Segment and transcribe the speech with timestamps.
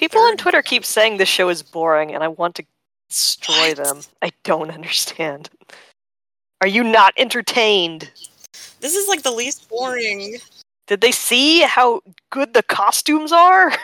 [0.00, 2.64] People on Twitter keep saying this show is boring, and I want to
[3.10, 3.76] destroy What?
[3.76, 4.00] them.
[4.22, 5.50] I don't understand.
[6.62, 8.10] Are you not entertained?
[8.80, 10.38] This is like the least boring.
[10.86, 12.00] Did they see how
[12.30, 13.72] good the costumes are?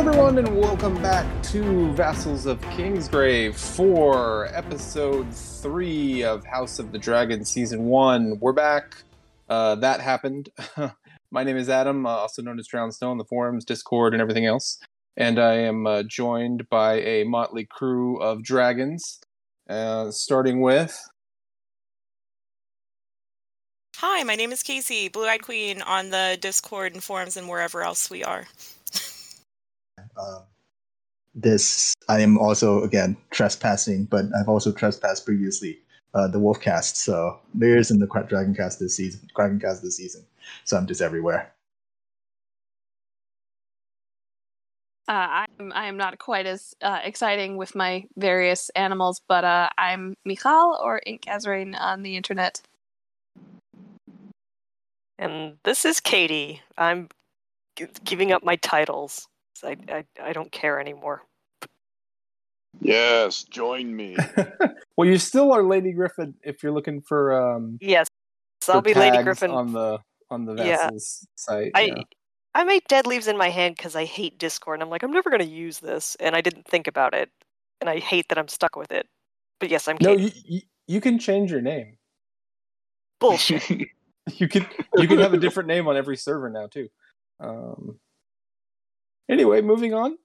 [0.00, 6.98] everyone, and welcome back to Vassals of Kingsgrave for episode three of House of the
[6.98, 8.38] Dragon season one.
[8.40, 8.96] We're back.
[9.46, 10.48] Uh, that happened.
[11.30, 14.78] My name is Adam, uh, also known as Drownstone, the forums, Discord, and everything else.
[15.18, 19.20] And I am uh, joined by a motley crew of dragons,
[19.68, 20.98] uh, starting with.
[23.96, 27.82] Hi, my name is Casey, Blue Eyed Queen, on the Discord and forums and wherever
[27.82, 28.46] else we are.
[30.16, 30.40] Uh,
[31.34, 35.78] this I am also again trespassing, but I've also trespassed previously.
[36.12, 39.20] Uh, the Wolfcast, so there isn't the Cra- Dragoncast this season.
[39.38, 40.26] Dragoncast this season,
[40.64, 41.52] so I'm just everywhere.
[45.06, 49.68] Uh, I'm I am not quite as uh, exciting with my various animals, but uh,
[49.78, 52.60] I'm Michal or Ink Azrain on the internet.
[55.18, 56.62] And this is Katie.
[56.78, 57.08] I'm
[57.76, 59.26] g- giving up my titles.
[59.64, 61.22] I, I, I don't care anymore.
[62.80, 64.16] Yes, join me.
[64.96, 67.32] well, you still are Lady Griffin if you're looking for.
[67.32, 68.08] Um, Yes,
[68.62, 69.50] for I'll be Lady Griffin.
[69.50, 69.98] on the
[70.30, 70.90] on the Yeah.
[71.34, 71.72] Site.
[71.74, 72.02] I yeah.
[72.54, 74.76] I made dead leaves in my hand because I hate Discord.
[74.76, 77.30] And I'm like, I'm never going to use this, and I didn't think about it,
[77.80, 79.06] and I hate that I'm stuck with it.
[79.58, 81.96] But yes, I'm No, you, you you can change your name.
[83.20, 83.62] bullshit.
[84.36, 84.64] You can
[84.96, 86.88] you can have a different name on every server now too.
[87.40, 87.98] Um,
[89.30, 90.18] anyway, moving on.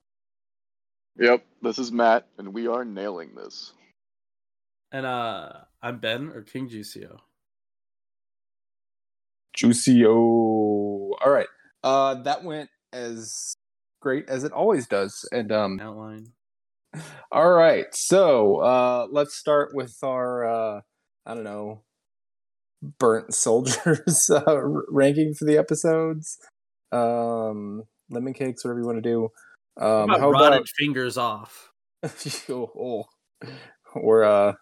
[1.18, 3.72] yep, this is Matt, and we are nailing this.
[4.92, 5.52] And uh
[5.82, 7.18] I'm Ben or King Juicio.
[9.56, 10.06] Juicio.
[10.08, 11.46] All right.
[11.82, 13.54] Uh, that went as
[14.00, 15.28] great as it always does.
[15.32, 16.26] And um, Outline.
[17.32, 17.86] all right.
[17.92, 20.80] So uh, let's start with our uh,
[21.24, 21.82] I don't know
[22.98, 26.38] burnt soldiers uh, r- ranking for the episodes.
[26.92, 29.24] Um, lemon cakes, whatever you want to do.
[29.78, 31.70] Um, How how rotted about fingers off?
[32.48, 33.04] oh, oh.
[33.94, 34.52] or uh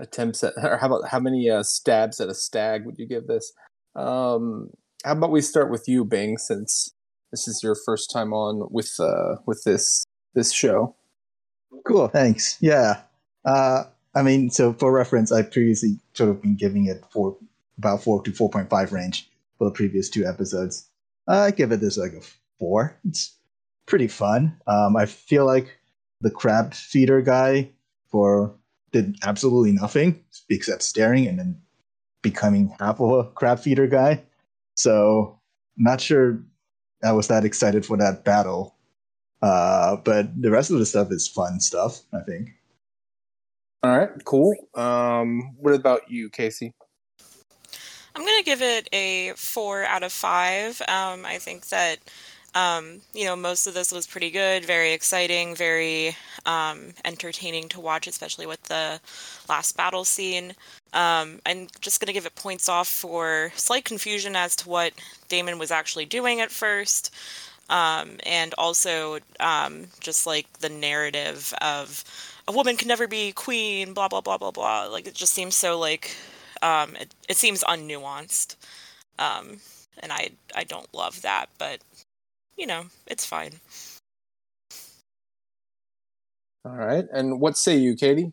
[0.00, 3.26] attempts at or how about how many uh stabs at a stag would you give
[3.28, 3.52] this
[3.94, 4.70] um
[5.04, 6.92] how about we start with you bing since
[7.30, 10.04] this is your first time on with uh with this
[10.34, 10.96] this show
[11.84, 12.56] Cool, thanks.
[12.60, 13.02] Yeah,
[13.44, 17.36] uh, I mean, so for reference, I previously sort of been giving it four,
[17.78, 20.88] about four to four point five range for the previous two episodes.
[21.26, 22.20] I give it this like a
[22.58, 22.98] four.
[23.04, 23.36] It's
[23.86, 24.56] pretty fun.
[24.66, 25.78] Um, I feel like
[26.20, 27.70] the crab feeder guy
[28.10, 28.54] for
[28.92, 31.60] did absolutely nothing except staring and then
[32.22, 34.22] becoming half of a crab feeder guy.
[34.76, 35.40] So
[35.76, 36.40] not sure
[37.02, 38.76] I was that excited for that battle.
[39.42, 42.50] Uh, but the rest of the stuff is fun stuff, I think.
[43.82, 46.72] all right cool um what about you casey
[48.16, 50.80] I'm going to give it a four out of five.
[50.82, 51.98] Um, I think that,
[52.54, 56.16] um, you know, most of this was pretty good, very exciting, very
[56.46, 59.00] um, entertaining to watch, especially with the
[59.48, 60.54] last battle scene.
[60.92, 64.92] Um, I'm just going to give it points off for slight confusion as to what
[65.28, 67.12] Daemon was actually doing at first.
[67.70, 72.04] Um, and also um, just like the narrative of
[72.46, 74.84] a woman can never be queen, blah, blah, blah, blah, blah.
[74.84, 76.14] Like, it just seems so like
[76.62, 78.56] um, it, it seems unnuanced,
[79.98, 81.80] and I I don't love that, but
[82.56, 83.52] you know it's fine.
[86.64, 88.32] all right and what say you katie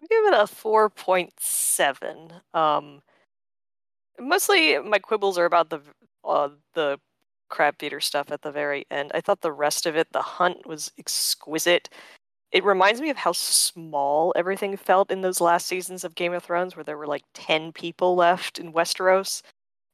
[0.00, 2.32] I'll give it a four point seven.
[2.54, 3.02] Um,
[4.20, 5.80] mostly my quibbles are about the
[6.24, 6.98] uh, the
[7.48, 9.12] crab feeder stuff at the very end.
[9.14, 11.88] I thought the rest of it, the hunt was exquisite.
[12.52, 16.44] It reminds me of how small everything felt in those last seasons of Game of
[16.44, 19.42] Thrones, where there were like ten people left in Westeros,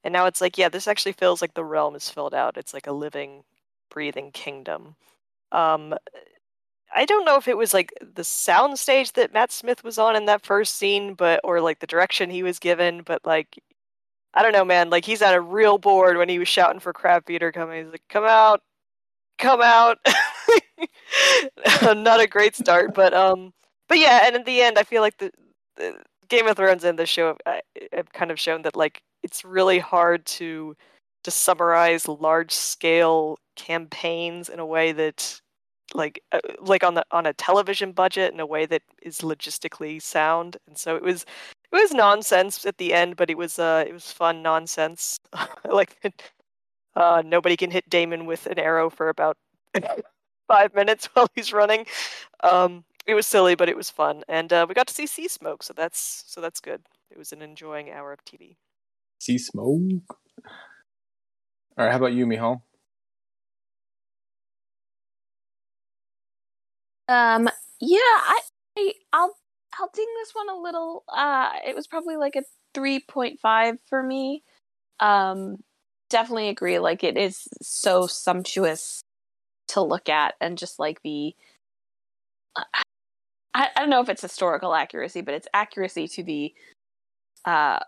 [0.05, 2.57] and now it's like, yeah, this actually feels like the realm is filled out.
[2.57, 3.45] It's like a living,
[3.91, 4.97] breathing kingdom.
[5.53, 5.95] Um,
[6.95, 10.17] I don't know if it was like the sound stage that Matt Smith was on
[10.17, 13.59] in that first scene, but or like the direction he was given, but like
[14.35, 14.91] I don't know, man.
[14.91, 17.85] Like he's at a real board when he was shouting for Crab Feeder coming.
[17.85, 18.63] He's like, "Come out,
[19.39, 19.99] come out!"
[21.83, 23.53] Not a great start, but um,
[23.89, 24.23] but yeah.
[24.27, 25.33] And in the end, I feel like the
[25.83, 25.93] uh,
[26.29, 27.61] Game of Thrones and the show have, uh,
[27.93, 30.77] have kind of shown that like it's really hard to
[31.25, 35.41] to summarize large scale campaigns in a way that
[35.95, 40.01] like uh, like on the on a television budget in a way that is logistically
[40.03, 40.57] sound.
[40.69, 41.23] And so it was
[41.73, 45.19] it was nonsense at the end but it was uh it was fun nonsense.
[45.71, 45.97] Like
[46.97, 49.37] uh nobody can hit Daemon with an arrow for about
[50.49, 51.87] 5 minutes while he's running.
[52.43, 54.23] Um it was silly but it was fun.
[54.29, 56.83] And uh, we got to see sea smoke so that's so that's good.
[57.11, 58.57] It was an enjoying hour of TV
[59.23, 60.19] See smoke.
[61.79, 62.63] All right, how about you, Mihal?
[67.07, 67.49] Um,
[67.81, 68.41] yeah, I,
[68.77, 69.37] I I'll
[69.79, 71.05] I'll ding this one a little.
[71.09, 72.43] Uh, it was probably like a
[72.75, 74.43] three point five for me.
[75.01, 75.59] Um,
[76.11, 76.81] definitely agree.
[76.81, 79.03] Like it is so sumptuous
[79.69, 81.37] to look at, and just like the.
[83.55, 86.55] I, I don't know if it's historical accuracy, but it's accuracy to the
[87.45, 87.81] uh,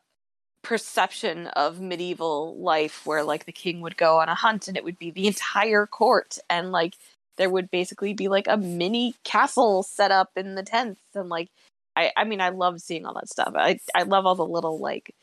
[0.65, 4.85] perception of medieval life, where like the king would go on a hunt and it
[4.85, 6.95] would be the entire court, and like
[7.37, 11.51] there would basically be like a mini castle set up in the tents and like
[11.97, 13.53] I I mean I love seeing all that stuff.
[13.57, 15.15] I I love all the little like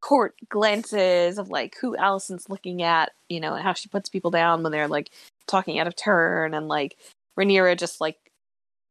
[0.00, 4.30] court glances of like who Alicent's looking at, you know, and how she puts people
[4.30, 5.10] down when they're like
[5.46, 6.96] talking out of turn and like
[7.38, 8.16] Rhaenyra just like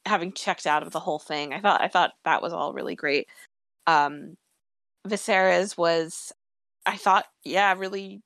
[0.06, 1.54] having checked out of the whole thing.
[1.54, 3.27] I thought I thought that was all really great.
[3.88, 4.38] Um
[5.07, 6.31] Viserys was
[6.86, 8.21] I thought yeah, really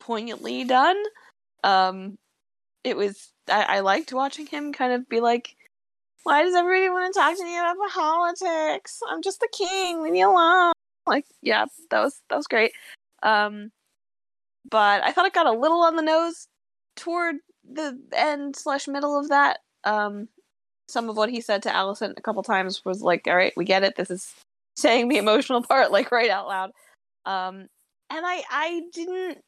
[0.00, 0.96] poignantly done.
[1.64, 2.18] Um
[2.84, 5.56] it was I, I liked watching him kind of be like,
[6.24, 9.00] Why does everybody want to talk to me about politics?
[9.08, 10.72] I'm just the king, leave me alone.
[11.06, 12.72] Like, yeah, that was that was great.
[13.22, 13.70] Um
[14.70, 16.46] but I thought it got a little on the nose
[16.96, 17.36] toward
[17.70, 19.60] the end slash middle of that.
[19.84, 20.28] Um
[20.88, 23.64] some of what he said to Alicent a couple times was like, All right, we
[23.64, 24.34] get it, this is
[24.76, 26.70] saying the emotional part like right out loud.
[27.24, 27.66] Um
[28.10, 29.38] and I I didn't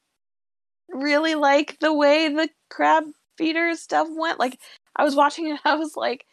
[0.89, 3.05] really like the way the crab
[3.37, 4.39] feeder stuff went.
[4.39, 4.59] Like
[4.97, 6.27] I was watching it, I was like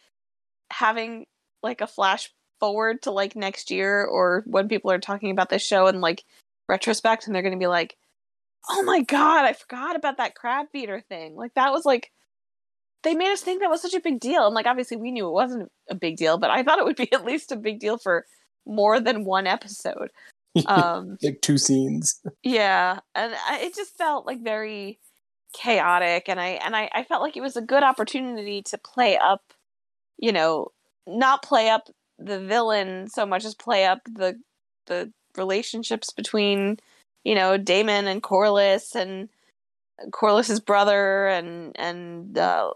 [0.70, 1.26] having
[1.62, 2.30] like a flash
[2.60, 6.24] forward to like next year or when people are talking about this show and like
[6.68, 7.96] retrospect and they're gonna be like,
[8.70, 11.34] Oh my god, I forgot about that crab feeder thing.
[11.34, 12.10] Like that was like
[13.02, 14.46] they made us think that was such a big deal.
[14.46, 16.96] And like obviously we knew it wasn't a big deal, but I thought it would
[16.96, 18.24] be at least a big deal for
[18.66, 20.10] more than one episode.
[20.66, 22.20] Um like two scenes.
[22.42, 24.98] yeah, and I, it just felt like very
[25.54, 29.16] chaotic, and I and I, I felt like it was a good opportunity to play
[29.16, 29.42] up,
[30.18, 30.68] you know,
[31.06, 31.88] not play up
[32.18, 34.38] the villain so much as play up the
[34.86, 36.78] the relationships between,
[37.24, 39.28] you know, Daemon and Corlys and
[40.10, 42.72] Corlys's brother and and uh,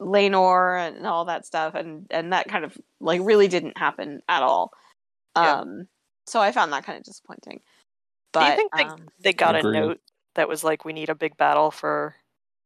[0.00, 4.42] Laenor and all that stuff, and and that kind of like really didn't happen at
[4.42, 4.72] all.
[5.36, 5.60] Yeah.
[5.60, 5.88] Um,
[6.26, 7.58] so I found that kind of disappointing.
[7.58, 10.00] Do But you think they, um, they got a note
[10.34, 12.16] that was like, we need a big battle for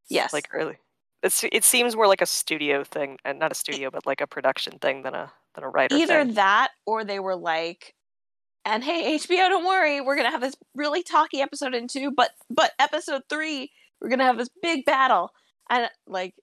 [0.08, 0.76] yes, like early?
[1.22, 4.26] It's, it seems more like a studio thing, and not a studio, but like a
[4.26, 6.34] production thing than a than a writer either thing.
[6.34, 7.94] that or they were like,
[8.64, 12.30] and hey HBO, don't worry, we're gonna have this really talky episode in two, but
[12.48, 15.30] but episode three, we're gonna have this big battle,
[15.68, 16.34] and like,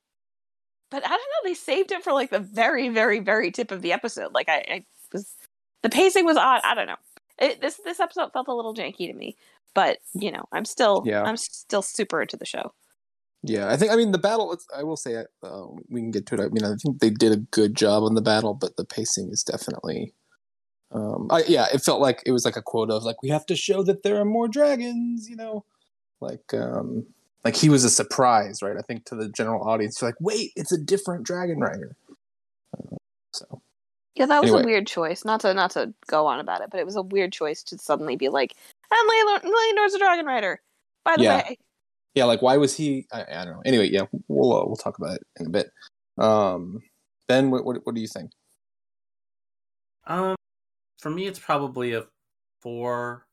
[0.92, 3.82] but I don't know, they saved it for like the very very very tip of
[3.82, 4.34] the episode.
[4.34, 4.95] Like I, I was,
[5.86, 6.62] the pacing was odd.
[6.64, 6.96] I don't know.
[7.38, 9.36] It, this this episode felt a little janky to me,
[9.74, 11.22] but you know, I'm still Yeah.
[11.24, 12.74] I'm still super into the show.
[13.44, 13.92] Yeah, I think.
[13.92, 14.52] I mean, the battle.
[14.54, 16.42] it's- I will say, uh, we can get to it.
[16.42, 19.30] I mean, I think they did a good job on the battle, but the pacing
[19.30, 20.14] is definitely.
[20.92, 23.46] Um, I, yeah, it felt like it was like a quote of like we have
[23.48, 25.30] to show that there are more dragons.
[25.30, 25.66] You know,
[26.22, 27.06] like um,
[27.44, 28.78] like he was a surprise, right?
[28.78, 31.96] I think to the general audience, like, wait, it's a different dragon rider.
[32.76, 32.96] Uh,
[33.34, 33.62] so
[34.16, 34.64] Yeah, that was Anyway.
[34.64, 35.26] a weird choice.
[35.26, 37.78] Not to not to go on about it, but it was a weird choice to
[37.78, 38.54] suddenly be like,
[38.92, 40.62] and Laenor- Laenor's a dragon rider.
[41.04, 41.36] By the Yeah.
[41.38, 41.58] way,
[42.14, 43.06] yeah, like why was he?
[43.12, 43.62] I, I don't know.
[43.66, 45.70] Anyway, yeah, we'll uh, we'll talk about it in a bit.
[46.18, 46.82] Um,
[47.28, 48.32] Ben, what what, what do you think?
[50.08, 50.36] Um,
[51.00, 52.06] for me, it's probably a
[52.62, 53.28] four,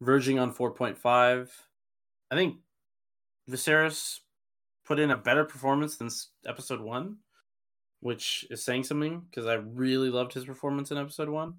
[0.00, 1.52] verging on four point five.
[2.30, 2.56] I think
[3.50, 4.20] Viserys
[4.86, 6.08] put in a better performance than
[6.46, 7.18] episode one,
[8.00, 11.54] which is saying something because I really loved his performance in episode one.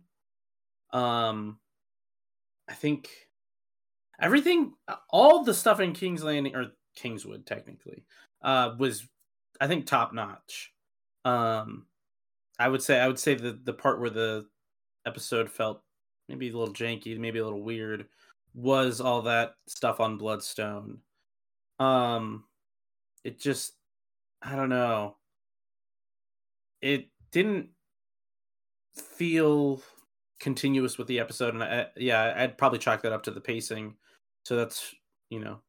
[0.92, 1.60] Um,
[2.68, 3.10] I think
[4.22, 4.74] everything,
[5.10, 8.06] all the stuff in King's Landing or Kingswood, technically,
[8.42, 9.08] uh, was
[9.60, 10.74] I think top notch.
[11.26, 11.88] Um,
[12.58, 14.48] I would say I would say the the part where the
[15.06, 15.84] episode felt
[16.28, 18.08] maybe a little janky, maybe a little weird,
[18.54, 21.00] was all that stuff on Bloodstone.
[21.80, 22.46] Um,
[23.24, 23.74] it just
[24.42, 25.16] I don't know.
[26.82, 27.70] It didn't
[28.94, 29.82] feel
[30.40, 33.96] continuous with the episode, and I, yeah, I'd probably chalk that up to the pacing.
[34.46, 34.96] So that's
[35.30, 35.60] you know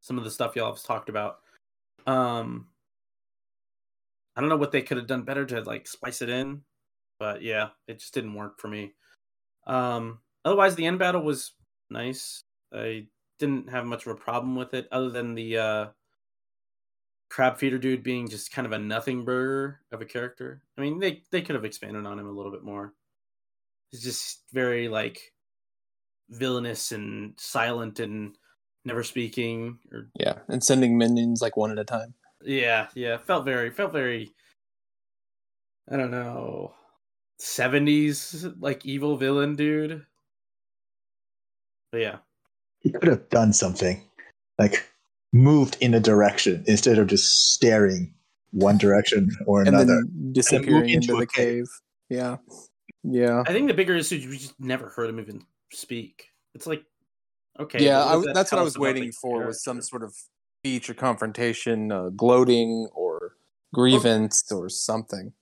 [0.00, 1.38] some of the stuff y'all have talked about.
[2.06, 2.68] Um,
[4.36, 6.62] I don't know what they could have done better to like spice it in,
[7.18, 8.94] but yeah, it just didn't work for me.
[9.66, 11.52] Um, otherwise, the end battle was
[11.90, 12.42] nice.
[12.72, 13.06] I
[13.38, 15.86] didn't have much of a problem with it, other than the uh,
[17.30, 20.62] crab feeder dude being just kind of a nothing burger of a character.
[20.76, 22.92] I mean, they they could have expanded on him a little bit more.
[23.90, 25.32] He's just very like
[26.28, 28.36] villainous and silent and
[28.84, 32.14] never speaking or Yeah, and sending minions like one at a time.
[32.42, 34.30] yeah, yeah, felt very felt very
[35.90, 36.74] I don't know.
[37.40, 40.04] 70s like evil villain dude.
[41.90, 42.18] But yeah.
[42.80, 44.02] He could have done something,
[44.58, 44.89] like
[45.32, 48.12] moved in a direction instead of just staring
[48.52, 49.86] one direction or And another.
[49.86, 51.66] then disappearing into into the cave.
[52.08, 52.36] Yeah.
[53.02, 53.42] Yeah.
[53.46, 56.26] I think the bigger issue is we just never heard him even speak.
[56.54, 56.82] It's like
[57.58, 57.84] okay.
[57.84, 60.14] yeah, what I, that that's what I was waiting for was some sort of
[60.60, 63.36] speech or confrontation, uh, gloating or
[63.72, 65.32] grievance or something.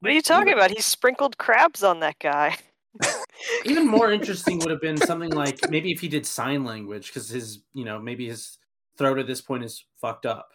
[0.00, 0.70] What are you talking about?
[0.70, 2.56] He sprinkled crabs on that guy.
[3.64, 7.28] even more interesting would have been something like maybe if he did sign language because
[7.28, 8.58] his you know maybe his
[8.98, 10.50] throat at this point is fucked up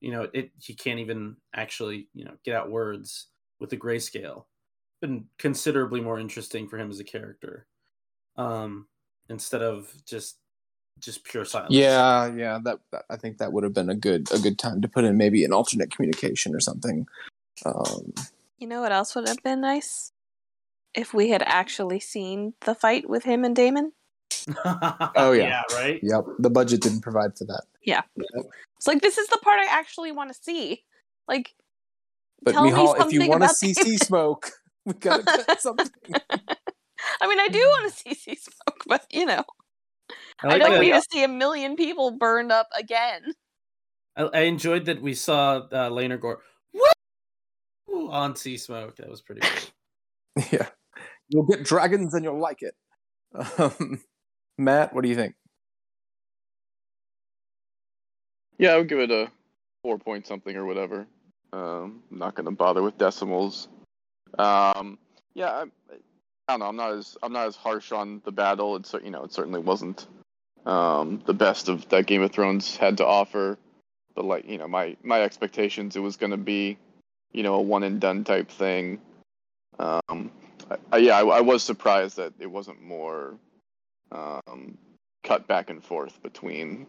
[0.00, 3.28] you know it he can't even actually you know get out words
[3.60, 4.44] with the grayscale
[5.00, 7.66] been considerably more interesting for him as a character
[8.36, 8.86] um
[9.28, 10.38] instead of just
[10.98, 14.32] just pure silence Yeah, yeah, that, that I think that would have been a good
[14.32, 17.06] a good time to put in maybe an alternate communication or something.
[17.64, 18.14] Um,
[18.58, 20.12] You know what else would have been nice?
[20.94, 23.92] If we had actually seen the fight with him and Daemon.
[25.16, 25.62] Oh, yeah.
[25.74, 27.62] right yep, the budget didn't provide for that.
[27.82, 28.02] Yeah.
[28.76, 30.84] It's like this is the part I actually want to see.
[31.28, 31.54] Like,
[32.42, 33.86] But tell me Mihal, if you want to about see Daemon.
[33.90, 34.50] sea smoke,
[34.84, 35.88] we gotta get something.
[37.20, 39.44] I mean, I do want to see sea smoke, but you know,
[40.42, 43.22] I, I, don't that- need to see a million people burned up again.
[44.16, 46.36] I, I enjoyed that we saw uh, Laenor go
[47.88, 48.10] Woo!
[48.10, 48.96] on Sea Smoke.
[48.96, 50.44] That was pretty cool.
[50.52, 50.68] yeah,
[51.28, 52.74] you'll get dragons and you'll like it.
[53.58, 54.00] Um,
[54.58, 55.34] Matt, what do you think?
[58.58, 59.30] Yeah, I would give it a
[59.82, 61.06] four point something or whatever.
[61.52, 63.68] Um, I'm not gonna bother with decimals.
[64.38, 64.98] Um,
[65.34, 65.62] yeah, I,
[66.48, 66.66] I don't know.
[66.66, 68.76] I'm not as I'm not as harsh on the battle.
[68.76, 70.06] It's you know it certainly wasn't
[70.64, 73.58] um, the best of that Game of Thrones had to offer.
[74.14, 76.78] But like you know my my expectations, it was gonna be
[77.32, 79.00] you know a one and done type thing.
[79.78, 80.30] Um,
[80.70, 83.34] I, I, yeah, I was surprised that it wasn't more
[84.12, 84.78] um,
[85.22, 86.86] cut back and forth between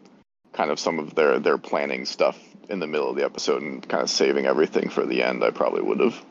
[0.52, 3.86] kind of some of their their planning stuff in the middle of the episode and
[3.86, 5.44] kind of saving everything for the end.
[5.44, 6.24] I probably would have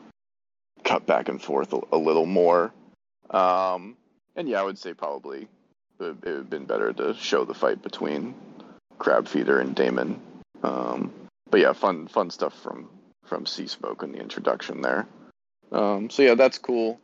[0.84, 2.72] cut back and forth a, a little more.
[3.30, 3.96] Um,
[4.36, 5.48] and yeah, I would say probably it
[6.00, 8.34] would have been better to show the fight between
[8.98, 10.20] Crabfeeder and Daemon.
[10.62, 11.12] Um,
[11.50, 12.88] but yeah, fun fun stuff from
[13.24, 15.06] from Sea Smoke in the introduction there.
[15.70, 16.98] Um, so yeah, that's cool.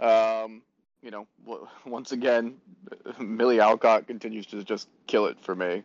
[0.00, 0.62] Um,
[1.02, 1.26] you know,
[1.86, 2.56] once again,
[3.18, 5.82] Milly Alcock continues to just kill it for me.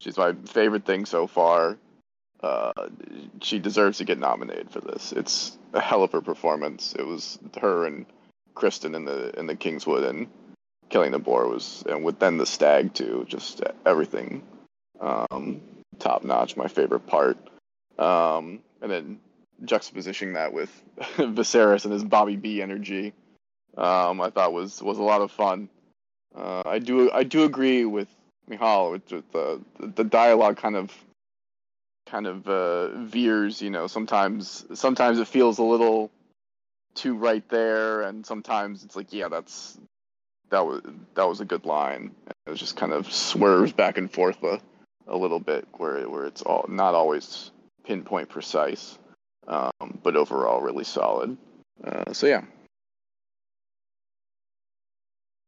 [0.00, 1.78] She's my favorite thing so far.
[2.42, 2.72] Uh,
[3.40, 5.12] she deserves to get nominated for this.
[5.12, 6.94] It's a hell of a performance.
[6.98, 8.04] It was her and
[8.54, 10.28] Criston in the in the Kingswood and
[10.90, 13.24] killing the boar was, and with then the stag too.
[13.28, 14.42] Just everything
[15.00, 15.62] um,
[15.98, 16.56] top notch.
[16.56, 17.38] My favorite part.
[17.98, 19.20] Um, and then
[19.64, 20.70] juxtapositioning that with
[21.16, 23.14] Viserys and his Bobby B energy,
[23.76, 25.68] um, I thought was was a lot of fun.
[26.34, 28.08] Uh, I do I do agree with
[28.48, 30.92] Mihal with, the the dialogue kind of
[32.06, 33.62] kind of uh, veers.
[33.62, 36.10] You know, sometimes sometimes it feels a little
[36.94, 39.78] too right there, and sometimes it's like, yeah, that's
[40.50, 40.82] that was
[41.14, 42.12] that was a good line.
[42.46, 44.60] It was just kind of swerves back and forth a,
[45.08, 47.50] a little bit, where where it's all not always
[47.84, 48.98] pinpoint precise,
[49.46, 51.36] um, but overall really solid.
[51.82, 52.42] Uh, so yeah,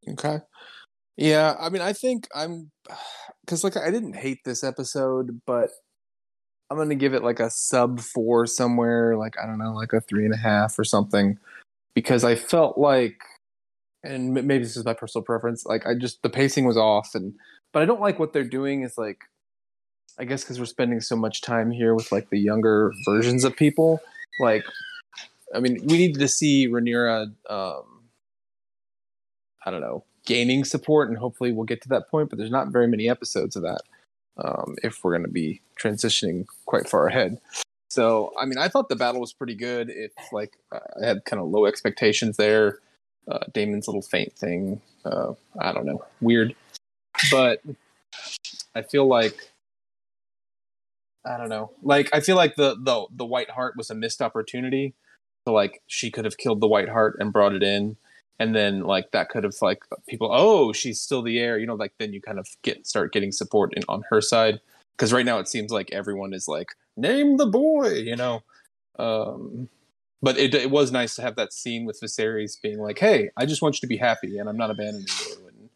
[0.08, 0.38] Okay.
[1.16, 2.70] Yeah, I mean, I think I'm
[3.44, 5.70] because like I didn't hate this episode, but
[6.70, 10.00] I'm gonna give it like a sub four somewhere, like I don't know, like a
[10.00, 11.38] three and a half or something,
[11.94, 13.18] because I felt like,
[14.04, 17.34] and maybe this is my personal preference, like I just the pacing was off, and
[17.72, 19.18] but I don't like what they're doing is like,
[20.18, 23.56] I guess because we're spending so much time here with like the younger versions of
[23.56, 24.00] people,
[24.40, 24.64] like,
[25.54, 27.95] I mean, we needed to see Rhaenyra, um,
[29.66, 32.30] I don't know, gaining support, and hopefully we'll get to that point.
[32.30, 33.82] But there's not very many episodes of that
[34.42, 37.38] um, if we're going to be transitioning quite far ahead.
[37.90, 39.90] So, I mean, I thought the battle was pretty good.
[39.90, 42.78] It's like I had kind of low expectations there,
[43.30, 44.80] uh, Daemon's little faint thing.
[45.04, 46.54] Uh, I don't know, weird,
[47.30, 47.62] but
[48.74, 49.52] I feel like
[51.24, 51.72] I don't know.
[51.82, 54.94] Like I feel like the the the White Hart was a missed opportunity.
[55.46, 57.96] So like she could have killed the White Hart and brought it in,
[58.38, 60.30] and then like that could have like people.
[60.32, 61.58] Oh, she's still the heir.
[61.58, 64.60] You know, like then you kind of get start getting support in, on her side
[64.96, 67.88] because right now it seems like everyone is like name the boy.
[67.88, 68.42] You know.
[68.98, 69.68] Um,
[70.22, 73.46] but it, it was nice to have that scene with Viserys being like, "Hey, I
[73.46, 75.68] just want you to be happy, and I'm not abandoning you."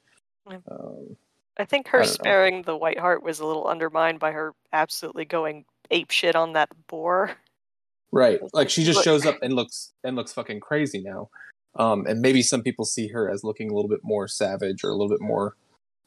[0.47, 1.17] And, um,
[1.59, 2.05] I think her know.
[2.05, 6.55] sparing the White Hart was a little undermined by her absolutely going ape shit on
[6.55, 7.33] that boar.
[8.12, 11.29] right, like like, she just look- shows up and looks and looks fucking crazy now.
[11.77, 14.91] Um, and maybe some people see her as looking a little bit more savage or
[14.91, 15.57] a little bit more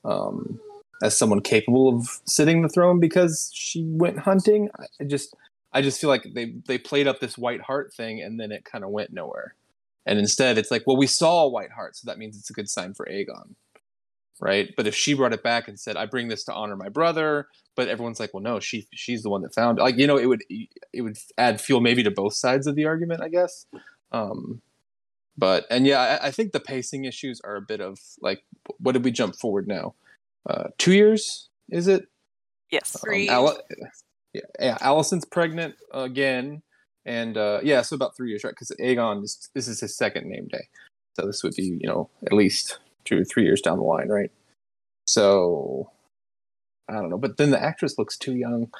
[0.03, 0.59] um,
[1.01, 4.69] as someone capable of sitting the throne because she went hunting.
[4.99, 5.33] I just,
[5.71, 8.65] I just feel like they they played up this White Hart thing and then it
[8.65, 9.55] kind of went nowhere.
[10.05, 12.53] And instead, it's like, well, we saw a White Hart, so that means it's a
[12.53, 13.55] good sign for Aegon,
[14.41, 14.69] right?
[14.75, 17.47] But if she brought it back and said, "I bring this to honor my brother,"
[17.75, 19.81] but everyone's like, "Well, no, she she's the one that found." It.
[19.81, 22.85] Like, you know, it would it would add fuel maybe to both sides of the
[22.85, 23.65] argument, I guess.
[24.11, 24.61] Um,
[25.37, 28.43] but and yeah, I, I think the pacing issues are a bit of like,
[28.77, 29.95] what did we jump forward now?
[30.49, 32.07] Uh, two years is it?
[32.69, 32.97] Yes.
[33.03, 33.29] Three.
[33.29, 33.61] Um, Al-
[34.33, 36.63] yeah, yeah, Alicent's pregnant again,
[37.05, 38.51] and uh, yeah, so about three years, right?
[38.51, 40.67] Because Aegon is this is his second name day,
[41.15, 44.09] so this would be you know at least two or three years down the line,
[44.09, 44.31] right?
[45.05, 45.91] So
[46.89, 48.71] I don't know, but then the actress looks too young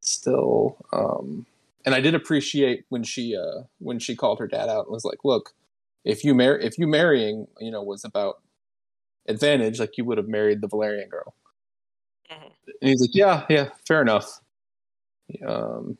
[0.00, 0.76] still.
[0.92, 1.46] Um,
[1.84, 5.04] and I did appreciate when she uh, when she called her dad out and was
[5.04, 5.54] like, "Look,
[6.04, 8.42] if you marry if you marrying you know was about
[9.28, 11.34] advantage, like you would have married the Velaryon girl."
[12.30, 12.52] Mhm.
[12.82, 14.40] And he's like, "Yeah, yeah, fair enough."
[15.46, 15.98] Um,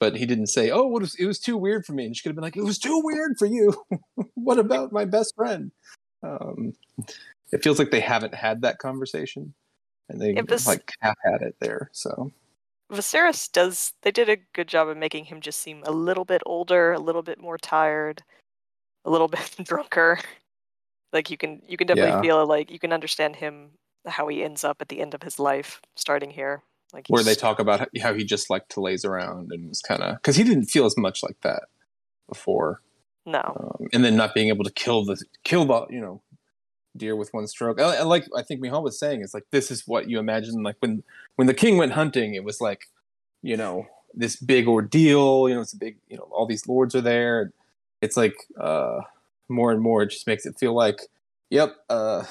[0.00, 2.22] but he didn't say, "Oh, what was, it was too weird for me." And she
[2.22, 3.74] could have been like, "It was too weird for you.
[4.34, 5.72] what about my best friend?"
[6.22, 6.74] Um,
[7.52, 9.54] it feels like they haven't had that conversation,
[10.10, 11.90] and they Yeah, like half had it there.
[11.92, 12.32] So
[12.90, 13.92] Viserys does.
[14.02, 16.98] They did a good job of making him just seem a little bit older, a
[17.00, 18.22] little bit more tired,
[19.08, 20.18] a little bit drunker.
[21.12, 22.20] Like you can, you can definitely Yeah.
[22.20, 23.70] feel like you can understand him
[24.06, 26.62] how he ends up at the end of his life, starting here.
[26.92, 30.02] Like where they talk about how- he just liked to laze around and was kind
[30.02, 31.64] of because he didn't feel as much like that
[32.28, 32.80] before,
[33.26, 33.42] no,
[33.80, 36.22] um, and then not being able to kill the kill the you know
[36.96, 37.78] deer with one stroke.
[37.78, 40.62] I, I like I think Mihal was saying it's like this is what you imagine
[40.62, 41.02] like when
[41.36, 42.86] when the king went hunting, it was like
[43.42, 45.46] you know this big ordeal.
[45.48, 47.52] You know, it's a big you know all these lords are there.
[48.00, 49.00] It's like uh,
[49.48, 50.02] more and more.
[50.02, 51.00] It just makes it feel like
[51.50, 51.74] yep.
[51.88, 52.24] Uh,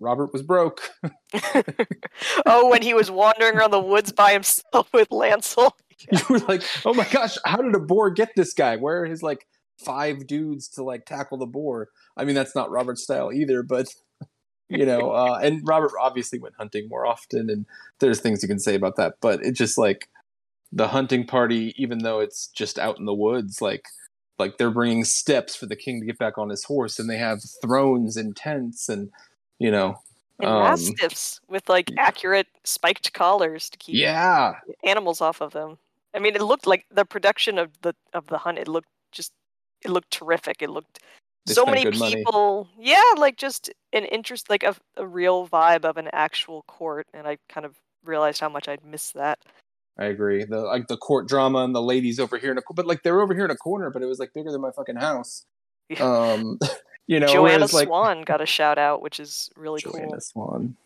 [0.00, 0.80] Robert was broke.
[2.46, 5.72] oh, when he was wandering around the woods by himself with Lancel.
[6.10, 8.76] you were like, oh my gosh, how did a boar get this guy?
[8.76, 9.46] Where are his like
[9.78, 11.88] five dudes to like tackle the boar?
[12.16, 13.88] I mean, that's not Robert's style either, but
[14.68, 17.64] you know, uh, and Robert obviously went hunting more often, and
[18.00, 20.08] there's things you can say about that, but it just like
[20.70, 23.86] the hunting party, even though it's just out in the woods, like
[24.38, 27.18] like they're bringing steps for the king to get back on his horse, and they
[27.18, 29.10] have thrones and tents, and
[29.58, 29.98] you know,
[30.40, 35.78] And um, mastiffs with like accurate spiked collars to keep yeah, animals off of them.
[36.14, 38.58] I mean, it looked like the production of the of the hunt.
[38.58, 39.32] It looked just,
[39.82, 40.62] it looked terrific.
[40.62, 41.00] It looked
[41.46, 42.16] They so many good money.
[42.16, 42.68] people.
[42.78, 47.06] Yeah, like just an interest, like a, a real vibe of an actual court.
[47.12, 47.74] And I kind of
[48.04, 49.38] realized how much I'd missed that.
[49.98, 50.44] I agree.
[50.44, 53.20] The like the court drama and the ladies over here in a but like they're
[53.20, 55.44] over here in a corner, but it was like bigger than my fucking house.
[56.00, 56.58] Um,
[57.06, 60.20] you know, Joanna whereas, like Swan got a shout out, which is really Joanna cool.
[60.20, 60.76] Swan.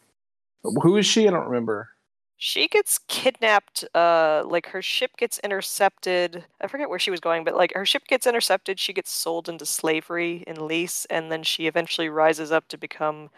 [0.62, 1.28] Who is she?
[1.28, 1.90] I don't remember.
[2.38, 3.84] She gets kidnapped.
[3.94, 6.44] Uh, like her ship gets intercepted.
[6.60, 8.80] I forget where she was going, but like her ship gets intercepted.
[8.80, 13.30] She gets sold into slavery in Lys, and then she eventually rises up to become,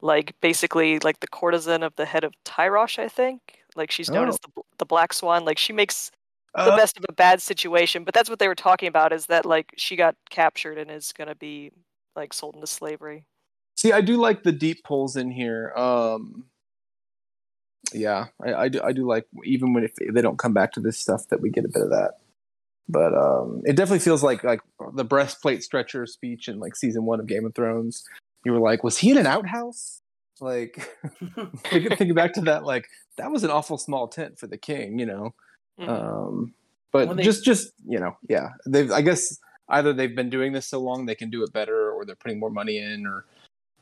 [0.00, 2.98] like, basically like the courtesan of the head of Tyrosh.
[2.98, 3.58] I think.
[3.78, 4.30] Like she's known Oh.
[4.30, 5.44] as the the Black Swan.
[5.46, 6.10] Like she makes
[6.54, 8.04] the Uh, best of a bad situation.
[8.04, 9.12] But that's what they were talking about.
[9.12, 11.70] Is that like she got captured and is gonna be
[12.16, 13.24] like sold into slavery.
[13.76, 15.72] See, I do like the deep pulls in here.
[15.76, 16.46] Um,
[17.92, 18.80] yeah, I, I do.
[18.82, 21.48] I do like even when if they don't come back to this stuff that we
[21.50, 22.14] get a bit of that.
[22.88, 24.60] But um, it definitely feels like like
[24.94, 28.04] the breastplate stretcher speech in like season one of Game of Thrones.
[28.44, 30.00] You were like, was he in an outhouse?
[30.40, 30.88] Like,
[31.70, 32.64] think, think back to that.
[32.64, 35.34] Like that was an awful small tent for the king, you know.
[35.80, 35.88] Mhm.
[35.88, 36.54] Um,
[36.92, 38.50] but Well, they- just just you know, yeah.
[38.66, 41.90] They've I guess either they've been doing this so long they can do it better,
[41.92, 43.24] or they're putting more money in, or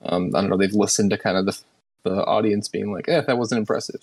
[0.03, 0.57] um, I don't know.
[0.57, 1.59] They've listened to kind of the
[2.03, 4.01] the audience being like, "Eh, that wasn't impressive."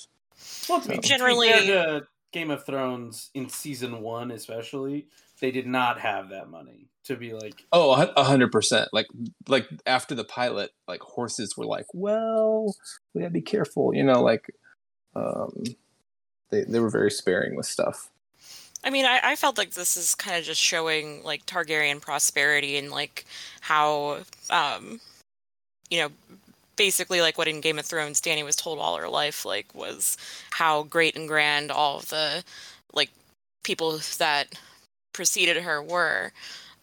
[0.68, 1.62] Well, to be, to be Generally- fair
[2.00, 5.08] to, Game of Thrones in season one, especially,
[5.39, 8.89] they did not have that money to be like, Oh, a hundred percent.
[8.91, 9.08] Like,
[9.48, 12.76] like after the pilot, like horses were like, "Well,
[13.13, 14.22] we gotta be careful," you know.
[14.22, 14.48] Like,
[15.15, 15.63] um,
[16.50, 18.10] they they were very sparing with stuff.
[18.84, 22.78] I mean, I, I felt like this is kind of just showing like Targaryen prosperity
[22.78, 23.26] and like
[23.62, 24.19] how,
[24.50, 25.00] um,
[25.89, 26.10] you know,
[26.84, 30.17] basically like what in Game of Thrones Dany was told all her life, like was
[30.52, 32.43] how great and grand all the
[32.93, 33.10] like
[33.63, 34.48] people that
[35.13, 36.34] preceded her were.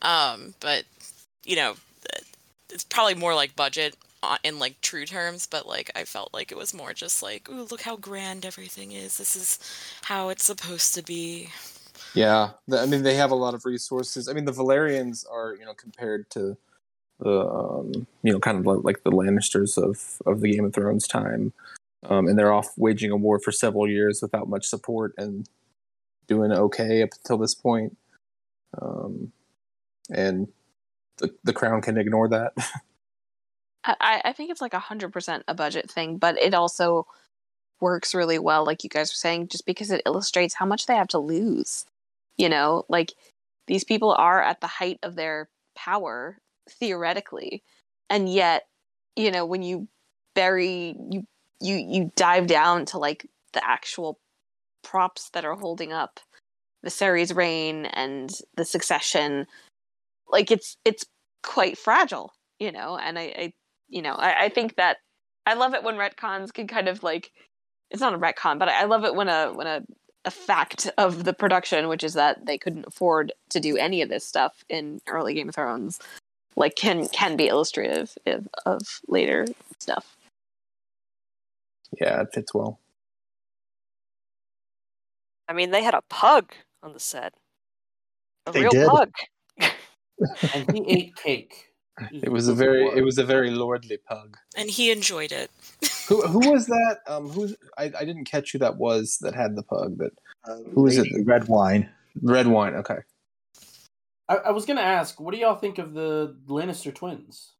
[0.00, 0.84] Um, but
[1.44, 1.74] you know,
[2.70, 6.50] it's probably more like budget uh, in like true terms, but like I felt like
[6.50, 9.18] it was more just like, ooh, look how grand everything is.
[9.18, 9.58] This is
[10.04, 11.50] how it's supposed to be.
[12.14, 14.28] Yeah, I mean they have a lot of resources.
[14.28, 16.56] I mean the Velaryons are you know compared to
[17.20, 21.06] the um, you know kind of like- the Lannisters of of the Game of Thrones
[21.06, 21.52] time,
[22.04, 25.48] um, and they're off waging a war for several years without much support and
[26.26, 27.96] doing okay up until this point.
[28.80, 29.32] Um,
[30.10, 30.48] and
[31.18, 32.52] the the crown can ignore that.
[33.84, 37.06] I, I think it's like a hundred percent a budget thing, but it also
[37.80, 40.94] works really well, like you guys were saying, just because it illustrates how much they
[40.94, 41.86] have to lose.
[42.36, 43.12] You know, like
[43.66, 46.38] these people are at the height of their power
[46.70, 47.62] theoretically,
[48.08, 48.64] and yet,
[49.16, 49.88] you know, when you
[50.34, 51.24] bury you
[51.60, 54.18] you you dive down to like the actual
[54.82, 56.20] props that are holding up
[56.84, 59.46] Viserys' reign and the succession,
[60.28, 61.04] like it's it's
[61.42, 63.52] quite fragile, you know, and I, I
[63.88, 64.98] you know, I, I think that
[65.46, 67.32] I love it when retcons can kind of like
[67.90, 69.82] it's not a retcon, but I love it when a when a
[70.24, 74.08] a fact of the production, which is that they couldn't afford to do any of
[74.08, 75.98] this stuff in early Game of Thrones,
[76.56, 79.46] like can can be illustrative of, of later
[79.78, 80.16] stuff.
[82.00, 82.78] yeah, it fits well.
[85.48, 87.34] I mean, they had a pug on the set.
[88.46, 88.88] A They real did.
[88.88, 89.12] pug.
[90.54, 91.66] and he ate cake.
[92.12, 94.36] It was a very it was a very lordly pug.
[94.56, 95.50] And he enjoyed it.
[96.08, 97.00] Who who was that?
[97.06, 99.98] Um, who I, I didn't catch who that was that had the pug.
[99.98, 100.12] But
[100.72, 101.06] Who is it?
[101.26, 101.88] Redwyne.
[102.22, 102.74] red wine.
[102.74, 102.98] Okay.
[104.30, 107.54] I, I was gonna ask, what do y'all think of the Lannister twins?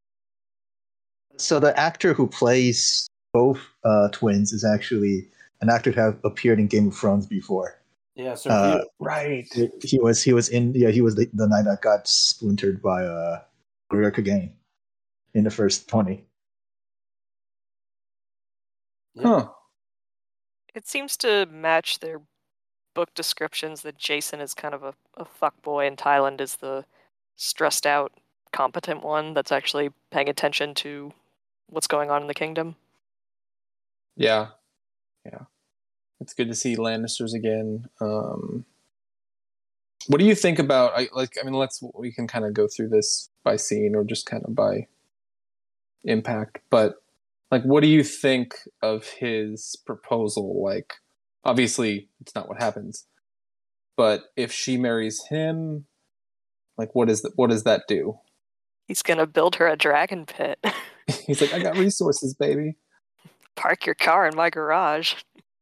[1.37, 5.29] So the actor who plays both uh, twins is actually
[5.61, 7.81] an actor who have appeared in Game of Thrones before.
[8.15, 9.49] Yeah, so Uh, Right.
[9.83, 13.05] He was he was in yeah he was the, the knight that got splintered by
[13.05, 13.43] uh
[13.89, 14.53] Gregor Clegane
[15.35, 16.25] in the first twenty.
[19.19, 19.49] Huh.
[20.73, 22.23] It seems to match their
[23.01, 26.85] book descriptions that Jason is kind of a, a fuckboy and Tyland is the
[27.35, 28.13] stressed out,
[28.53, 31.11] competent one that's actually paying attention to
[31.71, 32.77] what's going on in the kingdom.
[34.17, 34.49] Yeah.
[35.25, 35.45] Yeah.
[36.21, 37.89] It's good to see Lannisters again.
[38.03, 38.67] Um,
[40.09, 42.69] what do you think about I like I mean let's we can kind of go
[42.69, 44.89] through this by scene or just kind of by
[46.05, 46.97] impact, but
[47.51, 50.97] like what do you think of his proposal like
[51.45, 53.07] obviously it's not what happens.
[53.97, 55.87] But if she marries him,
[56.79, 58.19] like what is that what does that do?
[58.87, 60.59] He's gonna build her a dragon pit.
[61.27, 62.77] He's like I got resources, baby.
[63.57, 65.15] Park your car in my garage.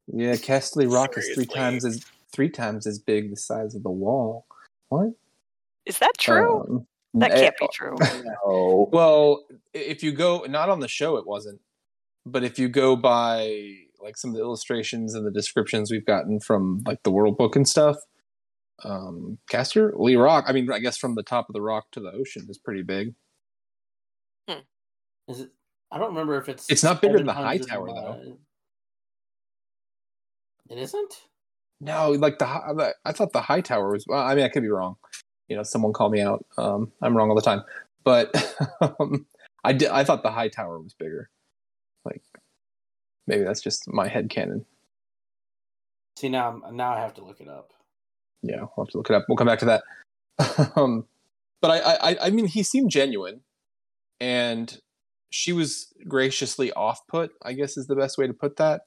[0.06, 3.90] Yeah, Casterly Rock is three times as three times as big the size of the
[3.90, 4.46] wall.
[4.88, 5.10] What?
[5.84, 6.60] Is that true?
[6.60, 7.96] Um, that eh, can't be true.
[8.46, 8.88] No.
[8.92, 11.60] Well, if you go not on the show, it wasn't.
[12.24, 16.40] But if you go by like some of the illustrations and the descriptions we've gotten
[16.40, 17.96] from like the World Book and stuff,
[18.84, 20.44] um, Casterly Rock.
[20.46, 22.82] I mean, I guess from the top of the rock to the ocean is pretty
[22.82, 23.14] big.
[25.28, 25.50] is it?
[25.90, 26.70] I don't remember if it's.
[26.70, 28.36] It's not bigger than the high tower, though.
[30.70, 31.14] It isn't.
[31.80, 34.04] No, like the hi- the- I thought the high tower was.
[34.06, 34.96] Well, I mean, I could be wrong.
[35.48, 36.44] You know, someone call me out.
[36.58, 37.62] Um, I'm wrong all the time.
[38.04, 38.34] But
[38.80, 39.26] um,
[39.64, 39.88] I did.
[39.88, 41.30] I thought the high tower was bigger.
[42.04, 42.22] Like
[43.28, 44.64] maybe that's just my head canon.
[46.18, 47.72] See now, now I have to look it up.
[48.42, 49.26] Yeah, we'll have to look it up.
[49.28, 50.72] We'll come back to that.
[50.76, 51.06] um,
[51.60, 53.42] but I, I, I mean, he seemed genuine,
[54.18, 54.80] and
[55.30, 57.32] she was graciously off-put.
[57.42, 58.82] I guess is the best way to put that.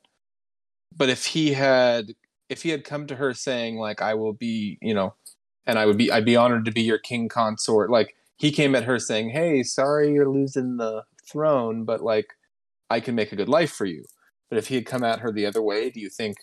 [0.96, 2.16] But if he had,
[2.50, 5.14] if he had come to her saying like, "I will be," you know,
[5.66, 7.90] and I would be, I'd be honored to be your king consort.
[7.90, 12.28] Like he came at her saying, "Hey, sorry you're losing the throne, but like,
[12.90, 14.04] I can make a good life for you."
[14.52, 16.38] But if he had come at her the other way, do you think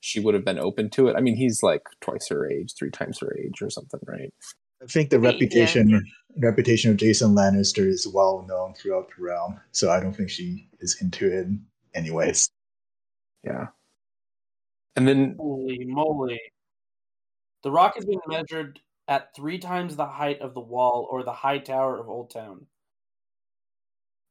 [0.00, 1.16] she would have been open to it.
[1.16, 4.32] I mean, he's like twice her age, three times her age, or something, right?
[4.82, 5.30] I think the Yeah.
[5.30, 6.04] reputation
[6.36, 10.68] reputation of Jason Lannister is well known throughout the realm, so I don't think she
[10.80, 11.46] is into it
[11.94, 12.50] anyways.
[13.44, 13.68] Yeah.
[14.96, 16.40] And then Holy moly!
[17.62, 21.32] The rock has been measured at three times the height of the wall or the
[21.32, 22.66] high tower of Old Town.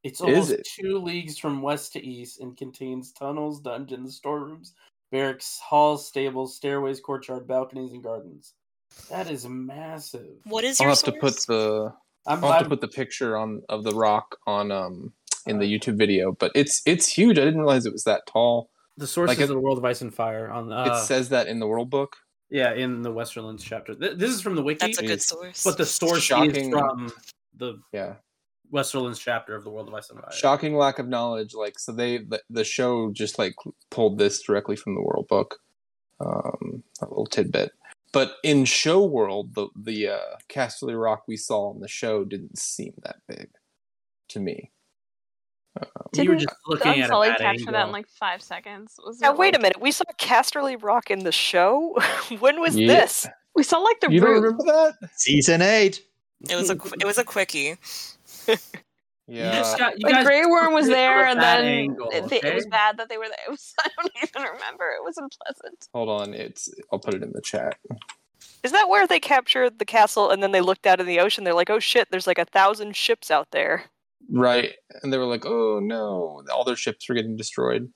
[0.04, 0.68] It's almost it?
[0.78, 4.74] two leagues from west to east and contains tunnels, dungeons, storerooms,
[5.10, 8.54] barracks, halls, stables, stairways, courtyard, balconies, and gardens.
[9.10, 10.36] That is massive.
[10.44, 11.92] What is I'll your have to put the
[12.26, 15.12] I'm, I'll have to I'm- put the picture on of the rock on um
[15.46, 17.38] in the YouTube video, but it's it's huge.
[17.38, 18.70] I didn't realize it was that tall.
[18.96, 21.30] the source like is it- the World of Ice and Fire on uh, it says
[21.30, 22.16] that in the world book.
[22.50, 23.94] yeah in the Westerlands chapter.
[23.94, 25.64] Th- This is from the wiki, That's a good source.
[25.64, 26.54] but the source Shocking.
[26.56, 27.12] is from
[27.56, 28.14] the Yeah.
[28.74, 30.32] Westerlands chapter of the World of Ice and Fire.
[30.32, 31.54] Shocking lack of knowledge.
[31.54, 33.54] Like so, they the, the show just like
[33.90, 35.60] pulled this directly from the world book.
[36.20, 37.72] Um, a little tidbit.
[38.12, 42.58] But in show world, the the uh, Casterly Rock we saw on the show didn't
[42.58, 43.48] seem that big
[44.28, 44.70] to me.
[46.14, 48.94] You were Didn't just looking at a Sully bad capture that in like five seconds.
[49.04, 49.80] Was Now it, wait a minute.
[49.80, 51.96] We saw Casterly Rock in the show.
[52.38, 52.86] when was Yeah.
[52.86, 53.26] this?
[53.56, 54.94] We saw like the You don't remember that?
[55.16, 56.04] Season eight.
[56.48, 57.76] it was a it was a quickie.
[58.48, 58.56] You
[59.26, 59.52] Yeah.
[59.52, 62.66] just got, you Like guys Grey Worm was there, and then angle, it, it was
[62.66, 63.38] bad that they were there.
[63.46, 64.84] It was, I don't even remember.
[64.90, 65.88] It was unpleasant.
[65.94, 67.76] Hold on, it's I'll put it in the chat.
[68.62, 71.44] Is that where they captured the castle and then they looked out in the ocean?
[71.44, 73.84] They're like, oh shit, there's like a thousand ships out there.
[74.30, 77.92] Right, and they were like, "Oh no!" All their ships were getting destroyed.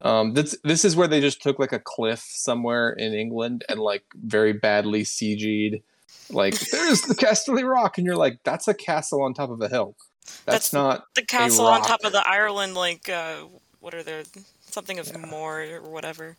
[0.00, 3.78] Um, this this is where they just took like a cliff somewhere in England and
[3.80, 5.82] like very badly CG'd.
[6.30, 9.68] Like, there's the Casterly Rock, and you're like, "That's a castle on top of a
[9.68, 11.04] hill." That's, That's- not.
[11.14, 13.44] The castle on top of the Ireland, like uh,
[13.80, 14.22] what are there?
[14.60, 16.36] Something of more or whatever.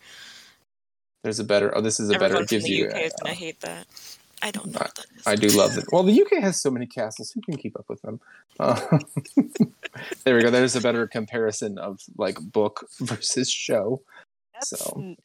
[1.24, 1.76] There's a better.
[1.78, 2.26] Oh, this is a better.
[2.26, 2.88] Everyone It from gives the you.
[2.88, 3.86] UK is uh, gonna hate that.
[4.42, 4.80] I don't know.
[4.80, 5.28] I- what that is.
[5.28, 5.86] I do love it.
[5.92, 7.32] Well, the UK has so many castles.
[7.32, 8.20] Who can keep up with them?
[8.60, 9.00] Uh,
[10.24, 10.50] there we go.
[10.50, 14.02] There's a better comparison of like book versus show.
[14.54, 15.16] That's So.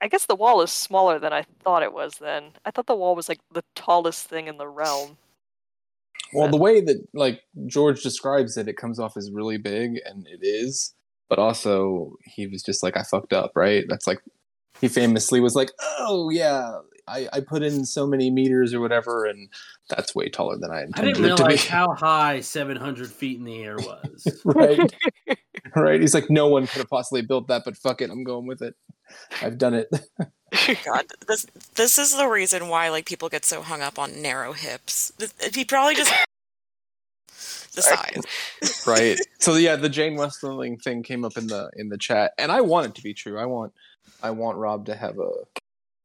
[0.00, 2.52] N- I- I- I guess the wall is smaller than I thought it was then.
[2.64, 5.18] I thought the wall was like the tallest thing in the realm.
[6.32, 10.26] Well, the way that like George describes it, it comes off as really big, and
[10.26, 10.94] it is.
[11.28, 13.84] But also, he was just like, "I fucked up," right?
[13.88, 14.20] That's like
[14.80, 16.78] he famously was like, "Oh yeah,
[17.08, 19.48] I, I put in so many meters or whatever, and
[19.88, 23.10] that's way taller than I I intended didn't it to be." realize how high 700
[23.10, 24.40] feet in the air was.
[24.44, 24.94] right,
[25.76, 26.00] right.
[26.00, 28.62] He's like, "No one could have possibly built that, but fuck it, I'm going with
[28.62, 28.74] it.
[29.42, 29.88] I've done it."
[30.84, 34.52] God, this this is the reason why like people get so hung up on narrow
[34.52, 35.12] hips.
[35.52, 36.12] He probably just
[37.74, 38.86] the size.
[38.86, 42.50] right so yeah the Jeyne Westerling thing came up in the in the chat and
[42.50, 43.72] i want it to be true i want
[44.22, 45.30] i want Robb to have a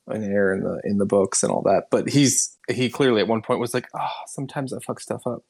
[0.07, 1.85] an heir in the in the books and all that.
[1.91, 5.43] But he's he clearly at one point was like oh sometimes i fuck stuff up.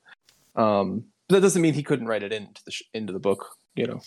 [0.62, 3.56] Um but that doesn't mean he couldn't write it into the sh- into the book
[3.76, 4.02] you know.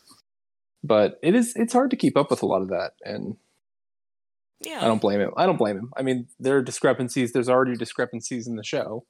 [0.84, 3.36] But it is it's hard to keep up with a lot of that and
[4.60, 4.78] Yeah.
[4.82, 5.32] i don't blame him.
[5.36, 5.92] I don't blame him.
[5.96, 9.04] I mean there are discrepancies there's already discrepancies in the show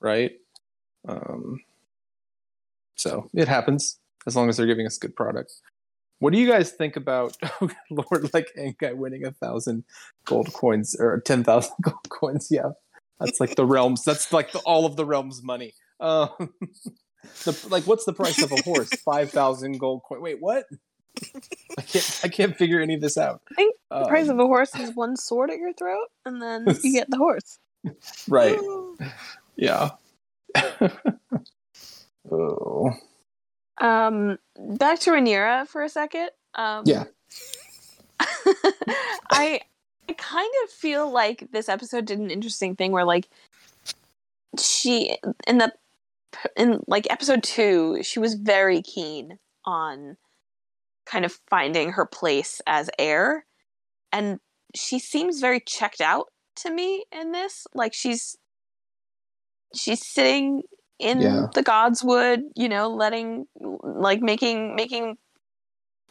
[0.00, 0.32] right?
[1.06, 1.60] Um
[2.96, 5.52] so it happens as long as they're giving us good product.
[6.20, 7.36] What do you guys think about
[7.90, 9.84] Lord like Enkai winning a thousand
[10.24, 12.48] gold coins or ten thousand gold coins?
[12.50, 12.70] Yeah,
[13.18, 14.04] that's like the realms.
[14.04, 15.74] That's like the, all of the realms' money.
[15.98, 16.28] Um,
[17.44, 18.90] the, like, what's the price of a horse?
[19.02, 20.20] Five thousand gold coin.
[20.22, 20.66] Wait, what?
[21.78, 22.20] I can't.
[22.24, 23.42] I can't figure any of this out.
[23.50, 26.40] I think The price Um, of a horse is one sword at your throat, and
[26.40, 27.58] then you get the horse.
[28.28, 28.58] right.
[29.56, 29.90] Yeah.
[32.30, 32.90] oh.
[33.80, 36.30] Um, back to Rhaenyra for a second.
[36.54, 37.04] Um, Yeah.
[39.30, 39.60] I
[40.08, 43.28] I kind of feel like this episode did an interesting thing where like
[44.58, 45.16] she
[45.46, 45.72] in the
[46.56, 50.16] in like episode two she was very keen on
[51.06, 53.46] kind of finding her place as heir
[54.12, 54.40] and
[54.74, 58.36] she seems very checked out to me in this like she's
[59.74, 60.62] she's sitting
[61.00, 61.46] in Yeah.
[61.54, 63.46] the godswood you know letting
[63.82, 65.16] like making making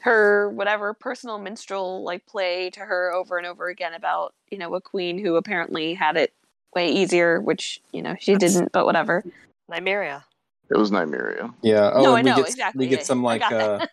[0.02, 4.74] her whatever personal minstrel like play to her over and over again about you know
[4.76, 6.34] a queen who apparently had it
[6.76, 9.24] way easier which you know she That's- didn't but whatever
[9.70, 10.24] Nymeria.
[10.72, 11.54] It was Nymeria.
[11.64, 11.90] Yeah.
[11.94, 13.86] Oh, No, and I know, we get, exactly, We get some like uh,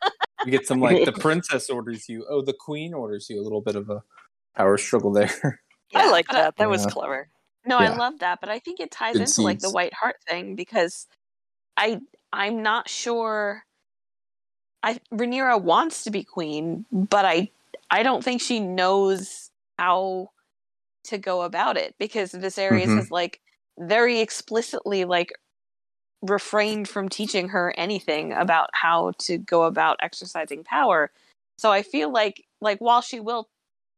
[0.45, 2.25] we get some like the princess orders you.
[2.29, 3.41] Oh, the queen orders you.
[3.41, 4.03] A little bit of a
[4.55, 5.61] power struggle there.
[5.95, 6.57] I Yeah, like but I- that.
[6.57, 7.29] That was clever.
[7.67, 7.91] No, Yeah.
[7.93, 9.71] I love that, but I think it ties Good into like the.
[9.71, 11.07] White Hart thing because
[11.77, 12.01] I
[12.33, 13.65] I'm not sure
[14.83, 17.51] I Rhaenyra wants to be queen, but I
[17.91, 20.31] I don't think she knows how
[21.05, 22.97] to go about it because Viserys Mhm.
[22.99, 23.41] has like
[23.79, 25.33] very explicitly like
[26.23, 31.11] refrained from teaching her anything about how to go about exercising power.
[31.59, 33.49] So I feel like like while she will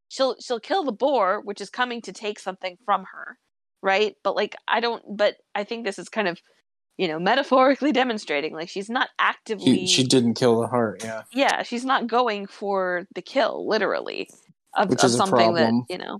[0.09, 3.39] she'll she'll kill the boar, which is coming to take something from her,
[3.83, 4.15] right?
[4.23, 5.03] But like I don't.
[5.09, 6.41] But I think this is kind of
[6.97, 11.03] you know metaphorically demonstrating like she's not actively She, she didn't kill the hart.
[11.03, 11.23] Yeah.
[11.33, 14.29] yeah she's not going for the kill literally
[14.77, 16.19] of, Which of is something that you know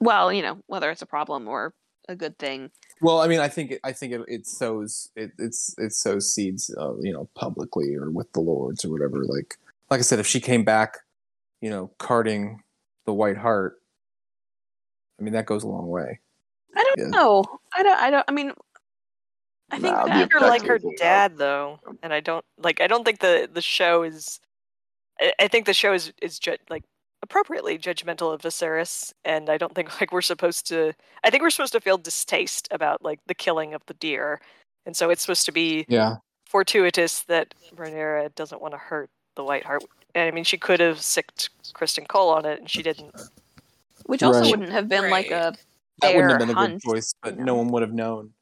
[0.00, 1.72] well you know whether it's a problem or
[2.08, 5.32] a good thing Well, I mean, I think it, I think it, it sows it,
[5.38, 9.24] it's it sows seeds, uh, you know, publicly or with the lords or whatever.
[9.24, 9.56] Like
[9.90, 10.98] like I said, if she came back,
[11.60, 12.62] you know, carting
[13.04, 13.80] the white hart,
[15.18, 16.20] I mean, that goes a long way.
[16.76, 17.18] I don't Yeah.
[17.18, 18.52] know i don't i don't i mean
[19.70, 20.98] i think Nah, I'd be that Her like her objective.
[20.98, 22.80] dad though, and I don't like.
[22.80, 24.38] I don't think the the show is.
[25.20, 26.84] I, I think the show is is ju- like
[27.22, 30.92] appropriately judgmental of Viserys, and I don't think like we're supposed to.
[31.24, 34.40] I think we're supposed to feel distaste about like the killing of the deer,
[34.86, 36.16] and so it's supposed to be Yeah.
[36.46, 39.82] fortuitous that Rhaenyra doesn't want to hurt the White Hart.
[40.14, 43.14] And I mean, she could have sicked Criston Cole on it, and she didn't.
[44.04, 44.50] which also Right.
[44.52, 45.56] wouldn't have been like a
[46.00, 47.92] That wouldn't have fair been a hunt good choice, but you no one would have
[47.92, 48.32] known.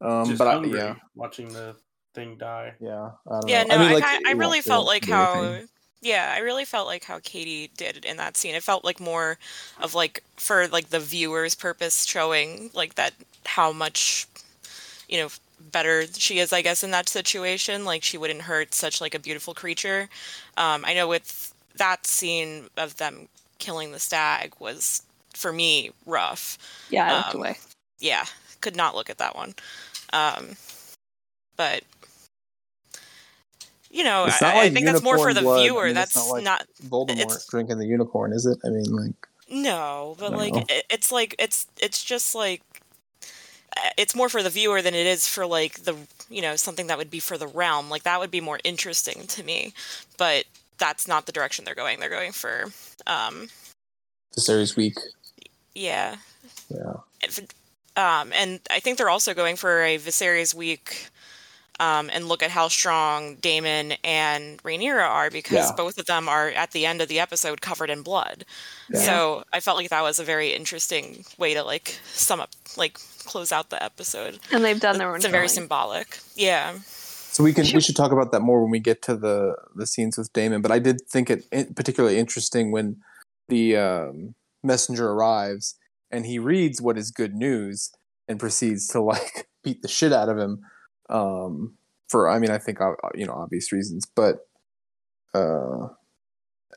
[0.00, 1.74] Um, Just but I, yeah, watching the
[2.14, 2.74] thing die.
[2.80, 3.68] yeah, I don't Yeah, know.
[3.68, 5.68] no, I, mean, like, I, I really felt like how, anything.
[6.02, 8.54] yeah, I really felt like how Katie did in that scene.
[8.54, 9.38] It felt like more
[9.80, 13.14] of like for like the viewer's purpose, showing like that
[13.46, 14.26] how much,
[15.08, 15.28] you know,
[15.72, 17.84] better she is, I guess, in that situation.
[17.84, 20.08] Like she wouldn't hurt such like a beautiful creature.
[20.56, 25.02] Um, I know with that scene of them killing the stag was
[25.34, 26.58] for me rough.
[26.90, 27.58] yeah i looked Um, away
[28.00, 28.24] Yeah,
[28.60, 29.54] could not look at that one.
[30.12, 30.56] Um,
[31.56, 31.82] but
[33.90, 35.60] you know, I, not I think that's more for the blood.
[35.60, 35.86] I viewer.
[35.86, 38.58] mean, it's that's not like- not Voldemort it's- drinking the unicorn, is it?
[38.64, 39.14] I mean, like,
[39.50, 42.60] no, but like it, it's like it's it's just like
[43.76, 45.96] uh, it's more for the viewer than it is for like the
[46.28, 47.88] you know something that would be for the realm.
[47.88, 49.72] Like that would be more interesting to me,
[50.18, 50.44] but
[50.78, 51.98] that's not the direction they're going.
[51.98, 52.64] They're going for
[53.06, 53.48] um
[54.34, 54.98] the series week.
[55.78, 56.16] Yeah
[56.68, 56.94] Yeah.
[57.96, 61.08] um, and I think they're also going for a Viserys week,
[61.80, 65.72] um, and look at how strong Daemon and Rhaenyra are because Yeah.
[65.76, 68.44] both of them are at the end of the episode covered in blood.
[68.90, 69.00] Yeah.
[69.00, 72.98] So I felt like that was a very interesting way to like sum up, like
[73.24, 74.38] close out the episode.
[74.50, 76.18] and they've done their own It's a very symbolic.
[76.34, 76.78] Yeah.
[77.30, 79.86] So we can we should talk about that more when we get to the the
[79.86, 80.60] scenes with Daemon.
[80.62, 82.96] But I did think it particularly interesting when
[83.48, 85.76] the um, messenger arrives
[86.10, 87.90] and he reads what is good news
[88.26, 90.60] and proceeds to like beat the shit out of him
[91.10, 91.74] um,
[92.08, 94.36] for I mean I think uh, you know obvious reasons, but
[95.34, 95.88] uh,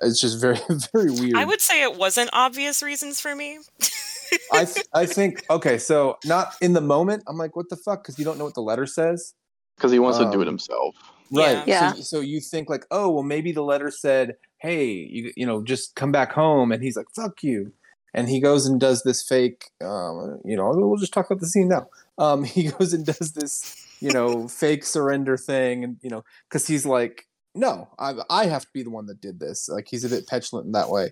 [0.01, 0.57] it's just very
[0.93, 1.35] very weird.
[1.35, 3.59] I would say it wasn't obvious reasons for me.
[4.53, 7.23] I th- I think okay, so not in the moment.
[7.27, 8.03] I'm like, what the fuck?
[8.03, 9.33] Because you don't know what the letter says.
[9.75, 10.95] because he wants to do Um, it himself.
[11.31, 11.65] Right.
[11.67, 11.93] Yeah.
[11.93, 15.63] So, so you think like, oh, well, maybe the letter said, "Hey, you, you know,
[15.63, 17.73] just come back home," and he's like, "Fuck you,"
[18.13, 21.47] and he goes and does this fake, um, you know, we'll just talk about the
[21.47, 21.87] scene now.
[22.17, 26.67] Um, he goes and does this, you know, fake surrender thing, and you know, because
[26.67, 29.69] he's like, no, I, I have to be the one that did this.
[29.69, 31.11] Like he's a bit petulant in that way,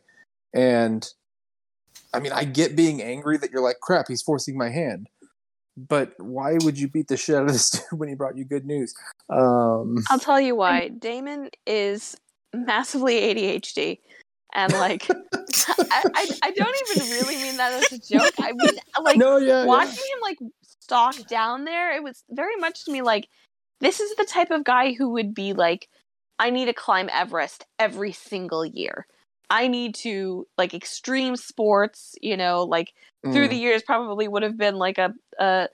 [0.54, 1.08] and
[2.14, 5.10] I mean, I get being angry that you're like, crap, he's forcing my hand.
[5.78, 8.44] But why would you beat the shit out of this dude when he brought you
[8.44, 8.94] good news?
[9.30, 10.90] Um, I'll tell you why.
[10.90, 12.18] Daemon is
[12.54, 14.00] massively ADHD,
[14.54, 18.34] and like, I, I, I don't even really mean that as a joke.
[18.40, 19.66] I mean, like, no, yeah, yeah.
[19.66, 23.28] watching him like stalk down there, it was very much to me like,
[23.80, 25.88] this is the type of guy who would be like,
[26.40, 29.06] I need to climb Everest every single year.
[29.50, 33.50] I need to like extreme sports, you know, like through Mm.
[33.50, 35.68] the years probably would have been like a, a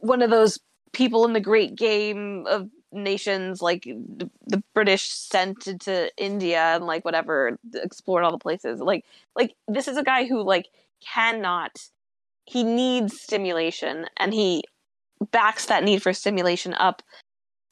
[0.00, 0.58] one of those
[0.92, 6.86] people in the great game of nations like the, the british sent into india and
[6.86, 9.04] like whatever explored all the places like
[9.34, 10.68] like this is a guy who like
[11.04, 11.78] cannot
[12.44, 14.62] he needs stimulation and he
[15.30, 17.02] backs that need for stimulation up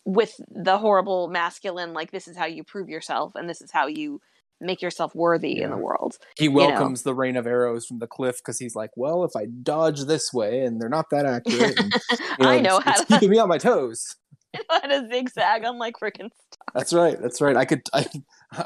[0.05, 3.87] with the horrible masculine like this is how you prove yourself and this is how
[3.87, 4.21] you
[4.61, 6.55] make yourself worthy in the world he know.
[6.55, 10.05] welcomes the rain of arrows from the cliff because he's like, well, if I dodge
[10.05, 11.93] this way and they're not that accurate, and,
[12.39, 14.16] you i know it's, how it's to, keeping me on my toes.
[14.70, 16.30] how to zigzag on like freaking
[16.74, 17.20] That's right.
[17.20, 17.57] That's right.
[17.57, 17.82] I could.
[17.92, 18.07] I,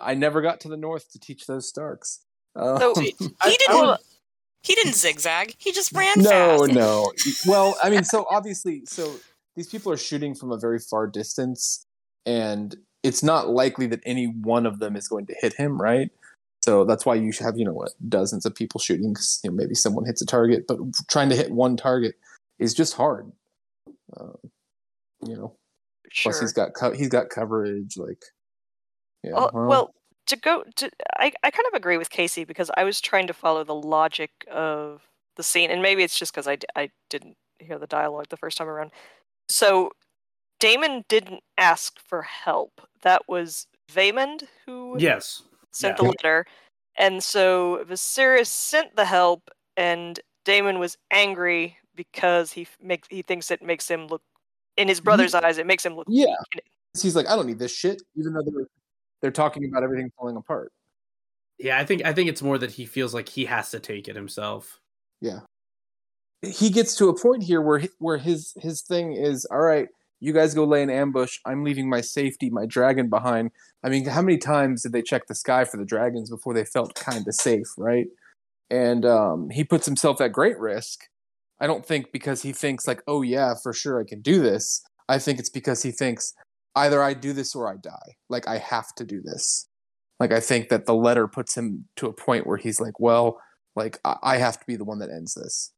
[0.03, 2.21] I never got to the north to teach those Starks.
[2.57, 3.87] Um, So, He I- I didn't.
[3.87, 3.99] would-
[4.61, 5.55] he didn't zigzag.
[5.59, 6.31] He just ran no,
[6.67, 6.73] fast.
[6.73, 7.13] no.
[7.47, 9.15] Well, I mean, so obviously, so
[9.55, 11.85] these people are shooting from a very far distance,
[12.27, 12.75] and
[13.05, 16.11] it's not likely that any one of them is going to hit him, right?
[16.65, 19.15] So that's why you should have, you know, what dozens of people shooting.
[19.15, 20.79] 'cause, you know, maybe someone hits a target, but
[21.09, 22.17] trying to hit one target
[22.59, 23.31] is just hard.
[24.19, 24.37] Um,
[25.25, 25.55] you know,
[26.11, 26.33] sure.
[26.33, 27.97] plus he's got co- he's got coverage.
[27.97, 28.23] Like,
[29.23, 29.33] yeah.
[29.33, 29.95] well, well,
[30.27, 33.33] to go to I, I kind of agree with Casey because I was trying to
[33.35, 35.03] follow the logic of
[35.37, 38.57] the scene and maybe it's just because I I didn't hear the dialogue the first
[38.59, 38.91] time around.
[39.51, 39.91] So
[40.61, 42.81] Daemon didn't ask for help.
[43.03, 45.43] That was Vaemond who Yes.
[45.73, 46.03] sent yeah.
[46.03, 46.47] the letter.
[46.97, 53.23] And so Viserys sent the help and Daemon was angry because he f- makes he
[53.23, 54.23] thinks it makes him look
[54.79, 56.27] in his brother's eyes it makes him look Yeah.
[56.55, 56.65] weak.
[57.01, 58.67] He's like, I don't need this shit, even though they're
[59.21, 60.73] they're talking about everything falling apart.
[61.59, 64.09] Yeah, I think I think it's more that he feels like he has to take
[64.09, 64.81] it himself.
[65.21, 65.41] Yeah.
[66.43, 69.89] He gets to a point here where where his his thing is, all right,
[70.21, 71.39] you guys go lay an ambush.
[71.45, 73.51] I'm leaving my safety, my dragon behind.
[73.83, 76.65] I mean, how many times did they check the sky for the dragons before they
[76.65, 78.07] felt kind of safe, right?
[78.71, 81.09] And um, he puts himself at great risk.
[81.61, 84.83] I don't think because he thinks like, oh yeah, for sure I can do this.
[85.09, 86.33] I think it's because he thinks
[86.77, 88.17] either I do this or I die.
[88.29, 89.69] Like I have to do this.
[90.21, 93.41] Like I think that the letter puts him to a point where he's like, well,
[93.77, 95.73] like I, I have to be the one that ends this,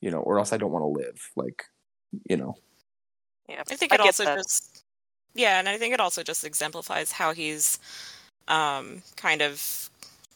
[0.00, 1.20] you know, or else I don't want to live.
[1.36, 1.64] Like,
[2.28, 2.54] you know,
[3.48, 3.62] Yeah.
[3.68, 4.38] I think I it get also that.
[4.38, 4.84] just
[5.34, 7.78] yeah, and I think it also just exemplifies how he's
[8.48, 9.90] um kind of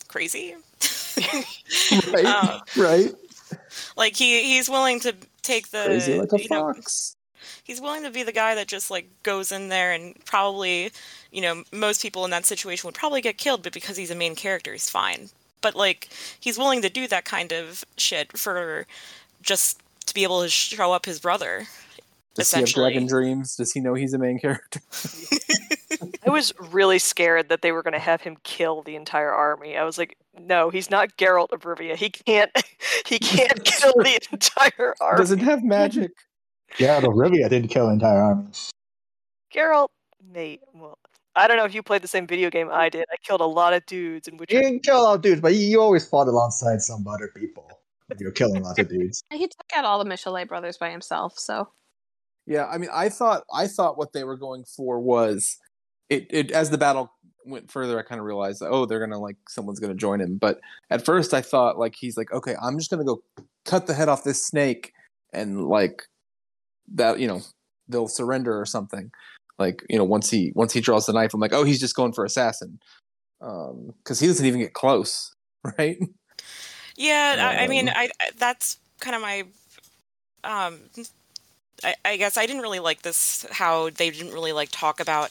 [0.08, 0.54] crazy.
[2.12, 3.12] right, Um, right,
[3.96, 6.74] like he he's willing to take the crazy like a you know,
[7.62, 10.90] he's willing to be the guy that just like goes in there and probably
[11.30, 14.14] you know most people in that situation would probably get killed but because he's a
[14.14, 15.28] main character he's fine
[15.60, 18.86] but like he's willing to do that kind of shit for
[19.42, 21.66] just to be able to show up his brother
[22.34, 23.56] Does he have dragon dreams?
[23.56, 24.80] Does he know he's a main character?
[26.26, 29.76] I was really scared that they were going to have him kill the entire army.
[29.76, 31.96] I was like, no, he's not Geralt of Rivia.
[31.96, 32.50] He can't.
[33.06, 35.18] He can't kill the entire army.
[35.18, 36.10] Doesn't have magic.
[36.78, 38.48] Yeah, the Rivia didn't kill an entire army.
[39.54, 39.88] Geralt,
[40.32, 40.60] mate.
[40.74, 40.98] Well,
[41.36, 43.04] I don't know if you played the same video game I did.
[43.12, 44.68] I killed a lot of dudes in which You Witcher.
[44.70, 47.68] didn't kill all dudes, but you, you always fought alongside some other people.
[48.08, 49.22] when You're killing lots of dudes.
[49.32, 51.68] He took out all the Michelet brothers by himself, so
[52.46, 55.58] Yeah, I mean, I thought I thought what they were going for was
[56.08, 56.26] it.
[56.30, 57.12] It as the battle
[57.46, 60.36] went further, I kind of realized, oh, they're gonna like someone's gonna join him.
[60.38, 63.22] But at first, I thought like he's like, okay, I'm just gonna go
[63.64, 64.92] cut the head off this snake,
[65.32, 66.04] and like
[66.94, 67.40] that, you know,
[67.88, 69.10] they'll surrender or something.
[69.58, 71.94] Like you know, once he once he draws the knife, I'm like, oh, he's just
[71.96, 72.80] going for assassin,
[73.40, 75.32] um, because he doesn't even get close,
[75.78, 75.98] right?
[76.96, 79.44] Yeah, I, I mean, Um, I I- that's kind of my.
[80.44, 80.78] Um,
[81.82, 83.46] I, I guess I didn't really like this.
[83.50, 85.30] How they didn't really like talk about,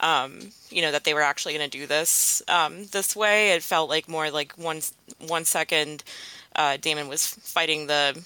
[0.00, 3.52] um, you know, that they were actually going to do this um, this way.
[3.52, 4.80] It felt like more like one
[5.26, 6.04] one second,
[6.56, 8.24] uh, Daemon was fighting the One,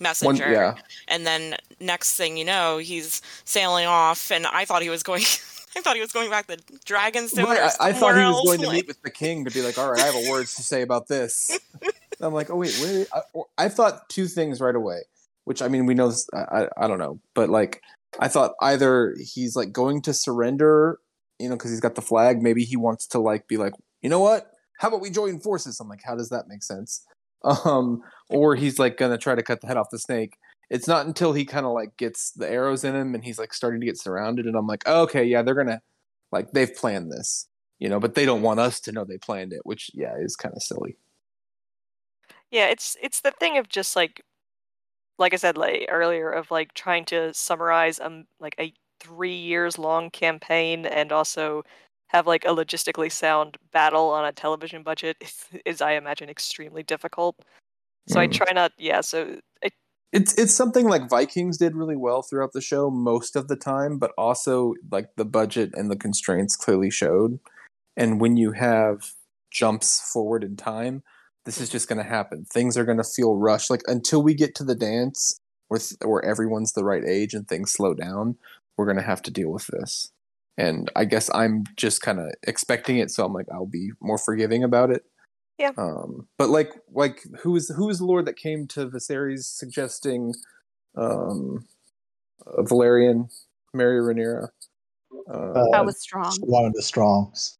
[0.00, 0.74] messenger, yeah,
[1.08, 5.22] and then next thing you know, he's sailing off, and I thought he was going.
[5.76, 6.56] I thought he was going back to
[6.86, 7.44] Dragonstone.
[7.44, 9.76] Right, I, I thought he was going to meet with the king to be like,
[9.76, 11.50] all right, I have a words to say about this.
[12.20, 13.08] I'm like, oh wait, wait.
[13.12, 13.20] I,
[13.58, 15.02] I thought two things right away,
[15.44, 17.82] which I mean, we know, this, I, I don't know, but like,
[18.18, 20.98] I thought either he's like going to surrender,
[21.38, 22.42] you know, because he's got the flag.
[22.42, 24.50] Maybe he wants to like be like, you know what?
[24.78, 25.80] How about we join forces?
[25.80, 27.04] I'm like, how does that make sense?
[27.64, 30.36] Um, or he's like gonna try to cut the head off the snake.
[30.68, 33.54] It's not until he kind of like gets the arrows in him and he's like
[33.54, 35.80] starting to get surrounded, and I'm like, oh, okay, yeah, they're gonna
[36.32, 37.46] like they've planned this,
[37.78, 40.34] you know, but they don't want us to know they planned it, which yeah is
[40.34, 40.96] kind of silly.
[42.50, 44.22] Yeah, it's it's the thing of just like,
[45.18, 49.78] like I said like earlier, of like trying to summarize um like a three years
[49.78, 51.62] long campaign and also
[52.08, 56.82] have like a logistically sound battle on a television budget is, is I imagine extremely
[56.82, 57.36] difficult.
[58.08, 58.32] So I Mm.
[58.32, 58.72] try not.
[58.78, 59.70] Yeah, so I,
[60.12, 63.98] It's it's something like Vikings did really well throughout the show most of the time,
[63.98, 67.38] but also like the budget and the constraints clearly showed.
[67.96, 69.12] And when you have
[69.50, 71.02] jumps forward in time,
[71.44, 72.44] this is just going to happen.
[72.46, 73.70] Things are going to feel rushed.
[73.70, 75.38] Like until we get to the dance
[75.68, 78.36] where th- where everyone's the right age and things slow down,
[78.76, 80.12] we're going to have to deal with this.
[80.58, 84.18] And I guess I'm just kind of expecting it, so I'm like I'll be more
[84.18, 85.02] forgiving about it.
[85.58, 85.72] Yeah.
[85.76, 90.34] Um, but like like who is who is the lord that came to Viserys suggesting
[90.96, 91.66] um
[92.46, 93.30] uh, Velaryon,
[93.74, 94.48] Mary Rhaenyra?
[95.30, 96.32] Uh, I Uh, was strong.
[96.40, 97.58] One of the strongs.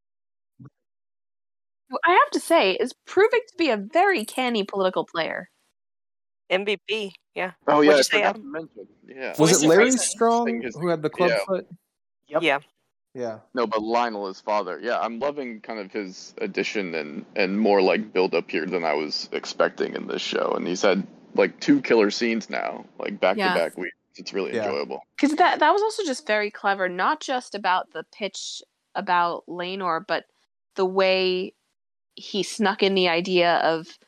[2.04, 5.50] I have to say, is proving to be a very canny political player.
[6.50, 7.12] MVP.
[7.34, 7.52] Yeah.
[7.66, 8.42] Oh yeah, I say, forgot Adam?
[8.42, 8.86] to mention.
[9.08, 9.34] Yeah.
[9.38, 9.90] was it Larry.
[9.92, 11.38] Strong who had the club yeah.
[11.46, 11.66] foot?
[12.28, 12.42] Yep.
[12.42, 12.58] Yeah.
[13.14, 13.38] Yeah.
[13.54, 14.78] No, but Lyonel, his father.
[14.82, 18.84] Yeah, I'm loving kind of his addition and and more like build up here than
[18.84, 20.52] I was expecting in this show.
[20.52, 23.54] And he's had like two killer scenes now, like back Yeah.
[23.54, 23.96] to back weeks.
[24.16, 24.66] It's really Yeah.
[24.66, 25.00] enjoyable.
[25.16, 28.62] Because that that was also just very clever, not just about the pitch
[28.94, 30.24] about Laenor, but
[30.74, 31.54] the way
[32.14, 33.98] he snuck in the idea of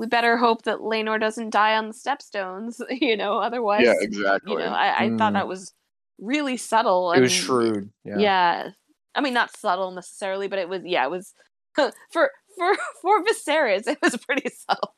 [0.00, 4.52] we better hope that Laenor doesn't die on the stepstones, you know, otherwise yeah, exactly.
[4.52, 5.34] you know, I, I thought Mm.
[5.34, 5.72] that was
[6.18, 7.12] really subtle.
[7.12, 7.90] It was shrewd.
[8.04, 8.18] Yeah.
[8.18, 8.68] Yeah.
[9.14, 10.82] I mean, not subtle necessarily, but it was.
[10.84, 11.34] Yeah, it was
[11.74, 13.86] for for for Viserys.
[13.86, 14.94] It was pretty subtle.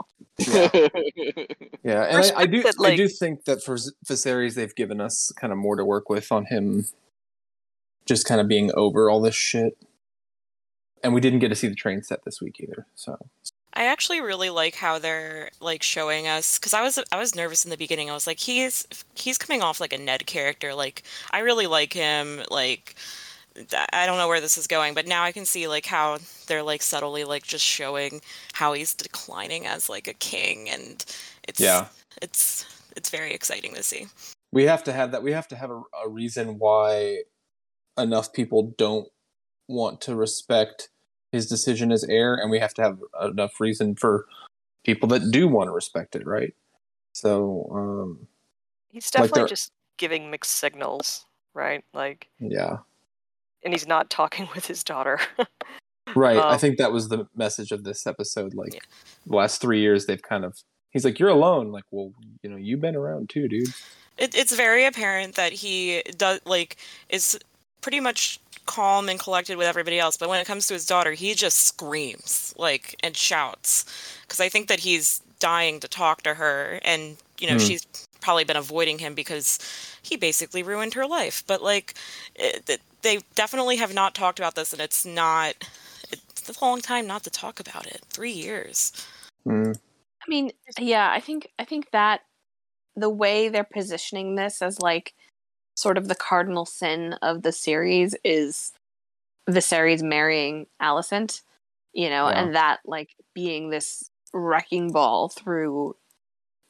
[1.85, 4.75] Yeah, and I, I do Respect that, I do think that for Z- Viserys they've
[4.75, 6.87] given us kind of more to work with on him
[8.07, 9.77] just kind of being over all this shit.
[11.03, 12.87] And we didn't get to see the train set this week either.
[12.95, 13.17] So
[13.75, 17.65] I actually really like how they're like showing us because I was I was nervous
[17.65, 18.11] in the beginning.
[18.11, 20.75] I was like, he's he's coming off like a Ned character.
[20.75, 22.43] Like I really like him.
[22.51, 22.95] Like
[23.93, 26.63] I don't know where this is going, but now I can see like how they're
[26.63, 28.21] like subtly like just showing
[28.55, 31.05] how he's declining as like a king, and
[31.49, 31.87] it's Yeah.
[32.21, 32.65] it's
[32.97, 34.07] it's very exciting to see.
[34.53, 37.23] we have to have that we have to have a, a reason why
[37.99, 39.09] enough people don't
[39.69, 40.89] want to respect
[41.33, 44.27] his decision as heir and we have to have enough reason for
[44.85, 46.55] people that do want to respect it, right?
[47.13, 48.29] So, um
[48.91, 51.25] He's definitely they're- just giving mixed signals,
[51.55, 51.83] right?
[51.95, 52.79] Like, yeah.
[53.65, 55.19] and he's not talking with his daughter.
[56.15, 56.37] Right.
[56.37, 58.55] I Um, think that was the message of this episode.
[58.55, 58.81] Like Yeah.
[59.27, 60.59] the last three years, they've kind of.
[60.91, 62.13] He's like, "You're alone." Like, well,
[62.43, 63.69] you know, you've been around too, dude.
[64.19, 66.77] It, it's very apparent that he does like
[67.09, 67.39] is
[67.81, 71.13] pretty much calm and collected with everybody else, but when it comes to his daughter,
[71.13, 73.85] he just screams like and shouts
[74.23, 77.65] because I think that he's dying to talk to her, and you know Hmm.
[77.67, 77.87] she's
[78.21, 79.59] probably been avoiding him because
[80.03, 81.43] he basically ruined her life.
[81.47, 81.95] But like,
[82.37, 85.55] it, it- they definitely have not talked about this, and it's not.
[86.13, 88.01] It's a long time not to talk about it.
[88.11, 88.93] Three years.
[89.47, 89.75] Mm.
[89.77, 92.21] I mean, yeah, I think I think that
[92.95, 95.15] the way they're positioning this as like
[95.77, 98.73] sort of the cardinal sin of the series is
[99.49, 101.43] Viserys marrying Alicent,
[101.93, 102.43] you know, Yeah.
[102.43, 105.97] and that like being this wrecking ball through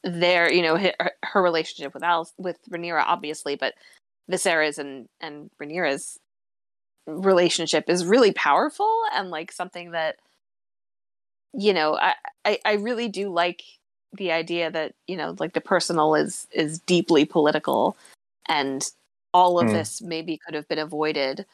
[0.03, 0.93] their, you know, her,
[1.23, 3.75] her relationship with Alice with Rhaenyra, obviously, but
[4.31, 6.19] Viserys and and Rhaenyra's
[7.07, 10.17] relationship is really powerful and like something that
[11.53, 13.61] you know I, I i really do like
[14.13, 17.97] the idea that you know like the personal is is deeply political
[18.49, 18.91] and
[19.33, 19.71] all of Hmm.
[19.71, 21.45] this maybe could have been avoided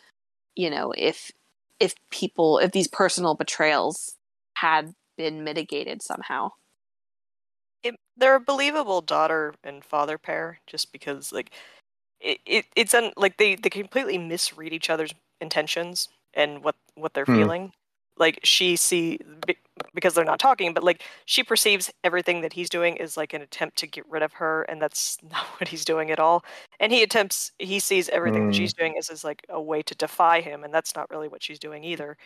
[0.55, 1.31] you know if
[1.79, 4.15] if people if these personal betrayals
[4.55, 6.49] had been mitigated somehow
[7.83, 11.51] it, they're a believable daughter and father pair just because like
[12.19, 17.13] it, it it's un, like they they completely misread each other's intentions and what what
[17.13, 17.49] they're Hmm.
[17.49, 17.71] feeling
[18.19, 19.19] like she see
[19.95, 23.41] because they're not talking but like she perceives everything that he's doing is like an
[23.41, 26.43] attempt to get rid of her and that's not what he's doing at all
[26.79, 28.59] and he attempts he sees everything that Hmm.
[28.59, 31.41] she's doing as, is like a way to defy him and that's not really what
[31.41, 32.17] she's doing either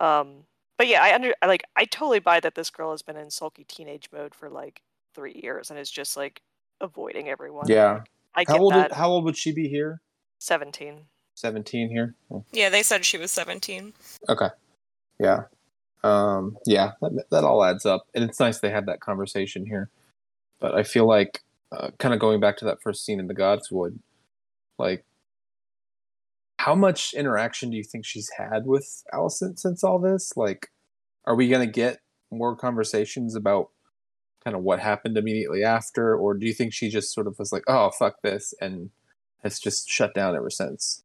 [0.00, 0.44] um
[0.78, 3.30] but yeah i under I, like i totally buy that this girl has been in
[3.30, 4.82] sulky teenage mode for like
[5.14, 6.42] three years and is just like
[6.80, 8.00] avoiding everyone Yeah.
[8.34, 8.72] i How get old?
[8.74, 10.00] that How old would she be here?
[10.40, 11.04] 17
[11.34, 12.14] Seventeen here.
[12.30, 13.94] Oh, Yeah, they said she was seventeen.
[14.28, 14.48] Okay.
[15.18, 15.44] Yeah.
[16.04, 16.58] Um.
[16.66, 16.92] Yeah.
[17.00, 19.90] That that all adds up, and it's nice they had that conversation here.
[20.60, 21.42] But I feel like,
[21.72, 23.98] uh, kind of going back to that first scene in the Godswood,
[24.78, 25.04] like,
[26.58, 30.36] how much interaction do you think she's had with Alicent since all this?
[30.36, 30.68] Like,
[31.24, 32.00] are we gonna get
[32.30, 33.70] more conversations about
[34.44, 37.52] kind of what happened immediately after, or do you think she just sort of was
[37.52, 38.90] like, "Oh, fuck this," and
[39.42, 41.02] has just shut down ever since?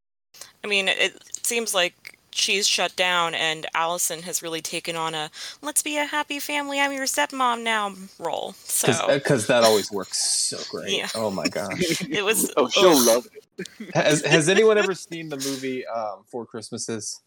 [0.64, 5.30] I mean, it seems like she's shut down, and Alicent has really taken on a
[5.62, 6.80] "let's be a happy family.
[6.80, 8.54] I'm your stepmom now" role.
[8.64, 10.18] So Because that always works
[10.48, 10.98] so great.
[10.98, 11.08] Yeah.
[11.16, 12.02] Oh my gosh.
[12.10, 12.52] it was.
[12.58, 13.08] oh, she'll ugh.
[13.08, 13.96] love it.
[13.96, 17.22] has Has anyone ever seen the movie um, Four Christmases?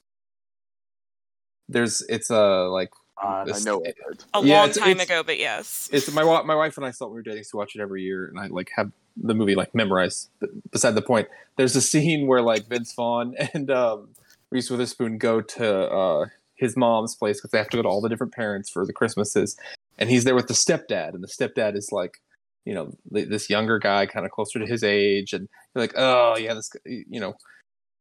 [1.69, 2.91] There's it's a like
[3.23, 3.97] Uh, I know it.
[4.35, 5.89] a Yeah, long it's- time it's- ago, but yes.
[5.93, 8.27] it's my my wife and I thought we were dating, so watch it every year,
[8.27, 10.31] and I like have the movie like memorized.
[10.41, 14.09] But beside the point, there's a scene where like Vince Vaughn and um,
[14.51, 16.27] Reese Witherspoon go to uh,
[16.57, 18.93] his mom's place because they have to go to all the different parents for the
[18.93, 19.57] Christmases,
[19.99, 22.19] and he's there with the stepdad, and the stepdad is like,
[22.65, 26.37] you know, this younger guy, kind of closer to his age, and you're like, oh
[26.37, 27.35] yeah, this, you know,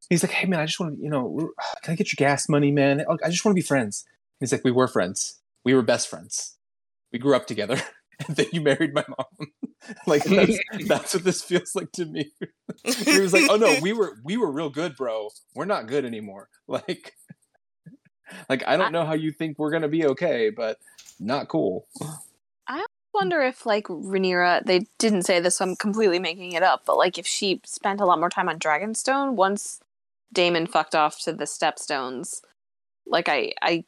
[0.10, 1.52] he's like, hey man, I just want to, you know,
[1.84, 3.06] can I get your gas money, man?
[3.24, 4.06] I just want to be friends.
[4.40, 5.40] He's like, we were friends.
[5.64, 6.58] We were best friends.
[7.12, 7.82] We grew up together.
[8.28, 9.48] And then you married my mom.
[10.08, 12.32] like that's, that's what this feels like to me.
[12.84, 15.30] he was like, "Oh no, we were we were real good, bro.
[15.56, 17.16] We're not good anymore." Like,
[18.48, 20.78] like I don't know how you think we're gonna be okay, but
[21.20, 21.88] not cool.
[22.68, 26.84] I wonder if like Rhaenyra, they didn't say this, so I'm completely making it up,
[26.86, 29.80] but like if she spent a lot more time on Dragonstone once
[30.32, 32.42] Daemon fucked off to the Stepstones,
[33.08, 33.84] Like I, I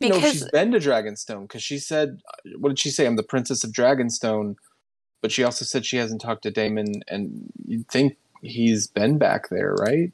[0.00, 2.20] no, she's been to Dragonstone because she said,
[2.58, 3.06] "What did she say?
[3.06, 4.54] I'm the princess of Dragonstone."
[5.22, 9.48] But she also said she hasn't talked to Daemon, and you'd think he's been back
[9.50, 10.12] there, right?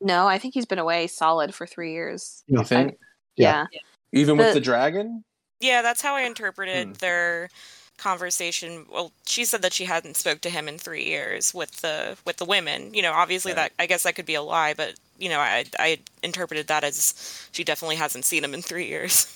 [0.00, 2.44] no, I think he's been away solid for three years.
[2.46, 2.96] You think,
[3.36, 3.66] Yeah,
[4.12, 5.24] even with The- the dragon?
[5.60, 6.92] Yeah, that's how I interpreted Hmm.
[6.94, 7.50] their
[7.96, 8.86] conversation.
[8.88, 12.36] Well, she said that she hadn't spoke to him in three years with the with
[12.36, 12.94] the women.
[12.94, 13.56] You know, obviously Yeah.
[13.56, 16.84] that I guess that could be a lie, but you know, I I interpreted that
[16.84, 19.26] as she definitely hasn't seen him in three years.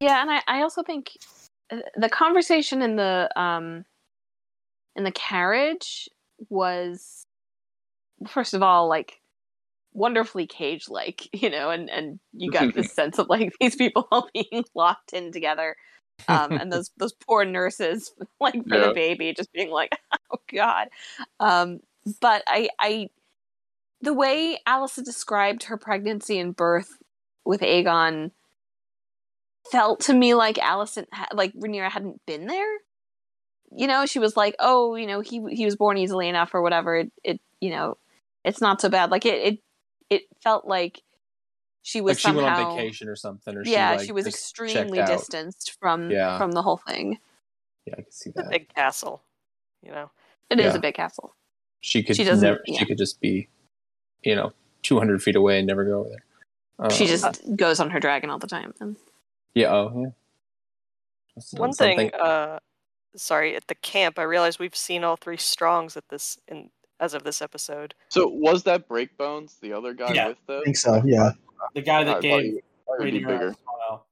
[0.00, 1.16] yeah, and I, I also think
[1.96, 3.84] the conversation in the um
[4.96, 6.08] in the carriage
[6.48, 7.26] was
[8.26, 9.20] first of all like
[9.92, 14.06] wonderfully cage like you know and and you got this sense of like these people
[14.12, 15.76] all being locked in together
[16.28, 18.88] um and those those poor nurses like for Yeah.
[18.88, 19.92] the baby just being like
[20.32, 20.88] oh god
[21.40, 21.80] um
[22.20, 23.08] but i i
[24.00, 26.98] the way Alicent described her pregnancy and birth
[27.44, 28.30] with Aegon
[29.70, 32.76] felt to me like Alicent ha- like Rhaenyra hadn't been there
[33.70, 36.62] you know she was like oh you know he he was born easily enough or
[36.62, 37.96] whatever it, it you know
[38.44, 39.58] it's not so bad like it it
[40.10, 41.02] it felt like
[41.82, 44.12] she was Like she went somehow on vacation or something, or yeah she, like, she
[44.12, 46.36] was extremely distanced from Yeah.
[46.38, 47.18] from the whole thing
[47.86, 48.50] Yeah, I can see a that.
[48.50, 49.22] big castle,
[49.82, 50.10] you know.
[50.50, 50.78] It is Yeah.
[50.78, 51.34] a big castle
[51.80, 52.60] She could she doesn't- never.
[52.66, 52.78] yeah.
[52.80, 53.48] She could just be,
[54.22, 54.52] you know,
[54.82, 56.90] 200 feet away and never go over there.
[56.90, 58.96] she Um, just goes on her dragon all the time and
[59.58, 59.72] Yeah.
[59.74, 60.06] Oh, yeah.
[61.36, 62.58] That's One something- thing, uh,
[63.16, 67.14] sorry, at the camp, I realized we've seen all three strongs at this in as
[67.14, 67.94] of this episode.
[68.08, 70.28] So was that Breakbones the other guy Yeah.
[70.28, 70.60] with them?
[70.60, 71.00] I think so.
[71.04, 71.30] Yeah.
[71.74, 72.62] The guy that thought gave he- I
[72.96, 73.48] thought he'd be Rhaenyra bigger.
[73.48, 74.06] a smile.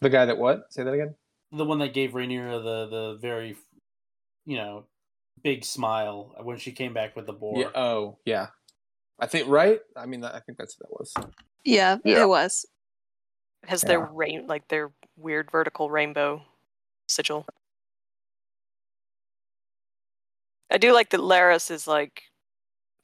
[0.00, 0.72] the guy that what?
[0.72, 1.14] Say that again.
[1.52, 3.56] The one that gave Rhaenyra the the very,
[4.46, 4.86] you know,
[5.42, 7.58] big smile when she came back with the boar.
[7.58, 7.70] Yeah.
[7.74, 8.48] Oh, yeah.
[9.18, 9.80] I think right.
[9.96, 11.34] I mean, I think that's what that was.
[11.64, 12.22] yeah, Yeah.
[12.22, 12.66] it was
[13.66, 16.42] Has their rain like their weird vertical rainbow
[17.08, 17.46] sigil.
[20.70, 22.22] I do like that Larys is like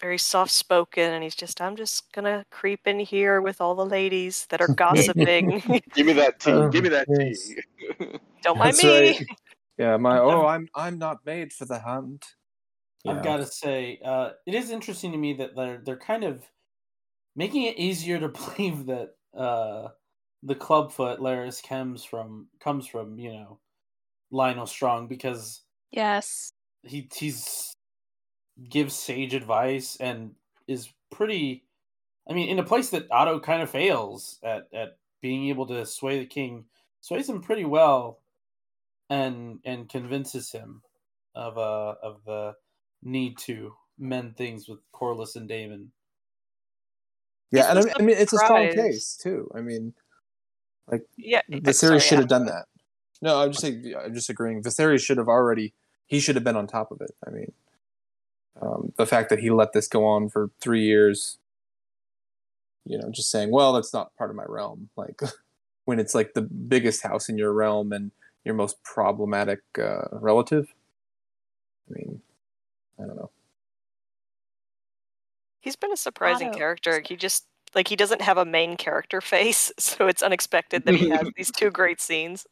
[0.01, 3.87] very soft spoken and he's just I'm just gonna creep in here with all the
[3.87, 5.63] ladies that are gossiping.
[5.95, 6.53] Give me that tea.
[6.53, 7.49] Oh, Give me that yes.
[7.49, 8.19] tea.
[8.43, 9.09] Don't mind That's me.
[9.09, 9.27] right.
[9.79, 9.97] Yeah.
[9.97, 10.19] My.
[10.19, 10.69] Oh, I'm.
[10.75, 12.25] I'm not made for the hunt.
[13.09, 16.43] I've got to say, uh, it is interesting to me that they're they're kind of
[17.37, 19.89] making it easier to believe that uh,
[20.47, 23.59] the clubfoot Larys comes from comes from you know
[24.33, 26.51] Lyonel Strong because yes
[26.83, 27.75] he he's
[28.69, 30.33] gives sage advice and
[30.67, 31.65] is pretty.
[32.29, 35.85] I mean, in a place that Otto kind of fails at at being able to
[35.85, 36.65] sway the king,
[37.01, 38.21] sways him pretty well,
[39.11, 40.83] and and convinces him
[41.35, 42.55] of uh of the
[43.03, 45.91] need to mend things with Corlys and Daemon.
[47.53, 49.49] Yeah, and I mean, I mean, it's a strong case too.
[49.55, 49.95] I mean,
[51.17, 52.19] Yeah, the sorry, series should yeah.
[52.21, 52.67] have done that.
[53.23, 53.95] No, I'm just saying.
[53.99, 54.63] I'm just agreeing.
[54.63, 55.73] Viserys should have already.
[56.07, 57.13] He should have been on top of it.
[57.27, 57.53] I mean,
[58.61, 61.39] um, the fact that he let this go on for three years.
[62.85, 64.91] You know, just saying, well, that's not part of my realm.
[64.97, 65.21] Like,
[65.87, 68.13] when it's like the biggest house in your realm and
[68.45, 70.73] your most problematic uh, relative.
[71.91, 72.21] I mean,
[72.99, 73.31] I don't know.
[75.61, 77.03] He's been a surprising character.
[77.05, 81.11] He just like he doesn't have a main character face, so it's unexpected that he
[81.11, 82.47] has these two great scenes.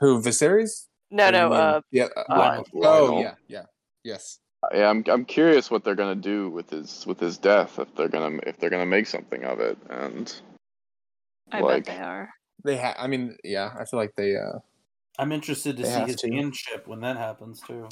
[0.00, 0.86] Who Viserys?
[1.10, 2.08] No, no, uh, yeah.
[2.16, 3.62] uh, uh, oh, yeah, yeah,
[4.02, 4.40] yes.
[4.72, 8.08] Yeah, I'm I'm curious what they're gonna do with his with his death if they're
[8.08, 10.34] gonna if they're gonna make something of it and
[11.52, 12.30] I like bet they are
[12.64, 12.96] They have.
[12.98, 13.74] I mean, yeah.
[13.78, 14.36] I feel like they.
[14.36, 14.58] uh
[15.18, 16.30] I'm interested to see have his to.
[16.32, 17.88] handship when that happens too.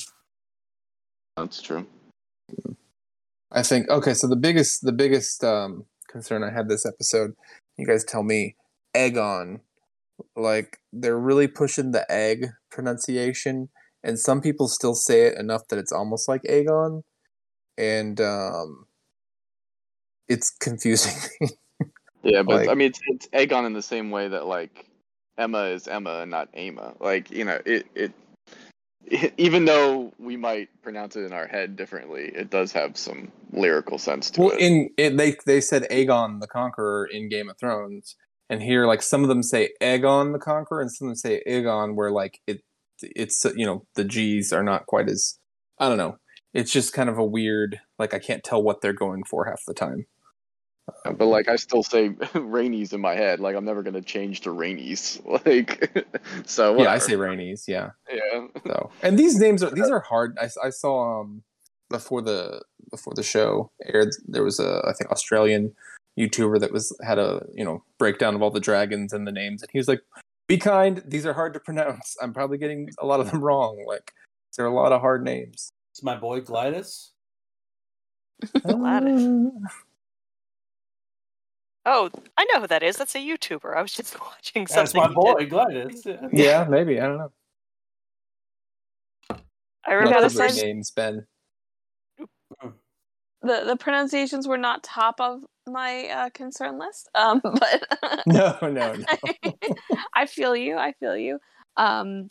[1.37, 1.87] that's true.
[3.53, 4.15] I think okay.
[4.15, 7.33] So the biggest, the biggest um, concern I had this episode,
[7.77, 8.55] you guys tell me,
[8.97, 9.61] Egon,
[10.37, 13.71] like they're really pushing the egg pronunciation,
[14.05, 17.03] and some people still say it enough that it's almost like Aegon,
[17.79, 18.87] and um,
[20.29, 21.15] it's confusing.
[22.25, 24.87] Yeah, but Like- I mean it's it's Aegon in the same way that like
[25.37, 26.95] Emma is Emma and not Ama.
[27.01, 28.13] Like you know it it.
[29.37, 33.99] Even though we might pronounce it in our head differently, it does have some lyrical
[33.99, 34.61] sense to well, it.
[34.61, 38.17] in it, they they said Aegon the Conqueror in Game of Thrones,
[38.49, 41.43] and here like some of them say Aegon the Conqueror, and some of them say
[41.47, 42.63] Aegon, where like it
[43.03, 45.39] it's you know the G's are not quite as
[45.79, 46.19] I don't know.
[46.55, 49.63] It's just kind of a weird like I can't tell what they're going for half
[49.67, 50.07] the time.
[51.05, 53.41] But like I still say Rainies in my head.
[53.41, 55.21] Like I'm never gonna change to Rainies.
[55.47, 56.07] Like
[56.47, 56.81] so.
[56.81, 57.65] Yeah, I say Rainies.
[57.67, 57.91] Yeah.
[58.13, 58.47] Yeah.
[58.67, 60.37] So and these names are these are hard.
[60.41, 61.43] I, I saw um
[61.89, 65.75] before the before the show aired there was a I think Australian
[66.19, 69.63] YouTuber that was had a you know breakdown of all the dragons and the names,
[69.63, 70.03] and he was like,
[70.47, 71.03] "Be kind.
[71.07, 72.17] These are hard to pronounce.
[72.21, 73.85] I'm probably getting a lot of them wrong.
[73.87, 74.13] Like
[74.57, 77.11] there are a lot of hard names." It's my boy Glidus.
[78.63, 79.51] Gladys.
[81.85, 82.97] Oh, I know who that is.
[82.97, 83.77] That's a YouTuber.
[83.77, 85.01] I was just watching something.
[85.01, 85.51] That's my boy did.
[85.51, 86.05] Glidus.
[86.07, 86.29] Yeah.
[86.33, 87.33] yeah, maybe I don't know.
[89.85, 91.27] I remember other say- names, Ben?
[93.43, 97.09] the the pronunciations were not top of my uh, concern list.
[97.17, 97.83] Um, but
[98.27, 99.53] No, no, no.
[100.15, 100.77] I feel you.
[100.77, 101.41] I feel you.
[101.77, 102.31] Um,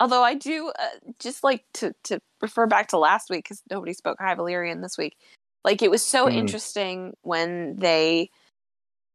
[0.00, 3.92] although I do uh, just like to to refer back to last week because nobody
[3.92, 5.16] spoke High Valyrian this week.
[5.64, 6.34] Like it was so Mhm.
[6.34, 8.30] interesting when they,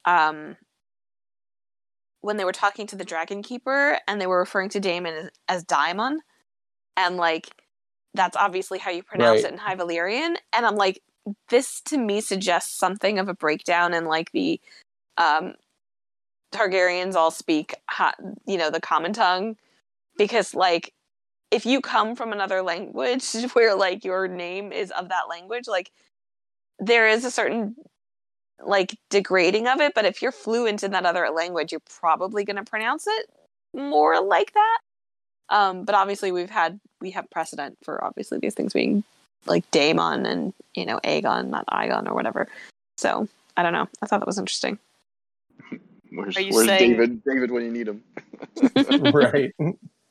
[0.06, 0.58] um,
[2.22, 5.30] when they were talking to the Dragon Keeper and they were referring to Damon as,
[5.48, 6.18] as Daimon,
[6.98, 7.48] and like
[8.14, 9.50] that's obviously how you pronounce Right.
[9.50, 10.36] it in High Valyrian.
[10.54, 11.02] And I'm like,
[11.50, 14.60] this to me suggests something of a breakdown in like the
[15.18, 15.54] um
[16.52, 17.74] Targaryens all speak
[18.48, 19.58] you know the common tongue
[20.18, 20.94] because like
[21.52, 25.92] if you come from another language where like your name is of that language like
[26.80, 27.76] there is a certain
[28.64, 32.56] like degrading of it but if you're fluent in that other language you're probably going
[32.56, 33.30] to pronounce it
[33.74, 34.80] more like that
[35.50, 39.04] um but obviously we've had we have precedent for obviously these things being
[39.46, 42.48] like Daemon and you know Aegon not Aegon or whatever
[42.98, 43.28] so
[43.58, 44.80] I don't know I thought that was interesting
[46.12, 47.24] Where's, Are you where's saying- David?
[47.26, 48.02] David when you need him.
[49.14, 49.54] right.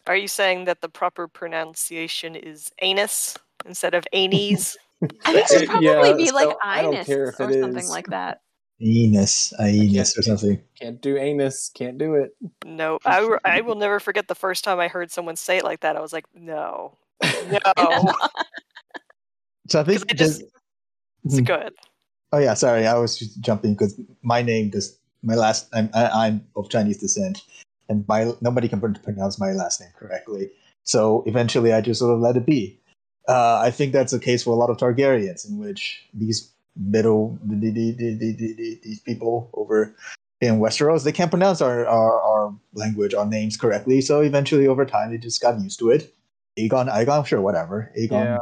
[0.06, 4.76] Are you saying that the proper pronunciation is anus instead of anes?
[5.02, 7.76] I think it should Uh, probably yeah, be like so I don't Inus or something
[7.76, 7.90] is.
[7.90, 8.40] like that.
[8.82, 10.60] Enos, Aenos, or something.
[10.80, 11.70] Can't do anus.
[11.74, 12.32] Can't do it.
[12.64, 15.80] No, I, I will never forget the first time I heard someone say it like
[15.80, 15.96] that.
[15.96, 18.12] I was like, no, no.
[19.68, 20.52] So I think I just- there's-
[21.24, 21.44] It's Hmm.
[21.44, 21.72] good.
[22.32, 25.68] Oh yeah, sorry, I was just jumping because my name does my last.
[25.72, 27.42] I'm I, I'm of Chinese descent,
[27.88, 30.50] and my nobody can pronounce my last name correctly.
[30.82, 32.78] So eventually, I just sort of let it be.
[33.28, 37.38] Uh, I think that's the case for a lot of Targaryens, in which these middle
[37.44, 39.94] the, the, the, the, the, the, these people over
[40.40, 44.00] in Westeros they can't pronounce our, our our language, our names correctly.
[44.00, 46.14] So eventually, over time, they just got used to it.
[46.58, 47.90] Aegon, Aegon, sure, whatever.
[47.98, 48.38] Aegon, Yeah.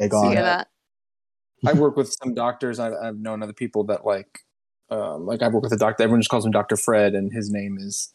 [0.00, 0.28] Aegon.
[0.30, 0.68] See that?
[1.66, 2.78] I work with some doctors.
[2.78, 4.40] I've, I've known other people that like,
[4.90, 6.02] um, like I work with a doctor.
[6.02, 8.12] Everyone just calls him Doctor Fred, and his name is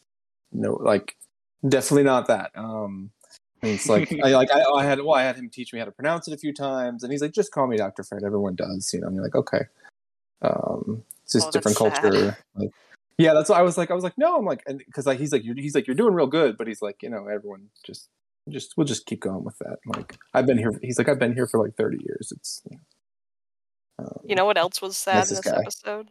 [0.52, 1.16] no, like,
[1.68, 2.50] definitely not that.
[2.54, 3.10] Um,
[3.62, 5.84] and it's like I like I, I had well, I had him teach me how
[5.84, 8.22] to pronounce it a few times, and he's like, just call me Doctor Fred.
[8.24, 9.06] Everyone does, you know.
[9.06, 9.64] And you're like, okay,
[10.42, 12.36] um, it's just Oh, different culture.
[12.54, 12.70] Like,
[13.18, 13.90] yeah, that's what I was like.
[13.90, 16.14] I was like, no, I'm like, because like he's like, you're, he's like, you're doing
[16.14, 18.08] real good, but he's like, you know, everyone just,
[18.48, 19.78] just, we'll just keep going with that.
[19.84, 20.72] Like, I've been here.
[20.82, 22.32] He's like, I've been here for like 30 years.
[22.34, 25.58] It's, you know, um, You know what else was sad in this this guy.
[25.60, 26.10] episode?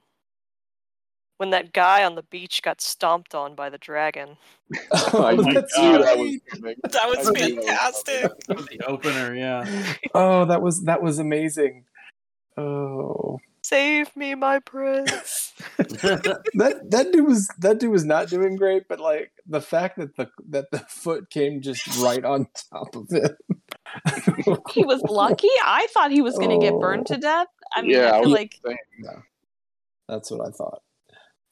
[1.40, 4.38] When that guy on the beach got stomped on by the dragon.
[4.92, 6.40] Oh, I knew that's that was.
[6.52, 8.32] That was that was fantastic.
[8.48, 9.94] the opener, yeah.
[10.14, 11.86] Oh, that was that was amazing.
[12.58, 15.54] Oh, Save me, my prince.
[15.78, 20.16] that that dude was that dude was not doing great, but like the fact that
[20.18, 23.36] the that the foot came just right on top of him.
[24.74, 25.50] He was lucky.
[25.66, 27.16] I thought he was going to get burned Oh.
[27.16, 27.48] to death.
[27.74, 29.24] I mean, Yeah, I I feel was like saying.
[30.08, 30.82] That's what I thought.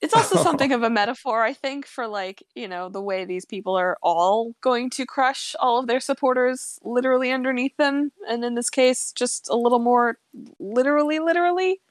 [0.01, 3.45] It's also something of a metaphor, I think, for like, you know, the way these
[3.45, 8.11] people are all going to crush all of their supporters literally underneath them.
[8.27, 10.17] And in this case, just a little more
[10.59, 11.81] literally, literally.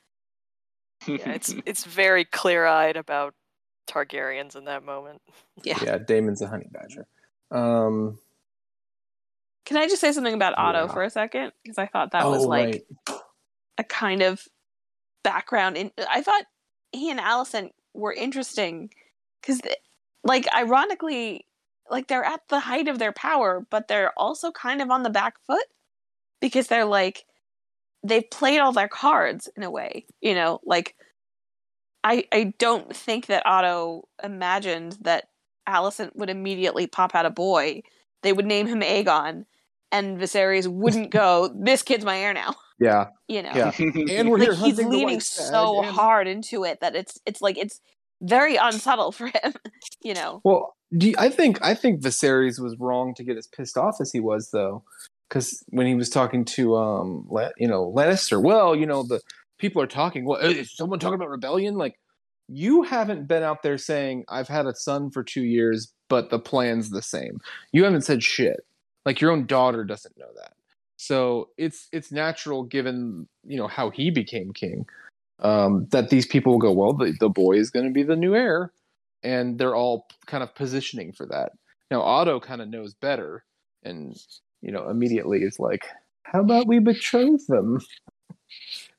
[1.07, 3.35] Yeah, it's it's very clear eyed about
[3.89, 5.21] Targaryens in that moment.
[5.63, 5.79] Yeah.
[5.83, 7.07] Yeah, Daemon's a honey badger.
[7.51, 8.19] Um,
[9.65, 10.93] Can I just say something about Otto Yeah.
[10.93, 11.53] for a second?
[11.63, 13.19] Because I thought that oh, was like right.
[13.79, 14.47] a kind of
[15.27, 16.45] background in i thought
[16.93, 18.91] he and Alicent were interesting.
[19.41, 19.61] Because
[20.25, 21.47] like ironically
[21.91, 25.11] like they're at the height of their power but they're also kind of on the
[25.11, 25.65] back foot
[26.41, 27.25] because they're like
[28.03, 30.61] they've played all their cards in a way you know?
[30.65, 30.97] Like
[32.05, 35.29] i i don't think that otto imagined that
[35.69, 37.83] Alicent would immediately pop out a boy.
[38.23, 39.47] They would name him aegon
[39.91, 43.73] and viserys wouldn't go this kid's my heir now Yeah, you know yeah.
[43.79, 47.19] And we're like here he's hunting the leaning so and- hard into it that it's
[47.27, 47.81] it's like it's
[48.23, 49.55] very unsubtle for him
[50.03, 53.47] you know Well, do you, I think I think Viserys was wrong to get as
[53.47, 54.85] pissed off as he was, though,
[55.29, 59.21] because when he was talking to um, La- you know, Lannister, well, you know, the
[59.59, 60.25] people are talking.
[60.25, 61.77] Well, is someone talking about rebellion?
[61.77, 61.99] Like,
[62.49, 66.39] you haven't been out there saying I've had a son for two years, but the
[66.39, 67.41] plan's the same.
[67.73, 68.61] You haven't said shit.
[69.05, 70.53] Like your own daughter doesn't know that.
[70.97, 74.87] So it's it's natural given you know how he became king
[75.41, 78.17] um, that these people will go, well, the, the boy is going to be the
[78.17, 78.73] new heir,
[79.23, 81.53] and they're all kind of positioning for that.
[81.91, 83.45] Now Otto kind of knows better,
[83.83, 84.17] and
[84.63, 85.87] you know immediately is like,
[86.25, 87.81] how about we betroth them?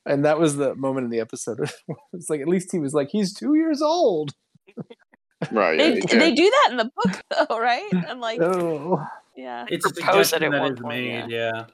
[0.06, 1.58] And that was the moment in the episode.
[2.12, 4.32] it's like at least he was like, he's two years old.
[5.52, 5.78] Right.
[5.78, 6.18] Yeah, They, yeah.
[6.18, 7.88] they do that in the book though, right?
[7.92, 9.00] And like, Oh.
[9.36, 9.66] yeah.
[9.68, 11.66] It's a Propose it suggestion at that one is point, made, yeah.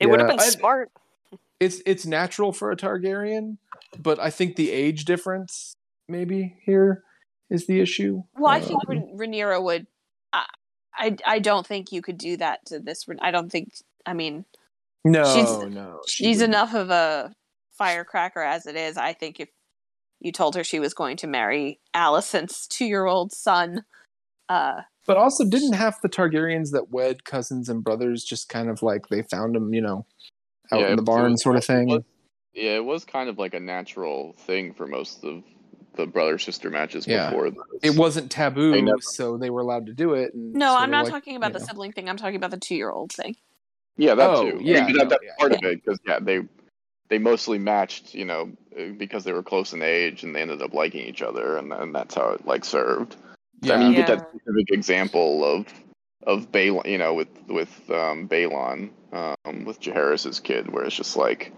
[0.00, 0.90] It would have been I- smart.
[1.60, 3.58] it's it's natural for a Targaryen,
[3.98, 5.74] but I think the age difference
[6.08, 7.02] maybe here
[7.50, 8.22] is the issue.
[8.36, 9.86] Well, I think Um, Rhaenyra would.
[10.32, 10.46] I,
[10.94, 13.06] I I don't think you could do that to this.
[13.08, 13.74] Rhan- I don't think.
[14.04, 14.44] I mean,
[15.04, 16.54] no, she's- no, she she's wouldn't.
[16.54, 17.34] enough of a
[17.72, 18.96] firecracker as it is.
[18.96, 19.48] I think if
[20.20, 23.84] you told her she was going to marry Alicent's two-year-old son,
[24.48, 28.82] uh, But also, didn't half the Targaryens that wed cousins and brothers just kind of
[28.82, 30.04] like they found them, you know,
[30.72, 31.88] out Yeah, in the barn was- sort of it thing?
[31.88, 32.02] was-
[32.54, 35.44] yeah, it was kind of like a natural thing for most of
[35.94, 37.30] the brother sister matches Yeah.
[37.30, 37.58] before this.
[37.82, 40.34] It wasn't taboo, They never- so they were allowed to do it.
[40.34, 41.64] And no, I'm not like, talking about the know.
[41.66, 42.08] sibling thing.
[42.08, 43.36] I'm talking about the two-year-old thing.
[43.96, 44.58] Yeah, that Oh, too.
[44.58, 45.58] I yeah, mean, that, that's yeah, part yeah.
[45.58, 46.40] of it because yeah, they
[47.08, 50.60] they mostly matched, you know, uh, because they were close in age and they ended
[50.60, 53.16] up liking each other, and then that's how it like served.
[53.62, 55.66] Yeah, I mean, you get that specific example of
[56.26, 61.16] of Baelon, you know, with with um, Baelon, um, with Jaehaerys's kid, where it's just
[61.16, 61.52] like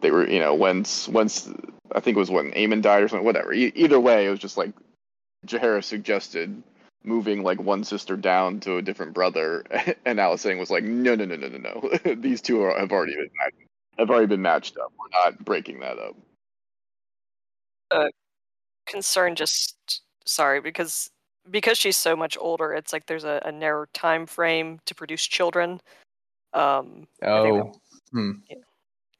[0.00, 1.50] they were, you know, once once
[1.94, 3.52] I think it was when Aemon died or something, whatever.
[3.52, 4.72] E- either way, it was just like
[5.46, 6.62] Jaehaerys suggested
[7.04, 9.64] moving like one sister down to a different brother,
[10.04, 12.14] and Alicent was like, no, no, no, no, no, no.
[12.14, 14.92] These two are, have already been matched, have already been matched up.
[14.98, 16.16] We're not breaking that up.
[18.86, 21.10] concern just sorry because
[21.50, 25.26] because she's so much older it's like there's a, a narrow time frame to produce
[25.26, 25.80] children
[26.54, 27.74] um I think
[28.14, 28.34] Oh,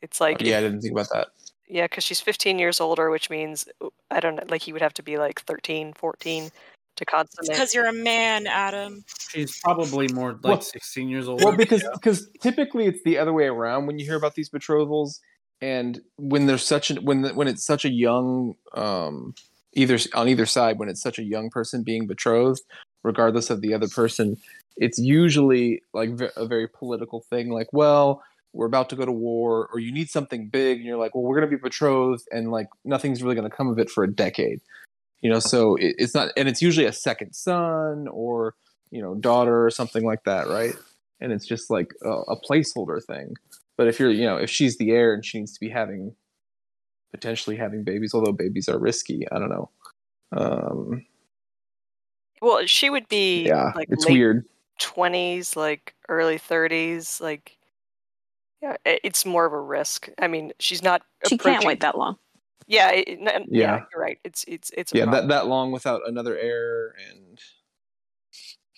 [0.01, 1.29] it's like yeah, I didn't think about that.
[1.69, 3.67] yeah because she's 15 years older which means
[4.11, 6.51] i don't know like he would have to be like 13 14
[6.97, 9.03] to consummate Because you're a man, Adam.
[9.31, 11.43] She's probably more like Well- 16 years old.
[11.43, 15.19] Well, because because typically it's the other way around when you hear about these betrothals,
[15.63, 19.35] and when there's such a when the, when it's such a young um
[19.75, 22.63] either on either side when it's such a young person being betrothed,
[23.03, 24.37] regardless of the other person,
[24.77, 27.51] it's usually like a very political thing.
[27.51, 30.99] Like, well, we're about to go to war, or you need something big, and you're
[30.99, 33.79] like, well, we're going to be betrothed, and like nothing's really going to come of
[33.79, 34.61] it for a decade.
[35.21, 38.55] You know, so it, it's not, and it's usually a second son or
[38.91, 40.75] you know daughter or something like that, right?
[41.23, 43.35] and it's just like a, a placeholder thing.
[43.79, 46.15] But if you're, you know, if she's the heir and she needs to be having
[47.13, 49.71] potentially having babies, although babies are risky, I don't know.
[50.35, 51.05] Um,
[52.41, 54.45] well she would be yeah, like it's late weird.
[54.81, 57.57] 20s like early 30s like
[58.63, 62.17] yeah it's more of a risk i mean she's not She can't wait that long.
[62.67, 63.85] yeah, it, n- n- yeah Yeah.
[63.93, 65.29] you're right it's it's it's a Yeah, problem.
[65.29, 67.39] that that long without another heir, and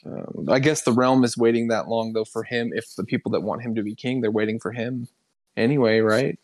[0.07, 2.73] um, I guess the realm is waiting that long though for him.
[2.75, 5.07] If the people that want him to be king, they're waiting for him
[5.57, 6.39] anyway, right?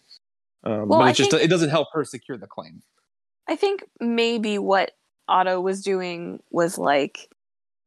[0.64, 2.82] Um, Well, but I it just think- it doesn't help her secure the claim.
[3.48, 4.92] I think maybe what
[5.28, 7.28] Otto was doing was like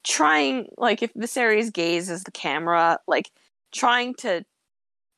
[0.04, 3.32] trying, like if Viserys' gaze is the camera, like
[3.72, 4.44] trying to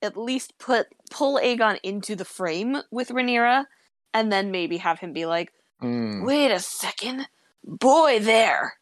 [0.02, 3.66] at least put pull Aegon into the frame with Rhaenyra,
[4.14, 5.52] and then maybe have him be like,
[5.82, 7.28] Mm, "Wait a second,
[7.64, 8.74] boy, there."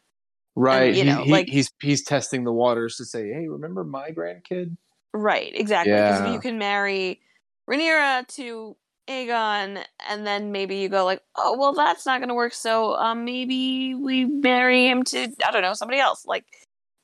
[0.56, 3.84] right, you he- know, he- like- he's he's testing the waters to say, hey, remember
[3.84, 4.76] my grandkid?
[5.14, 5.94] Right, exactly.
[5.94, 6.34] Because if Yeah.
[6.34, 7.22] you can marry
[7.70, 8.76] Rhaenyra to
[9.08, 12.54] Aegon, and then maybe you go like, oh well, that's not going to work.
[12.54, 16.26] So um, maybe we marry him to I don't know somebody else.
[16.26, 16.46] Like,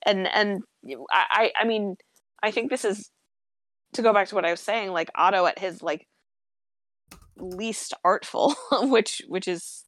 [0.05, 0.64] and and
[1.12, 1.95] I I I mean
[2.43, 3.10] I think this is
[3.93, 4.91] to go back to what I was saying.
[4.91, 6.05] Like Otto at his like
[7.38, 9.86] least artful, which which is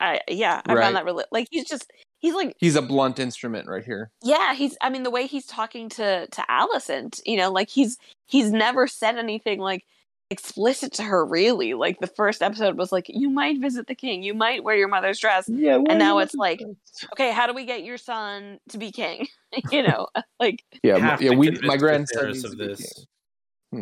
[0.00, 0.82] I yeah I Right.
[0.84, 4.10] found that really like he's just he's like He's a blunt instrument right here.
[4.22, 7.96] yeah he's i mean the way he's talking to to Alicent, you know like he's
[8.26, 9.84] he's never said anything like
[10.30, 14.22] explicit to her really like the first episode was like you might visit the king
[14.22, 16.60] you might wear your mother's dress Yeah, and now it's like
[17.12, 19.26] okay how do we get your son to be king
[19.72, 20.06] you know
[20.40, 21.34] like yeah, You my- have yeah.
[21.34, 22.92] We, my grandson needs of to be this.
[22.92, 23.04] king.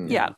[0.05, 0.07] Hmm.
[0.09, 0.28] yeah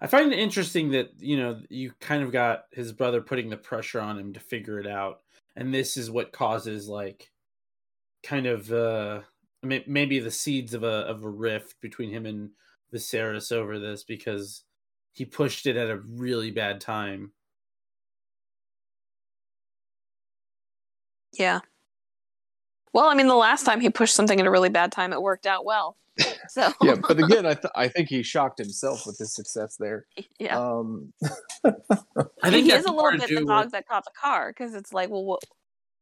[0.00, 3.56] I find it interesting that you know you kind of got his brother putting the
[3.56, 5.20] pressure on him to figure it out,
[5.58, 7.32] and this is what causes like
[8.22, 9.20] kind of uh
[9.62, 12.50] maybe the seeds of a of a rift between him and
[12.94, 14.62] Viserys over this because
[15.12, 17.32] he pushed it at a really bad time.
[21.32, 21.60] yeah
[22.92, 25.22] Well, I mean, the last time he pushed something at a really bad time, it
[25.22, 25.96] worked out well.
[26.50, 30.06] So yeah, but again, I th- I think he shocked himself with his success there.
[30.38, 30.58] yeah.
[30.58, 31.12] Um,
[31.64, 34.48] I think he is a little bit the do dog with- that caught the car
[34.50, 35.42] because it's like, well, what,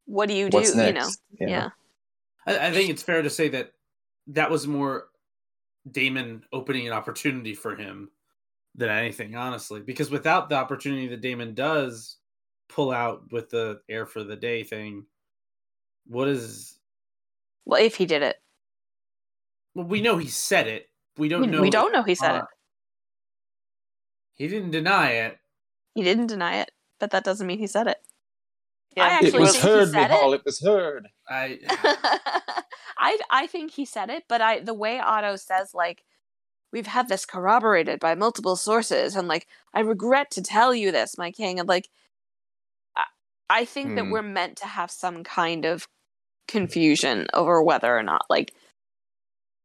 [0.04, 0.60] what do you do?
[0.60, 1.20] You know, next?
[1.40, 1.70] yeah.
[2.46, 3.72] I, I think it's fair to say that
[4.28, 5.08] that was more
[5.90, 8.08] Daemon opening an opportunity for him
[8.76, 9.80] than anything, honestly.
[9.80, 12.18] Because without the opportunity that Daemon does
[12.68, 15.04] pull out with the air for the day thing,
[16.06, 16.75] what is?
[17.66, 18.36] Well, if he did it,
[19.74, 20.88] Well, we know he said it.
[21.18, 21.60] We don't we, know.
[21.62, 22.44] we don't know he said uh, it.
[24.34, 25.38] He didn't deny it.
[25.94, 27.98] He didn't deny it, but that doesn't mean he said it.
[28.96, 30.32] Yeah, I it actually was think he heard, said Mihal.
[30.32, 30.36] it.
[30.36, 31.08] It was heard.
[31.28, 31.58] I
[32.98, 36.04] I I think he said it, but I the way Otto says like
[36.72, 41.18] we've had this corroborated by multiple sources and like I regret to tell you this,
[41.18, 41.88] my king, and like
[42.96, 43.04] I,
[43.50, 44.10] I think that Hmm.
[44.10, 45.88] we're meant to have some kind of
[46.48, 48.52] confusion over whether or not like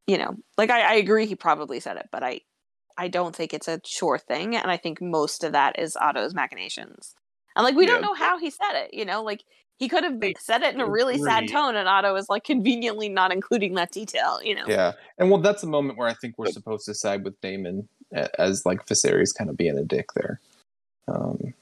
[0.08, 2.42] you know, like I, I agree he probably said it, but I
[2.98, 6.34] I don't think it's a sure thing, and I think most of that is Otto's
[6.34, 7.16] machinations.
[7.56, 9.44] And like we don't know how he said it, you know, like
[9.78, 13.10] he could have said it in a really sad tone, and Otto is like conveniently
[13.10, 14.66] not including that detail, you know.
[14.68, 17.88] Yeah, and well, that's a moment where I think we're supposed to side with Daemon
[18.38, 20.40] as like Viserys kind of being a dick there.
[21.08, 21.54] Um,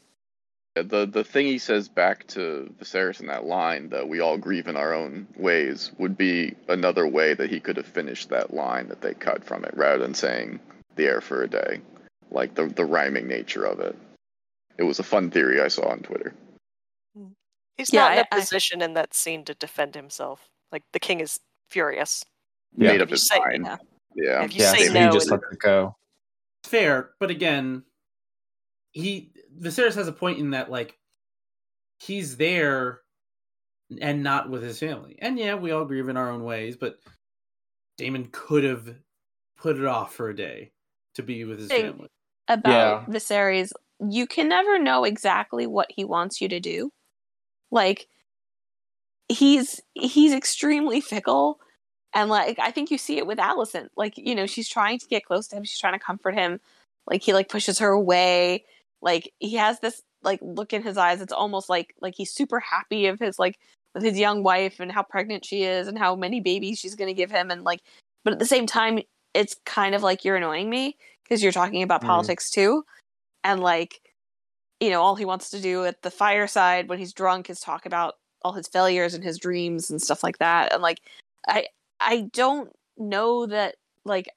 [0.84, 4.68] The the thing he says back to Viserys in that line that we all grieve
[4.68, 8.88] in our own ways would be another way that he could have finished that line
[8.90, 10.60] that they cut from it, rather than saying
[10.96, 11.82] the heir for a day,
[12.32, 13.98] like the the rhyming nature of it.
[14.78, 16.34] It was a fun theory I saw on Twitter.
[17.16, 17.28] Hmm.
[17.78, 20.48] He's Yeah, not in a position in that scene to defend himself.
[20.72, 22.24] Like the king is furious.
[22.78, 22.92] Yeah.
[22.92, 23.66] Made up If you his say- mind.
[23.66, 23.78] Yeah.
[24.16, 24.44] Yeah.
[24.44, 25.96] If you yeah, say no, he just it- lets it go.
[26.64, 27.84] fair, but again,
[28.92, 30.98] he Viserys has a point in that like
[32.00, 33.02] he's there
[34.02, 35.18] and not with his family.
[35.22, 37.00] And yeah, we all grieve in our own ways, but
[37.98, 38.96] Daemon could have
[39.58, 40.72] put it off for a day
[41.16, 41.92] to be with his Thing.
[41.94, 42.08] family.
[42.48, 43.14] About Yeah.
[43.14, 43.72] Viserys,
[44.10, 46.92] you can never know exactly what he wants you to do.
[47.72, 48.08] Like
[49.28, 51.60] he's he's extremely fickle
[52.14, 53.90] and like I think you see it with Alicent.
[53.96, 56.60] Like, you know, she's trying to get close to him, she's trying to comfort him.
[57.08, 58.66] Like he like pushes her away.
[59.02, 61.22] Like he has this like look in his eyes.
[61.22, 63.58] It's almost like like he's super happy of his like
[63.94, 67.08] with his young wife and how pregnant she is and how many babies she's going
[67.08, 67.82] to give him and like
[68.24, 69.00] but at the same time
[69.34, 72.08] it's kind of like you're annoying me because you're talking about Mm.
[72.08, 72.84] politics too
[73.44, 74.00] and like
[74.80, 77.86] you know all he wants to do at the fireside when he's drunk is talk
[77.88, 81.00] about all his failures and his dreams and stuff like that and like
[81.48, 81.66] i
[82.00, 83.76] i don't know that
[84.06, 84.30] like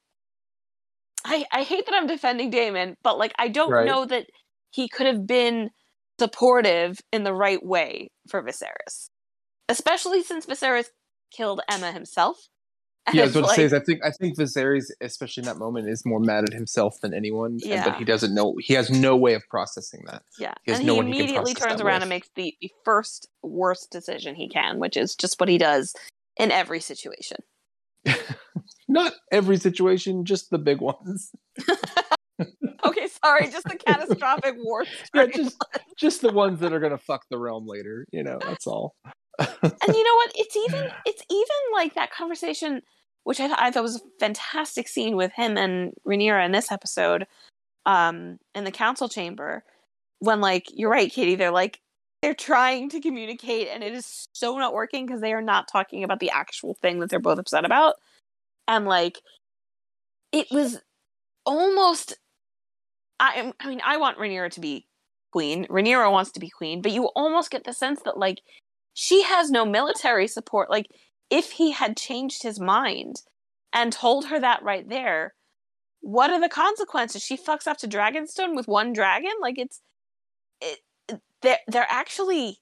[1.24, 3.86] i i hate that i'm defending daemon but like i don't Right.
[3.86, 4.26] know that
[4.72, 5.70] he could have been
[6.18, 9.08] supportive in the right way for Viserys
[9.68, 10.86] especially since Viserys
[11.34, 12.36] killed Aemma himself
[13.12, 15.46] Yeah, I was And, about to say is I think I think Viserys, especially in
[15.46, 17.52] that moment, is more mad at himself than anyone.
[17.52, 17.84] and- Yeah.
[17.88, 18.54] but he doesn't know.
[18.60, 20.22] He has no way of processing that.
[20.38, 22.02] Yeah, He has and no he he immediately process turns around with.
[22.02, 25.94] and makes the, the first worst decision he can, which is just what he does
[26.36, 27.38] in every situation.
[28.88, 31.30] Not every situation, just the big ones.
[32.84, 34.90] Okay, sorry, just the catastrophic worst.
[35.14, 35.56] Yeah, just
[35.96, 38.06] just the ones that are gonna fuck the realm later.
[38.12, 38.94] You know, that's all.
[39.38, 40.32] and you know what?
[40.34, 42.82] It's even it's even like that conversation,
[43.24, 46.72] which I, th- I thought was a fantastic scene with him and Rhaenyra in this
[46.72, 47.26] episode,
[47.86, 49.64] um, in the council chamber,
[50.18, 51.80] when like you're right, Katie, they're like
[52.22, 56.04] they're trying to communicate and it is so not working because they are not talking
[56.04, 57.94] about the actual thing that they're both upset about,
[58.66, 59.20] and like
[60.32, 60.80] it was
[61.46, 62.16] almost.
[63.22, 63.52] I am.
[63.60, 64.86] I mean, I want Rhaenyra to be
[65.30, 65.66] queen.
[65.66, 68.42] Rhaenyra wants to be queen, but you almost get the sense that like
[68.94, 70.68] she has no military support.
[70.70, 70.88] Like,
[71.30, 73.22] if he had changed his mind
[73.72, 75.34] and told her that right there,
[76.00, 77.22] what are the consequences?
[77.22, 79.32] She fucks up to Dragonstone with one dragon.
[79.40, 79.80] Like, it's
[80.60, 80.80] it.
[81.42, 82.58] There, there actually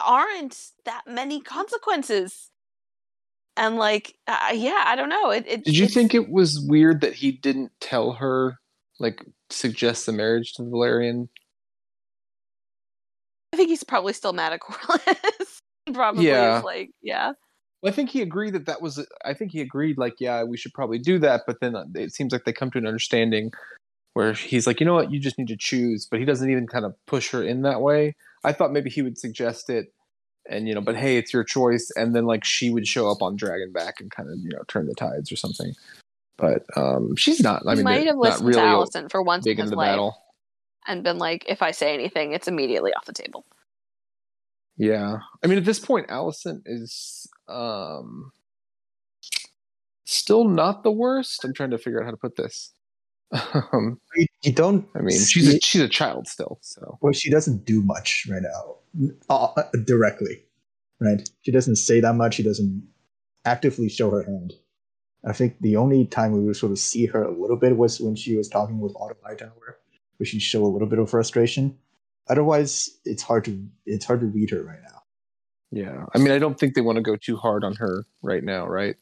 [0.00, 2.50] aren't that many consequences.
[3.56, 5.30] And like, uh, yeah, I don't know.
[5.30, 5.44] It.
[5.46, 8.58] it Did you think it was weird that he didn't tell her,
[8.98, 11.28] like, suggest the marriage to Velaryon?
[13.52, 15.58] I think he's probably still mad at Corlys.
[15.92, 16.60] probably Yeah.
[16.64, 17.32] like, yeah.
[17.82, 19.04] Well, I think he agreed that that was.
[19.24, 21.42] I think he agreed, like, yeah, we should probably do that.
[21.46, 23.52] But then uh, it seems like they come to an understanding
[24.14, 26.06] where he's like, you know what, you just need to choose.
[26.10, 28.16] But he doesn't even kind of push her in that way.
[28.42, 29.92] I thought maybe he would suggest it,
[30.48, 31.90] and you know, but hey, it's your choice.
[31.94, 34.86] And then like she would show up on Dragonback and kind of you know turn
[34.86, 35.74] the tides or something.
[36.36, 37.62] But um, she's not.
[37.66, 39.70] I he mean, might have not listened really to Alicent for once big in his
[39.70, 40.16] into the life battle.
[40.86, 43.44] and been like, if I say anything, it's immediately off the table.
[44.76, 45.18] Yeah.
[45.42, 48.32] I mean, at this point, Alicent is um,
[50.04, 51.44] still not the worst.
[51.44, 52.72] I'm trying to figure out how to put this.
[53.72, 54.86] Um, You, you don't.
[54.94, 58.42] I mean, she's a, she's a child still, so well, she doesn't do much right
[58.42, 58.76] now,
[59.28, 60.44] uh, directly,
[61.00, 61.28] right?
[61.42, 62.34] She doesn't say that much.
[62.34, 62.86] She doesn't
[63.44, 64.52] actively show her hand.
[65.26, 68.00] I think the only time we would sort of see her a little bit was
[68.00, 69.78] when she was talking with Otto Hightower,
[70.18, 71.76] where she show a little bit of frustration.
[72.28, 75.02] Otherwise, it's hard to it's hard to read her right now.
[75.70, 76.04] yeah.
[76.14, 78.66] I mean, I don't think they want to go too hard on her right now,
[78.66, 78.96] right?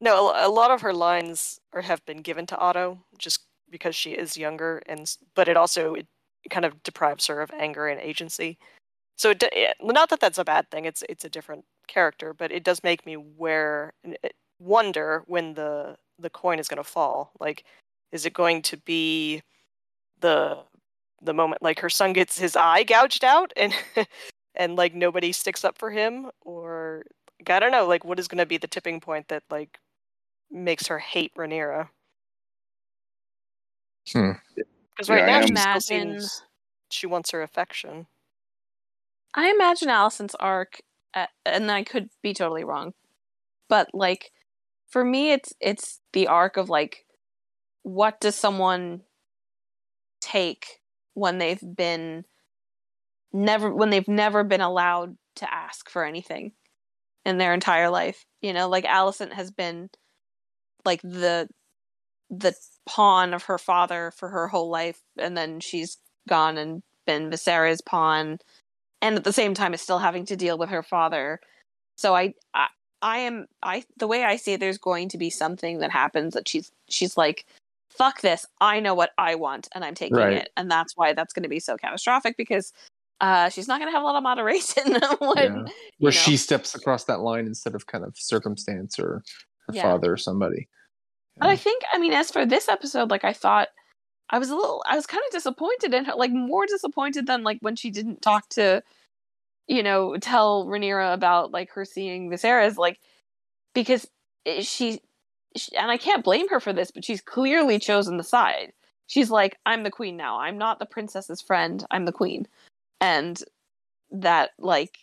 [0.00, 3.40] No, a, a lot of her lines are, have been given to Otto just
[3.70, 6.06] because she is younger, and but it also it
[6.48, 8.58] kind of deprives her of anger and agency.
[9.16, 10.86] So it, it, not that that's a bad thing.
[10.86, 13.92] It's it's a different character, but it does make me where
[14.60, 17.32] wonder when the the coin is going to fall.
[17.40, 17.64] Like,
[18.12, 19.42] is it going to be
[20.20, 20.58] the
[21.22, 23.74] the moment like her son gets his eye gouged out and
[24.54, 27.04] and like nobody sticks up for him, or
[27.40, 29.78] like, I don't know, like what is going to be the tipping point that like
[30.50, 31.88] makes her hate Rhaenyra?
[34.12, 34.32] Hmm.
[34.56, 35.62] Because Yeah, right I now am- she still
[35.98, 36.42] Imagine- seems
[36.90, 38.06] she wants her affection.
[39.34, 40.80] I imagine Alicent's arc,
[41.14, 42.92] uh, and I could be totally wrong,
[43.68, 44.32] but like
[44.90, 47.06] for me, it's it's the arc of like,
[47.82, 49.02] what does someone
[50.20, 50.80] take
[51.14, 52.24] when they've been
[53.32, 56.52] never when they've never been allowed to ask for anything
[57.24, 58.24] in their entire life?
[58.42, 59.90] You know, like Alicent has been
[60.84, 61.48] like the
[62.30, 62.54] the
[62.88, 67.84] pawn of her father for her whole life, and then she's gone and been Viserys'
[67.84, 68.38] pawn
[69.02, 71.40] and at the same time is still having to deal with her father.
[71.96, 72.68] So I, I
[73.02, 76.34] I am I the way I see it there's going to be something that happens
[76.34, 77.46] that she's she's like
[77.88, 80.32] fuck this I know what I want and I'm taking Right.
[80.34, 82.72] it and that's why that's going to be so catastrophic because
[83.20, 85.72] uh she's not going to have a lot of moderation when Yeah.
[85.98, 86.18] Where know.
[86.18, 89.22] she steps across that line instead of kind of circumstance or
[89.66, 89.82] her Yeah.
[89.82, 90.68] father or somebody.
[91.36, 93.68] But I think, I mean, as for this episode, like I thought,
[94.28, 97.42] I was a little, I was kind of disappointed in her, like more disappointed than
[97.44, 98.82] like when she didn't talk to,
[99.70, 102.98] you know, tell Rhaenyra about like her seeing Viserys, like
[103.72, 104.04] because
[104.62, 105.00] she,
[105.56, 108.72] she, and I can't blame her for this, but she's clearly chosen the side.
[109.06, 110.40] She's like, I'm the queen now.
[110.40, 111.86] I'm not the princess's friend.
[111.92, 112.48] I'm the queen,
[113.00, 113.40] and
[114.10, 114.98] that like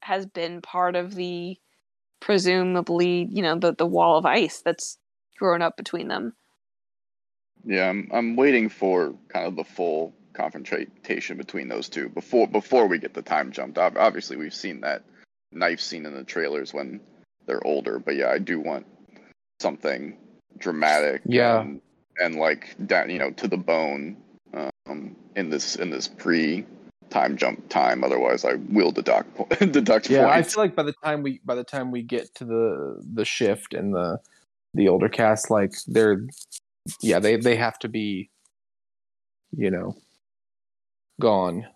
[0.00, 1.58] has been part of the
[2.18, 4.96] presumably, you know, the the wall of ice that's
[5.38, 6.32] grown up between them.
[7.62, 12.86] Yeah, I'm I'm waiting for kind of the full confrontation between those two before before
[12.86, 13.76] we get the time jumped.
[13.76, 15.02] Obviously, we've seen that
[15.52, 17.00] knife scene in the trailers when
[17.46, 18.86] they're older, but yeah, I do want
[19.60, 20.16] something
[20.58, 21.22] dramatic.
[21.24, 21.60] Yeah.
[21.60, 21.80] and,
[22.22, 24.16] and like down, you know, to the bone
[24.54, 26.64] um, in this in this pre
[27.10, 28.04] time jump time.
[28.04, 31.54] Otherwise, I will deduct po- deduct Yeah, I feel like by the time we by
[31.54, 34.18] the time we get to the the shift and the
[34.74, 36.26] the older cast, like they're
[37.02, 38.30] yeah they they have to be,
[39.56, 39.96] you know,
[41.20, 41.66] gone.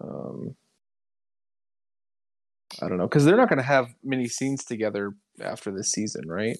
[0.00, 0.54] Um,
[2.80, 6.28] I don't know because they're not going to have many scenes together after this season,
[6.28, 6.56] right?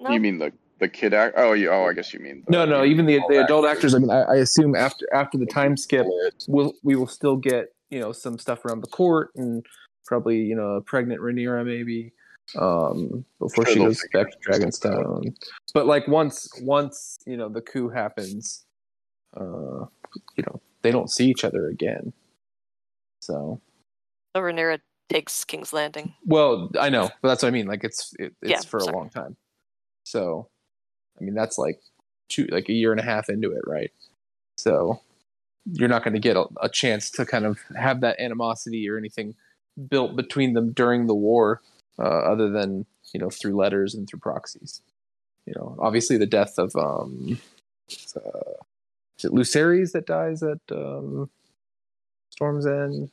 [0.00, 1.34] No, You mean the the kid act?
[1.36, 3.28] Oh, you, oh, I guess you mean the, No, no, you even mean the all
[3.28, 3.94] the adult actors.
[3.94, 6.06] I mean, I, I assume after after the time skip,
[6.46, 9.64] we'll we will still get you know some stuff around the court and
[10.06, 12.12] probably you know a pregnant Rhaenyra maybe
[12.56, 14.92] um before she goes back to some stuff.
[14.94, 15.36] Dragonstone.
[15.74, 18.64] But like once once you know the coup happens,
[19.36, 19.86] uh,
[20.36, 22.12] you know they don't see each other again.
[23.20, 23.60] So
[24.34, 26.14] so Rhaenyra takes King's Landing.
[26.24, 27.66] well, I know, but that's what I mean.
[27.66, 29.36] Like it's it, it's Yeah, for a long time.
[30.04, 30.48] So,
[31.20, 31.80] I mean that's like
[32.28, 33.90] two like a year and a half into it, right?
[34.56, 35.00] So
[35.72, 38.96] you're not going to get a, a chance to kind of have that animosity or
[38.96, 39.34] anything
[39.90, 41.60] built between them during the war,
[41.98, 44.82] uh, other than you know through letters and through proxies.
[45.46, 47.38] You know, obviously the death of um,
[48.16, 48.52] uh,
[49.18, 51.30] is it Lucerys that dies at um,
[52.30, 53.10] Storm's End?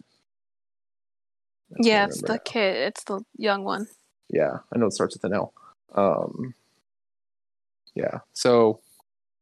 [1.80, 2.40] Yeah, it's the now.
[2.46, 2.76] kid.
[2.76, 3.88] It's the young one.
[4.30, 5.54] Yeah, I know it starts with an L.
[5.94, 6.54] Um,
[7.96, 8.20] yeah.
[8.34, 8.82] So,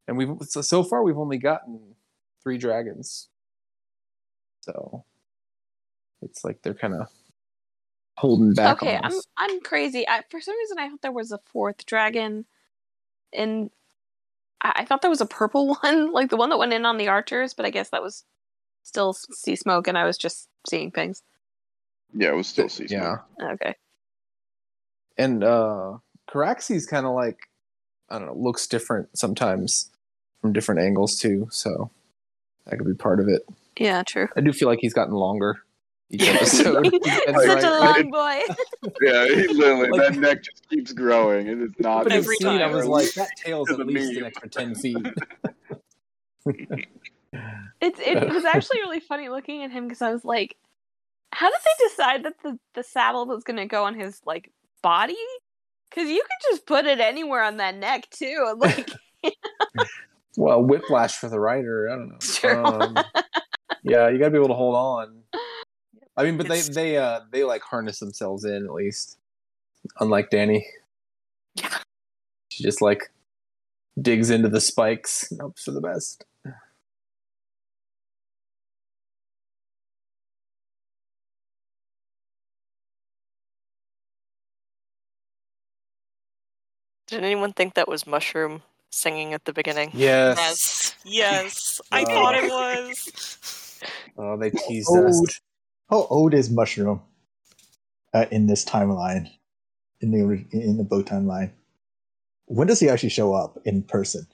[0.08, 1.96] and we've so, so far we've only gotten
[2.42, 3.28] three dragons.
[4.62, 5.04] So,
[6.22, 7.10] it's like they're kind of
[8.18, 8.82] holding back.
[8.82, 9.28] okay, I'm almost.
[9.38, 10.08] I'm crazy.
[10.08, 12.46] I, for some reason, I thought there was a fourth dragon,
[13.34, 13.70] and
[14.64, 16.98] I, I thought there was a purple one, like the one that went in on
[16.98, 17.54] the archers.
[17.54, 18.24] But I guess that was
[18.84, 21.24] still Seasmoke, and I was just seeing things.
[22.14, 22.92] Yeah, it was still Seasmoke.
[22.92, 23.16] yeah.
[23.38, 23.52] smoke.
[23.54, 23.76] Okay.
[25.18, 25.98] And uh
[26.30, 27.38] Caraxes kind of like
[28.10, 29.90] I don't know, looks different sometimes
[30.42, 31.48] from different angles too.
[31.52, 31.90] So
[32.66, 33.42] That could be part of it.
[33.78, 34.28] Yeah, true.
[34.36, 35.62] I do feel like he's gotten longer
[36.14, 36.86] each episode.
[36.92, 38.42] He's That's such a long boy.
[39.02, 42.04] Yeah, he literally Like- that neck just keeps growing, and it's not.
[42.04, 44.76] But Every scene, I was like, that tail's To at the least an extra ten
[44.76, 44.98] feet.
[47.82, 50.56] It's it was actually really funny looking at him because I was like,
[51.32, 54.52] how did they decide that the the saddle was going to go on his like
[54.82, 55.18] body?
[55.90, 58.56] Because you could just put it anywhere on that neck too.
[58.58, 58.90] Like,
[60.38, 61.90] Well, whiplash for the writer.
[61.90, 62.18] I don't know.
[62.20, 62.66] True.
[62.66, 62.98] Um,
[63.84, 65.20] yeah, you got to be able to hold on.
[66.16, 69.18] I mean, but they It's- they uh they like harness themselves in at least.
[70.00, 70.64] Unlike Dany,
[71.56, 71.78] Yeah.
[72.50, 73.12] she just like
[74.02, 76.26] digs into the spikes and hopes for the best.
[87.08, 89.92] Did anyone think that was Mushroom singing at the beginning?
[89.94, 90.38] Yes.
[90.38, 92.06] Yes, yes, I Oh.
[92.06, 93.80] thought it was.
[94.18, 95.06] Oh, they teased Old.
[95.30, 95.42] us.
[95.94, 97.04] How old is Mushroom
[98.16, 99.30] uh, in this timeline?
[100.02, 101.52] In the ori- in the boat timeline,
[102.46, 104.26] when does he actually show up in person?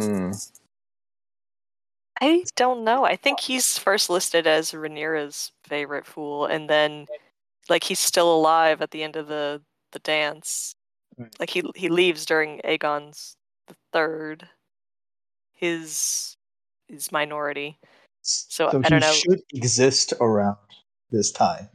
[0.00, 0.30] Hmm.
[2.22, 3.04] I don't know.
[3.04, 7.04] I think he's first listed as Rhaenyra's favorite fool, and then
[7.68, 9.60] like he's still alive at the end of the
[9.92, 10.74] the dance.
[11.18, 11.38] Right.
[11.38, 13.36] Like he he leaves during Aegon's
[13.68, 14.48] the third.
[15.52, 16.38] His
[16.88, 17.78] his minority.
[18.26, 19.12] So, I he don't know.
[19.12, 20.56] should exist around
[21.10, 21.68] this time.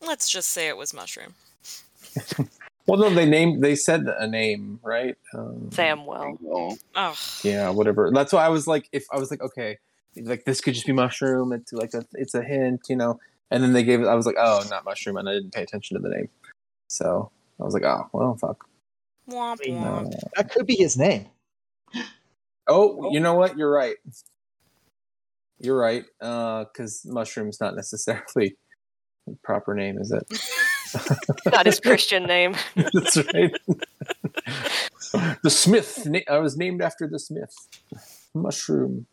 [0.00, 1.34] Let's just say it was mushroom.
[2.86, 3.64] Well, no, they named.
[3.64, 5.16] They said a name, right?
[5.34, 6.38] Um, Samwell.
[6.46, 8.10] Oh, Oh, Yeah, whatever.
[8.14, 9.78] That's why I was like, if I was like, okay,
[10.22, 11.52] like this could just be mushroom.
[11.52, 13.18] It's like a, it's a hint, you know.
[13.50, 14.06] And then they gave it.
[14.06, 16.28] I was like, oh, not mushroom, and I didn't pay attention to the name.
[16.88, 17.30] So
[17.60, 18.64] I was like, oh, well, fuck.
[19.28, 20.14] womp womp.
[20.14, 21.26] Uh, That could be his name.
[22.68, 23.56] Oh, you know what?
[23.56, 23.96] You're right.
[25.58, 26.04] You're right.
[26.20, 28.56] Because mushroom's not necessarily
[29.26, 30.24] the proper name, is it?
[31.52, 32.54] Not his Christian name.
[32.76, 33.52] That's right.
[35.42, 36.06] the Smith.
[36.30, 37.52] I was named after the Smith.
[38.34, 39.06] Mushroom.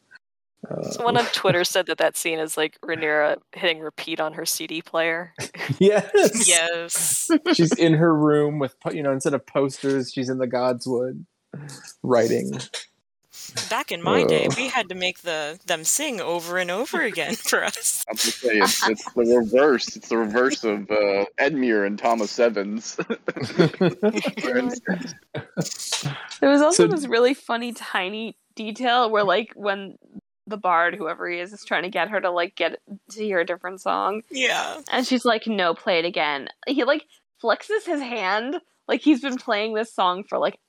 [0.69, 4.45] Uh, Someone on Twitter said that that scene is like Rhaenyra hitting repeat on her
[4.45, 5.33] CD player.
[5.79, 6.47] yes.
[6.47, 7.31] Yes.
[7.53, 11.25] she's in her room with you know instead of posters she's in the godswood
[12.01, 12.57] writing
[13.69, 14.53] Back in my day, Uh.
[14.57, 18.03] we had to make the them sing over and over again for us.
[18.09, 19.95] I'm just saying, it's, it's the reverse.
[19.95, 22.95] It's the reverse of uh, Edmure and Tom o' Sevens.
[26.41, 29.97] There was also So- this really funny tiny detail where like when
[30.45, 32.79] the bard, whoever he is, is trying to get her to like get
[33.11, 34.81] to hear a different song, Yeah.
[34.91, 37.05] and she's like, "No, play it again." He like
[37.41, 38.57] flexes his hand
[38.87, 40.59] like he's been playing this song for like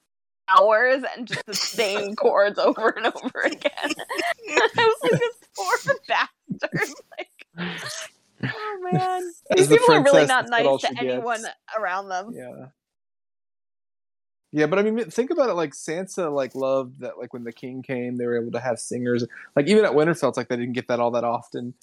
[0.48, 3.72] hours and just the same chords over and over again.
[3.84, 6.88] I was like, "This poor bastard!"
[8.46, 11.54] Like, oh man, these the people are really not nice to anyone gets.
[11.78, 12.32] around them.
[12.34, 12.66] yeah
[14.54, 17.52] yeah but i mean think about it like sansa like loved that like when the
[17.52, 19.24] king came they were able to have singers
[19.56, 21.74] like even at winterfell it's like they didn't get that all that often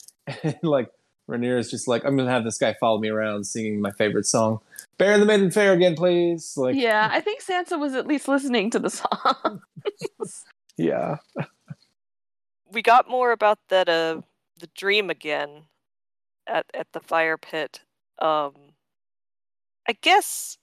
[0.43, 0.89] and like
[1.31, 4.25] Rhaenyra is just like i'm gonna have this guy follow me around singing my favorite
[4.25, 4.59] song
[4.97, 8.69] bear the maiden fair again please like yeah, I think Sansa was at least listening
[8.71, 9.61] to the song.
[10.77, 11.17] yeah
[12.71, 14.21] We got more about that uh
[14.59, 15.63] the dream again
[16.47, 17.81] at at the fire pit.
[18.19, 18.53] Um
[19.87, 20.57] I guess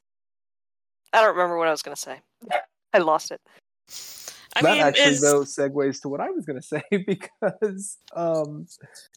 [1.12, 2.20] I don't remember what I was gonna say.
[2.93, 3.40] I lost it.
[4.59, 7.98] I that mean, actually is though segues to what I was going to say because
[8.14, 8.66] um,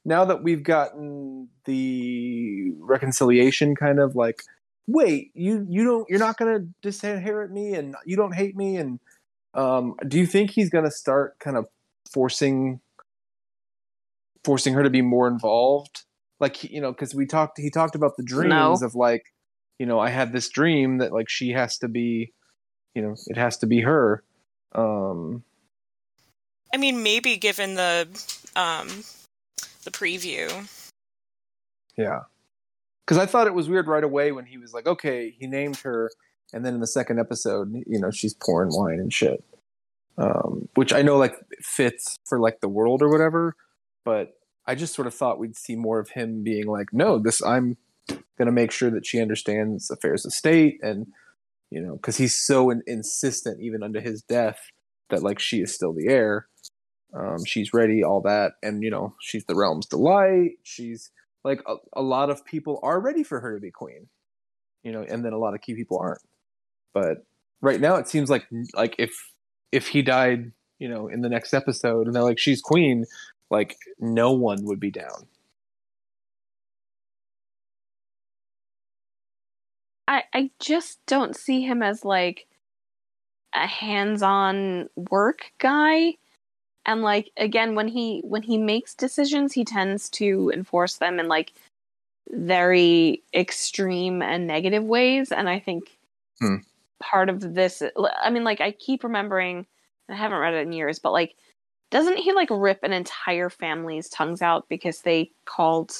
[0.05, 4.43] now that we've gotten the reconciliation, kind of like,
[4.87, 8.77] wait, you you don't you're not going to disinherit me and you don't hate me,
[8.77, 8.99] and
[9.53, 11.65] um, do you think he's going to start kind of
[12.11, 12.79] forcing
[14.43, 16.03] forcing her to be more involved?
[16.39, 18.87] Like you know, because we talked, he talked about the dreams No.
[18.87, 19.23] of like,
[19.79, 22.33] you know, I had this dream that like she has to be,
[22.95, 24.23] you know, it has to be her.
[24.73, 25.43] Um,
[26.73, 28.07] I mean, maybe given the
[28.55, 28.87] um
[29.83, 30.67] the preview.
[31.97, 32.21] Yeah.
[33.05, 35.77] Because I thought it was weird right away when he was like, okay, he named
[35.77, 36.09] her,
[36.53, 39.43] and then in the second episode, you know, she's pouring wine and shit.
[40.17, 43.55] Um, which I know like fits for like the world or whatever,
[44.05, 44.33] but
[44.67, 47.77] I just sort of thought we'd see more of him being like, no, this I'm
[48.37, 51.07] gonna make sure that she understands affairs of state, and
[51.71, 54.59] you know, because he's so in- insistent even unto his death
[55.09, 56.47] that like she is still the heir.
[57.13, 60.51] Um, she's ready, all that, and you know, she's the realm's delight.
[60.63, 61.11] She's
[61.43, 64.07] like a, a lot of people are ready for her to be queen
[64.83, 66.21] you know and then a lot of key people aren't
[66.93, 67.25] but
[67.61, 68.45] right now it seems like
[68.75, 69.11] like if
[69.71, 73.05] if he died, you know, in the next episode, and they're like, she's queen,
[73.49, 75.27] like no one would be down.
[80.11, 82.47] I I just don't see him as like
[83.53, 86.15] a hands-on work guy.
[86.85, 91.27] And like again when he when he makes decisions, he tends to enforce them in
[91.27, 91.53] like
[92.29, 95.97] very extreme and negative ways and I think
[96.39, 96.57] Hmm.
[97.01, 97.83] part of this
[98.23, 99.65] I mean like I keep remembering
[100.09, 101.35] I haven't read it in years, but like
[101.91, 105.93] doesn't he like rip an entire family's tongues out because they called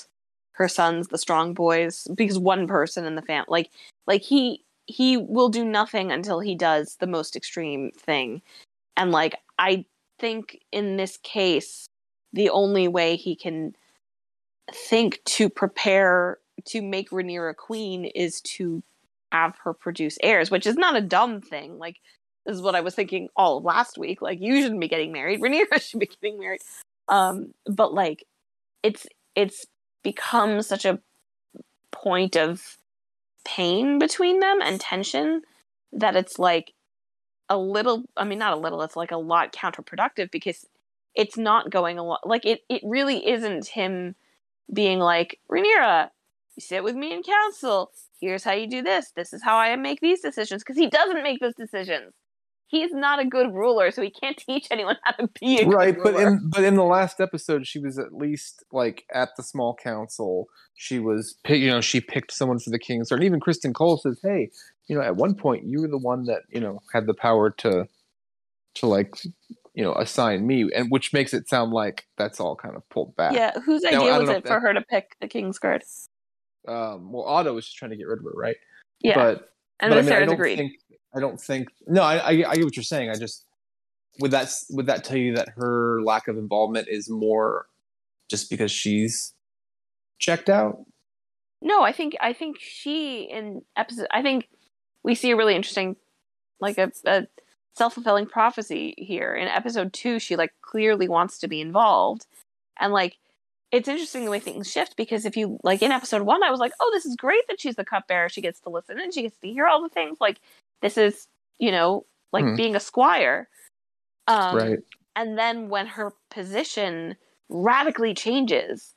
[0.53, 3.71] her sons the strong boys because one person in the family like
[4.07, 8.41] like he he will do nothing until he does the most extreme thing.
[8.97, 9.85] And like i
[10.19, 11.87] think in this case
[12.33, 13.75] the only way he can
[14.71, 18.83] think to prepare to make Rhaenyra queen is to
[19.31, 21.79] have her produce heirs which is not a dumb thing.
[21.79, 21.97] Like
[22.45, 24.21] this is what i was thinking all of last week.
[24.21, 25.41] Like you shouldn't be getting married.
[25.41, 26.61] Rhaenyra should be getting married.
[27.07, 28.25] Um but like
[28.83, 29.65] it's it's
[30.03, 30.99] become such a
[31.91, 32.77] point of
[33.45, 35.41] pain between them and tension
[35.91, 36.73] that it's like
[37.49, 40.65] a little i mean not a little it's like a lot counterproductive because
[41.15, 44.15] it's not going a lot like it it really isn't him
[44.73, 46.09] being like Rhaenyra,
[46.55, 47.91] you sit with me in council.
[48.19, 49.11] Here's how you do this.
[49.15, 50.63] This is how i make these decisions.
[50.63, 52.13] Because he doesn't make those decisions
[52.71, 55.93] he's not a good ruler so he can't teach anyone how to be a right
[55.95, 56.27] good but ruler.
[56.29, 60.47] in but in the last episode she was at least like at the small council.
[60.73, 64.19] She was you know she picked someone for the king's and even criston cole says
[64.23, 64.49] hey
[64.87, 67.51] you know at one point you were the one that you know had the power
[67.59, 67.87] to
[68.75, 69.13] to like
[69.75, 73.15] you know assign me and which makes it sound like that's all kind of pulled
[73.15, 73.33] back.
[73.33, 75.83] Yeah whose idea don't was it for that- her to pick the king's guard?
[76.67, 78.55] Um well otto was just trying to get rid of her right?
[79.01, 79.15] Yeah.
[79.15, 79.49] But
[79.81, 80.73] and but I mean, I don't agreed think
[81.13, 83.09] I don't think no, I, I I get what you're saying.
[83.09, 83.45] I just
[84.19, 87.67] would that would that tell you that her lack of involvement is more
[88.29, 89.33] just because she's
[90.19, 90.85] checked out?
[91.61, 94.47] No, I think I think she in episode I think
[95.03, 95.95] we see a really interesting
[96.59, 97.27] like a, a
[97.75, 99.35] self-fulfilling prophecy here.
[99.35, 102.25] In episode 2 she like clearly wants to be involved.
[102.79, 103.17] And like
[103.71, 106.59] it's interesting the way things shift because if you like in episode 1 I was
[106.59, 108.29] like, "Oh, this is great that she's the cupbearer.
[108.29, 110.39] She gets to listen and she gets to hear all the things like
[110.81, 111.27] this is,
[111.59, 112.55] you know, like Hmm.
[112.55, 113.47] being a squire."
[114.27, 114.79] Um right.
[115.15, 117.15] and then when her position
[117.49, 118.93] radically changes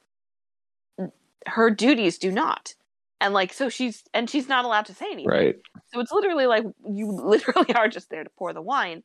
[1.46, 2.74] her duties do not
[3.20, 5.56] and like so she's and she's not allowed to say anything Right.
[5.92, 9.02] so it's literally like you literally are just there to pour the wine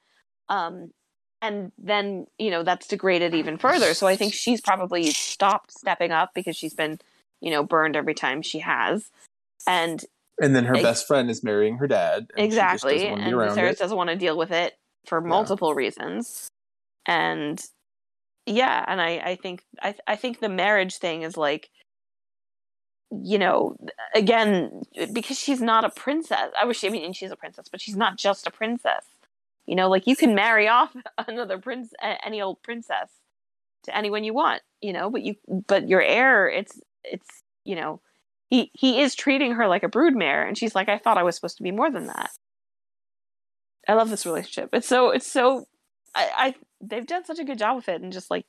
[0.49, 0.91] um
[1.41, 3.93] and then you know that's degraded even further.
[3.93, 6.99] So i think she's probably stopped stepping up because she's been
[7.41, 9.09] you know burned every time she has.
[9.67, 10.03] And
[10.41, 12.27] And then her Ex- best friend is marrying her dad.
[12.35, 13.05] and exactly.
[13.07, 13.79] and be around Viserys it.
[13.79, 16.47] doesn't want to deal with it for multiple reasons.
[17.05, 17.61] And
[18.45, 21.69] yeah and i i think i i think the marriage thing is like
[23.11, 23.75] you know
[24.15, 24.81] again
[25.13, 26.49] because she's not a princess.
[26.59, 29.05] I wish i mean she's a princess but she's not just a princess
[29.65, 30.95] you know like you can marry off
[31.27, 31.91] another prince
[32.25, 33.09] any old princess
[33.83, 35.35] to anyone you want you know but you
[35.67, 38.01] but your heir it's it's you know
[38.49, 41.35] he he is treating her like a broodmare and she's like i thought i was
[41.35, 42.31] supposed to be more than that.
[43.87, 44.69] I love this relationship.
[44.73, 45.65] It's so it's so
[46.13, 48.45] i i they've done such a good job with it in just like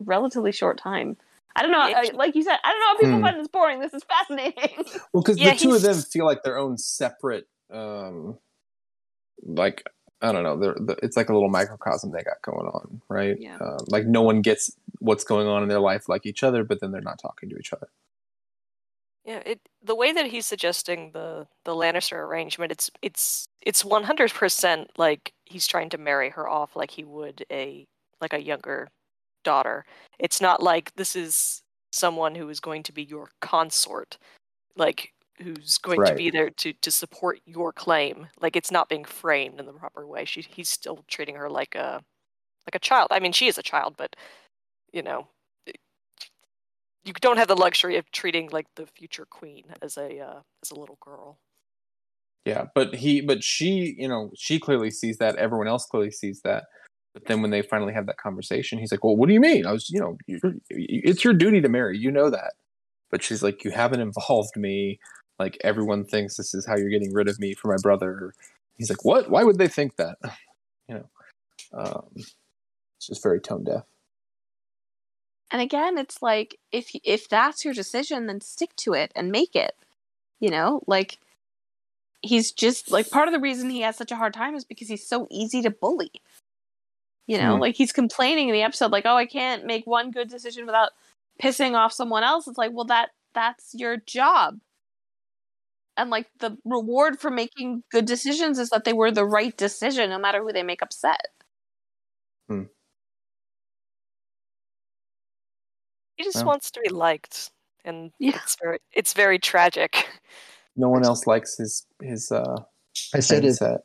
[0.00, 1.16] relatively short time.
[1.56, 3.24] I don't know I, like you said i don't know how people Hmm.
[3.24, 3.80] find this boring.
[3.80, 4.84] This is fascinating.
[5.12, 8.38] Well, because Yeah, the two of them feel like their own separate, um,
[9.42, 9.84] like
[10.20, 10.56] I don't know.
[10.56, 13.36] They're, the, it's like a little microcosm they got going on, right?
[13.38, 13.58] Yeah.
[13.58, 16.80] Uh, like no one gets what's going on in their life like each other, but
[16.80, 17.88] then they're not talking to each other.
[19.24, 24.04] Yeah, it the way that he's suggesting the the Lannister arrangement, it's it's it's one
[24.04, 27.86] hundred percent like he's trying to marry her off like he would a
[28.20, 28.88] like a younger
[29.44, 29.84] daughter.
[30.18, 31.62] It's not like this is
[31.92, 34.18] someone who is going to be your consort,
[34.76, 35.12] like
[35.42, 38.28] who's going to be there to to support your claim.
[38.40, 40.24] Like it's not being framed in the proper way.
[40.24, 42.02] She he's still treating her like a
[42.66, 43.08] like a child.
[43.10, 44.14] I mean, she is a child, but
[44.92, 45.28] you know,
[47.04, 50.70] you don't have the luxury of treating like the future queen as a uh, as
[50.70, 51.38] a little girl.
[52.44, 55.36] Yeah, but he, but she, you know, she clearly sees that.
[55.36, 56.64] Everyone else clearly sees that.
[57.12, 59.66] But then when they finally have that conversation, he's like, "Well, what do you mean?
[59.66, 60.16] I was, you know,
[60.70, 61.98] it's your duty to marry.
[61.98, 62.52] You know that."
[63.10, 64.98] But she's like, "You haven't involved me.
[65.38, 68.34] Like everyone thinks this is how you're getting rid of me for my brother."
[68.76, 69.30] He's like, "What?
[69.30, 70.18] Why would they think that?"
[70.88, 71.08] You know,
[71.78, 73.84] um, it's just very tone deaf.
[75.50, 79.54] and again it's like if if that's your decision then stick to it and make
[79.54, 79.76] it
[80.40, 81.18] you know like
[82.22, 84.88] he's just like part of the reason he has such a hard time is because
[84.88, 86.10] he's so easy to bully
[87.26, 87.60] You know, Hmm.
[87.60, 90.92] like he's complaining in the episode, like, "Oh, I can't make one good decision without
[91.42, 94.60] pissing off someone else." It's like, well, that that's your job,
[95.98, 100.08] and like the reward for making good decisions is that they were the right decision,
[100.10, 101.20] no matter who they make upset.
[106.16, 106.46] He just Well.
[106.46, 107.50] wants to be liked,
[107.84, 108.38] and Yeah.
[108.42, 110.08] it's very it's very tragic.
[110.76, 112.56] No one else likes his his uh
[113.14, 113.48] I said it.
[113.48, 113.80] mindset.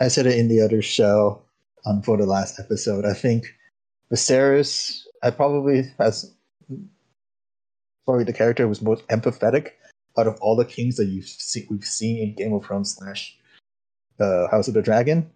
[0.00, 1.42] I said it in the other show
[1.84, 3.04] um, for the last episode.
[3.04, 3.44] I think
[4.10, 6.34] Viserys, I probably as
[8.06, 9.72] probably the character was most empathetic
[10.18, 13.36] out of all the kings that you've seen we've seen in Game of Thrones slash
[14.18, 15.30] uh, House of the Dragon.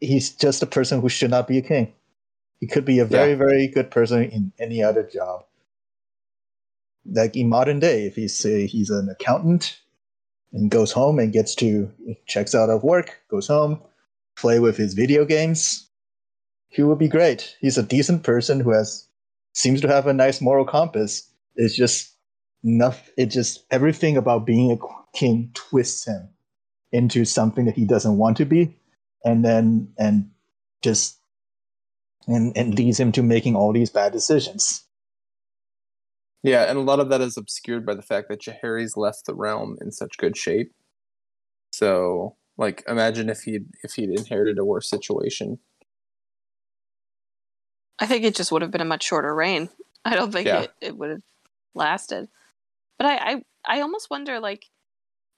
[0.00, 1.92] He's just a person who should not be a king.
[2.60, 3.36] He could be a very, Yeah.
[3.36, 5.44] very good person in any other job.
[7.10, 9.78] Like in modern day, if he's say he's an accountant
[10.52, 11.90] and goes home and gets to
[12.26, 13.80] checks out of work, goes home,
[14.36, 15.88] play with his video games,
[16.68, 17.56] he would be great.
[17.60, 19.06] He's a decent person who has
[19.54, 21.28] seems to have a nice moral compass.
[21.56, 22.09] It's just
[22.64, 23.10] enough.
[23.16, 24.76] It just everything about being a
[25.16, 26.28] king twists him
[26.92, 28.76] into something that he doesn't want to be,
[29.24, 30.30] and then and
[30.82, 31.18] just
[32.26, 34.84] and and leads him to making all these bad decisions.
[36.42, 39.34] Yeah, and a lot of that is obscured by the fact that Jaehaerys left the
[39.34, 40.72] realm in such good shape.
[41.70, 45.58] So, like, imagine if he'd if he'd inherited a worse situation.
[47.98, 49.68] I think it just would have been a much shorter reign.
[50.04, 50.62] I don't think Yeah.
[50.62, 51.22] it, it would have
[51.74, 52.28] lasted.
[53.00, 54.66] But I, I I almost wonder like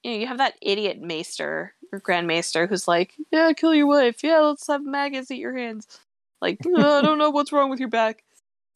[0.02, 3.86] you know, you have that idiot maester or grand maester who's like, Yeah, kill your
[3.86, 5.86] wife, yeah, let's have maggots eat your hands.
[6.40, 8.24] Like, "Uh, I don't know what's wrong with your back.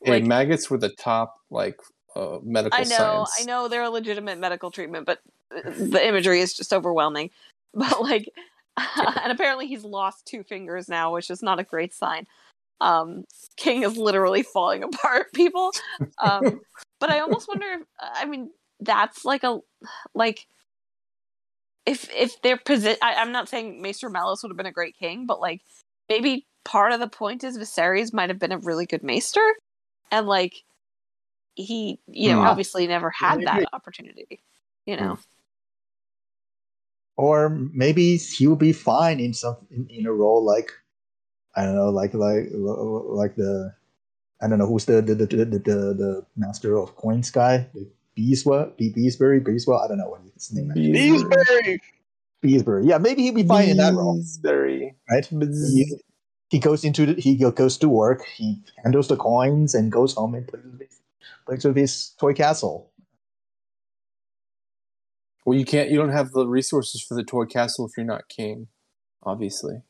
[0.05, 1.81] Hey, Like- maggots were the top like
[2.15, 2.97] uh, medical I know,
[3.27, 3.37] science.
[3.41, 5.21] I know they're a legitimate medical treatment, but
[5.55, 7.31] uh, the imagery is just overwhelming.
[7.75, 8.31] But like,
[8.77, 12.27] and apparently he's lost two fingers now, which is not a great sign.
[12.81, 13.25] Um,
[13.57, 15.73] King is literally falling apart, people.
[16.19, 16.61] Um,
[17.01, 18.51] but I almost wonder if I mean
[18.81, 19.59] that's like a
[20.15, 20.47] like
[21.85, 22.99] if if their position.
[23.03, 25.63] I'm not saying Maester Mellos would have been a great king, but like
[26.09, 29.47] maybe part of the point is Viserys might have been a really good Maester,
[30.11, 30.55] and like
[31.55, 32.47] he, you know, Hmm.
[32.47, 33.45] obviously never had Maybe.
[33.45, 34.43] that opportunity.
[34.87, 35.19] You know,
[37.17, 40.71] Or maybe he will be fine in some in, in a role like
[41.57, 43.75] I don't know, like like like the
[44.43, 45.61] I don't know who's the the the the, the,
[45.95, 49.85] the master of coins guy, the Beeswa, Be Beesbury, Beeswell.
[49.85, 50.77] I don't know what his name is.
[50.77, 51.81] Beesbury!
[52.43, 52.89] Beesbury.
[52.89, 54.95] Yeah, maybe he'll be fine in that role, Beesbury.
[55.11, 55.27] right?
[55.27, 55.97] He,
[56.49, 60.35] he goes into the, he goes to work, he handles the coins, and goes home
[60.35, 61.01] and plays with his,
[61.47, 62.91] plays with his toy castle.
[65.45, 65.91] Well, you can't.
[65.91, 68.69] You don't have the resources for the toy castle if you're not king,
[69.23, 69.83] obviously.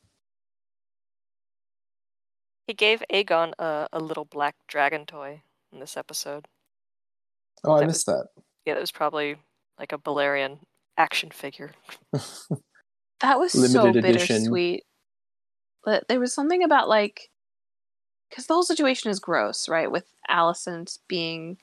[2.67, 5.43] He gave Aegon a, a little black dragon toy
[5.73, 6.49] in this episode.
[7.65, 8.29] Oh, I That missed that.
[8.65, 9.37] Yeah, that was probably
[9.79, 10.59] like a Balerion
[10.97, 11.73] action figure.
[13.21, 14.37] that was so Limited edition.
[14.37, 14.85] bittersweet.
[15.85, 17.31] But there was something about like
[18.29, 19.91] because the whole situation is gross, right?
[19.91, 21.59] With Alicent being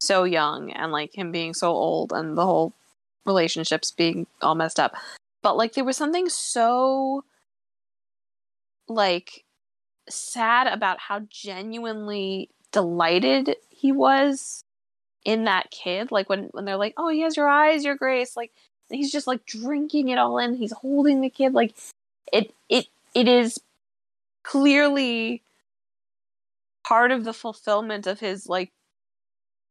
[0.00, 2.72] so young and like him being so old and the whole
[3.24, 4.94] relationships being all messed up.
[5.42, 7.24] But like there was something so
[8.88, 9.44] like
[10.08, 14.63] sad about how genuinely delighted he was
[15.24, 16.12] in that kid.
[16.12, 18.52] Like when when they're like, "Oh, he has your eyes, your grace," like
[18.90, 20.54] he's just like drinking it all in.
[20.56, 21.74] He's holding the kid like
[22.32, 23.60] it it it is
[24.44, 25.42] clearly
[26.86, 28.72] part of the fulfillment of his like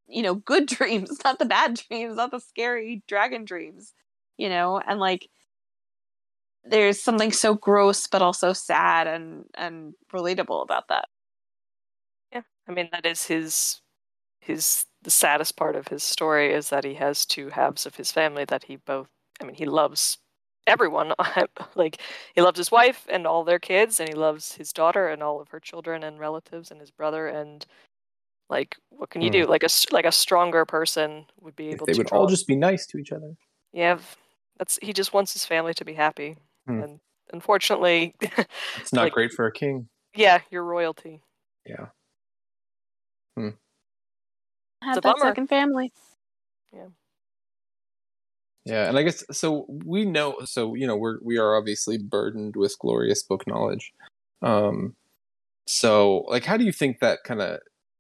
[0.08, 3.94] you know good dreams not the bad dreams not the scary dragon dreams
[4.38, 5.30] you know and like
[6.66, 11.06] there's something so gross but also sad and and relatable about that
[12.32, 12.42] Yeah.
[12.68, 13.82] I mean, that is his
[14.40, 18.12] his the saddest part of his story is that he has two halves of his
[18.12, 19.08] family that he both.
[19.42, 20.18] I mean, he loves
[20.68, 21.14] everyone.
[21.76, 22.00] like
[22.36, 25.40] he loves his wife and all their kids, and he loves his daughter and all
[25.42, 27.28] of her children and relatives and his brother.
[27.28, 27.66] And
[28.50, 29.46] like, what can you do?
[29.46, 31.98] Like a s- like a stronger person would be If able they to.
[32.00, 33.36] would draw- all just be nice to each other.
[33.74, 33.98] Yeah,
[34.58, 36.82] that's he just wants his family to be happy, Hmm.
[36.82, 37.00] and
[37.34, 38.16] unfortunately,
[38.78, 39.90] It's not Like- great for a king.
[40.16, 41.22] yeah, you're royalty.
[41.66, 41.88] Yeah.
[44.84, 45.20] Have that bummer.
[45.20, 45.92] second family
[46.74, 46.88] Yeah,
[48.66, 49.66] Yeah, and I guess so.
[49.86, 53.94] We know, so you know, we're we are obviously burdened with glorious book knowledge.
[54.42, 54.96] Um,
[55.68, 57.60] so like, how do you think that kind of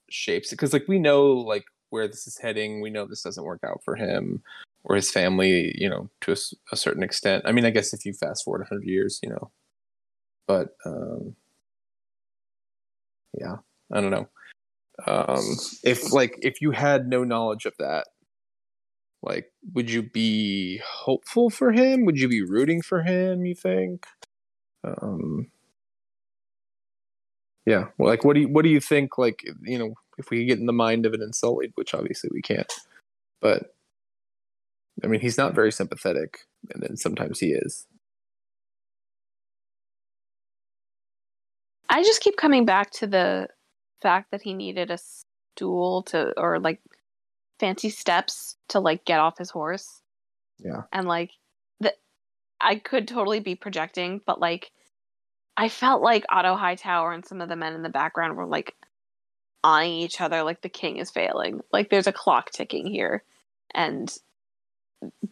[0.09, 0.55] shapes it?
[0.55, 2.81] Because like we know like where this is heading.
[2.81, 4.41] We know this doesn't work out for him
[4.83, 5.75] or his family.
[5.77, 6.35] You know, to
[6.71, 7.43] a certain extent.
[7.45, 9.51] I mean, I guess if you fast forward hundred years, you know,
[10.47, 11.35] but um,
[13.39, 13.57] yeah,
[13.91, 14.27] I don't know.
[15.05, 18.07] Um, if like if you had no knowledge of that,
[19.23, 22.05] like, would you be hopeful for him?
[22.05, 23.45] Would you be rooting for him?
[23.45, 24.05] You think?
[24.83, 25.49] Um,
[27.65, 27.87] yeah.
[27.97, 29.17] Well, like, what do you what do you think?
[29.17, 32.41] Like, you know, if we get in the mind of an insulted which obviously we
[32.41, 32.71] can't,
[33.41, 33.73] but
[35.03, 36.39] I mean, he's not very sympathetic,
[36.71, 37.87] and then sometimes he is.
[41.89, 43.47] I just keep coming back to the
[44.03, 44.99] fact that he needed a
[45.55, 46.79] stool to, or like
[47.59, 50.01] fancy steps to like get off his horse.
[50.59, 50.83] Yeah.
[50.91, 51.31] And like
[51.79, 51.93] the
[52.61, 54.71] I could totally be projecting, but like
[55.57, 58.75] I felt like Otto Hightower and some of the men in the background were like
[59.63, 61.61] eyeing each other like the king is failing.
[61.71, 63.23] Like there's a clock ticking here.
[63.73, 64.13] And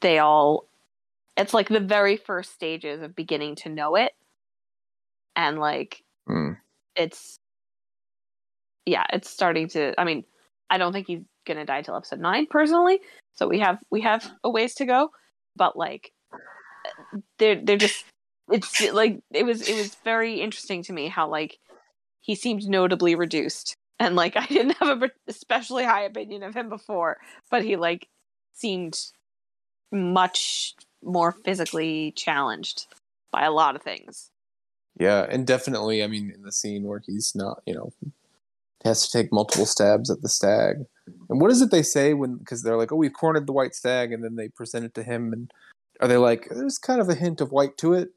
[0.02, 0.68] they all
[1.38, 4.14] it's like the very first stages of beginning to know it.
[5.36, 6.58] And like Mm.
[6.96, 7.40] it's
[8.86, 10.24] yeah, it's starting to I mean,
[10.70, 13.00] I don't think he's gonna die till episode nine personally.
[13.34, 15.12] So we have we have a ways to go.
[15.56, 16.12] But like
[17.38, 18.06] they're they're just
[18.52, 21.58] it's like it was it was very interesting to me how like
[22.22, 26.70] he seemed notably reduced and like i didn't have a especially high opinion of him
[26.70, 27.18] before
[27.50, 28.08] but he like
[28.54, 28.98] seemed
[29.92, 32.88] much more physically challenged
[33.32, 34.32] by a lot of things
[35.00, 37.94] Yeah, and definitely, I mean, in the scene where he's not, you know,
[38.84, 40.78] has to take multiple stabs at the stag.
[41.30, 42.38] And what is it they say when?
[42.38, 45.04] Because they're like, "Oh, we've cornered the white stag," and then they present it to
[45.04, 45.52] him, and
[46.00, 48.10] are they like, "There's kind of a hint of white to it"?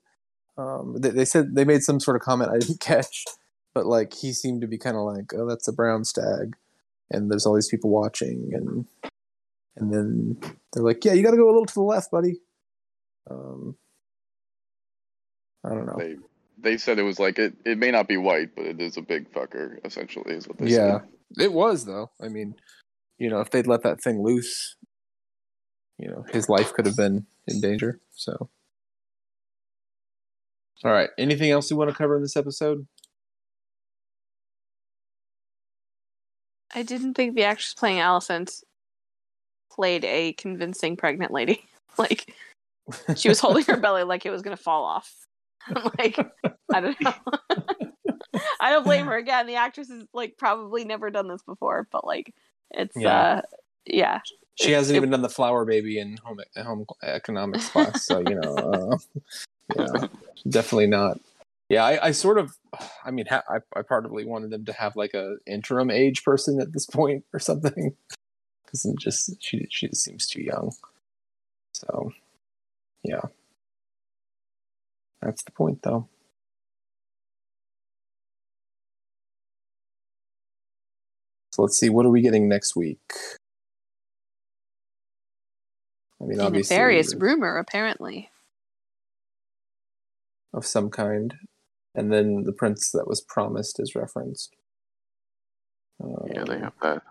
[0.57, 3.24] Um, they, they said they made some sort of comment I didn't catch,
[3.74, 6.57] but like he seemed to be kind of like, "Oh, that's a brown stag,"
[7.11, 8.86] and there's all these people watching, and
[9.77, 10.39] and then
[10.73, 12.41] they're like, "Yeah, you got to go a little to the left, buddy."
[13.31, 13.77] Um,
[15.65, 15.97] I don't know.
[15.99, 16.16] They
[16.65, 19.03] they said it was like it, it may not be white, but it is a
[19.03, 19.78] big fucker.
[19.85, 21.45] Essentially, is what they Yeah, said.
[21.45, 22.11] it was though.
[22.20, 22.55] I mean,
[23.19, 24.77] you know, if they'd let that thing loose,
[25.99, 28.01] you know, his life could have been in danger.
[28.15, 28.51] So,
[30.82, 31.11] all right.
[31.19, 32.86] Anything else you want to cover in this episode?
[36.74, 38.62] i didn't think the actress playing Alicent
[39.70, 41.65] played a convincing pregnant lady
[41.99, 42.35] like
[43.15, 45.12] she was holding her belly like it was gonna fall off
[45.99, 46.19] like
[46.73, 47.12] i don't know
[48.61, 52.07] i don't blame her again the actress has like probably never done this before but
[52.07, 52.35] like
[52.70, 53.16] it's Yeah.
[53.16, 53.43] uh
[53.86, 54.20] yeah
[54.57, 58.19] She It- hasn't it- even done the flower baby in home home economics class, so
[58.20, 58.97] you know, uh,
[59.77, 60.07] yeah,
[60.49, 61.19] definitely not.
[61.70, 62.53] Yeah, I, I sort of,
[63.05, 66.61] I mean, ha- I, I partly wanted them to have like a interim age person
[66.61, 67.97] at this point or something,
[68.65, 70.73] because just she she just seems too young.
[71.73, 72.12] So,
[73.03, 73.23] yeah,
[75.24, 76.09] that's the point, though.
[81.52, 82.98] So let's see, what are we getting next week?
[86.20, 88.30] I mean, a obviously, nefarious there's- rumor apparently
[90.52, 91.34] of some kind,
[91.94, 94.56] and then the prince that was promised is referenced.
[96.01, 97.02] Yeah, they Um, have that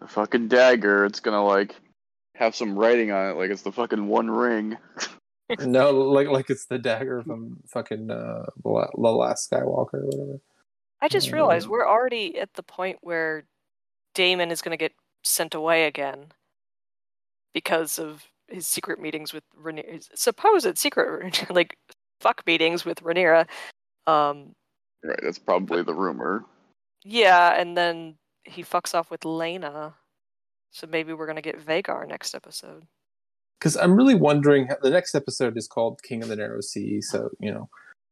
[0.00, 1.04] the fucking dagger.
[1.04, 1.74] It's gonna like
[2.36, 4.78] have some writing on it, like it's the fucking One Ring.
[5.60, 8.70] no, like like it's the dagger from fucking uh, the
[9.10, 10.40] last Skywalker or whatever.
[11.00, 13.44] I just Uh, realized we're already at the point where
[14.14, 14.92] Daemon is going to get
[15.22, 16.26] sent away again
[17.54, 19.92] because of his secret meetings with Rhaenyra.
[19.92, 21.76] His supposed secret, like,
[22.20, 23.46] fuck meetings with Rhaenyra.
[24.06, 24.54] Um,
[25.04, 26.44] Right, that's probably the rumor.
[27.04, 29.94] yeah, and then he fucks off with Laena.
[30.72, 32.84] So maybe we're going to get Vhagar next episode.
[33.58, 34.68] Because I'm really wondering.
[34.68, 37.68] How, the next episode is called King of the Narrow Sea, so you know.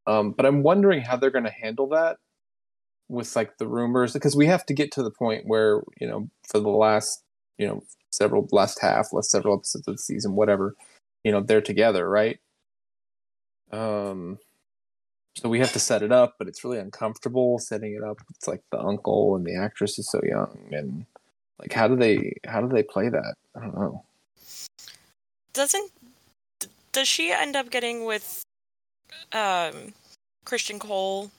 [0.06, 2.18] Um, but I'm wondering how they're going to handle that
[3.08, 6.28] with like the rumors, because we have to get to the point where you know,
[6.48, 7.22] for the last
[7.58, 10.74] you know several last half, last several episodes of the season, whatever,
[11.24, 12.38] you know, they're together, right?
[13.72, 14.38] Um,
[15.36, 18.18] so we have to set it up, but it's really uncomfortable setting it up.
[18.30, 21.04] It's like the uncle and the actress is so young, and
[21.60, 23.34] like how do they how do they play that?
[23.54, 24.04] I don't know.
[25.56, 25.90] Doesn't
[26.92, 28.42] does she end up getting with
[29.32, 29.94] um
[30.44, 31.30] Criston Cole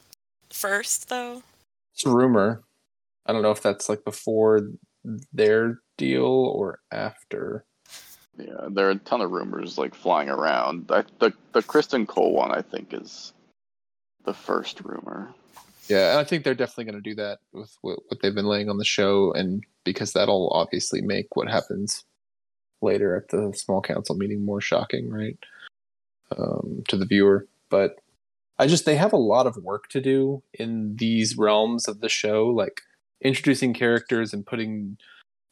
[0.52, 1.44] first though?
[1.94, 2.64] It's a rumor.
[3.27, 4.69] I don't know if that's like before
[5.31, 7.64] their deal or after.
[8.39, 10.89] Yeah, there are a ton of rumors like flying around.
[10.91, 13.34] I, the the Criston Cole one, I think, is
[14.26, 15.31] the first rumor.
[15.89, 18.48] Yeah, and I think they're definitely going to do that with what, what they've been
[18.48, 22.03] laying on the show, and because that'll obviously make what happens
[22.82, 25.38] later at the small council meeting more shocking, right?
[26.38, 27.48] Um, to the viewer.
[27.70, 27.99] But
[28.60, 32.10] I just they have a lot of work to do in these realms of the
[32.10, 32.82] show, like
[33.22, 34.98] introducing characters and putting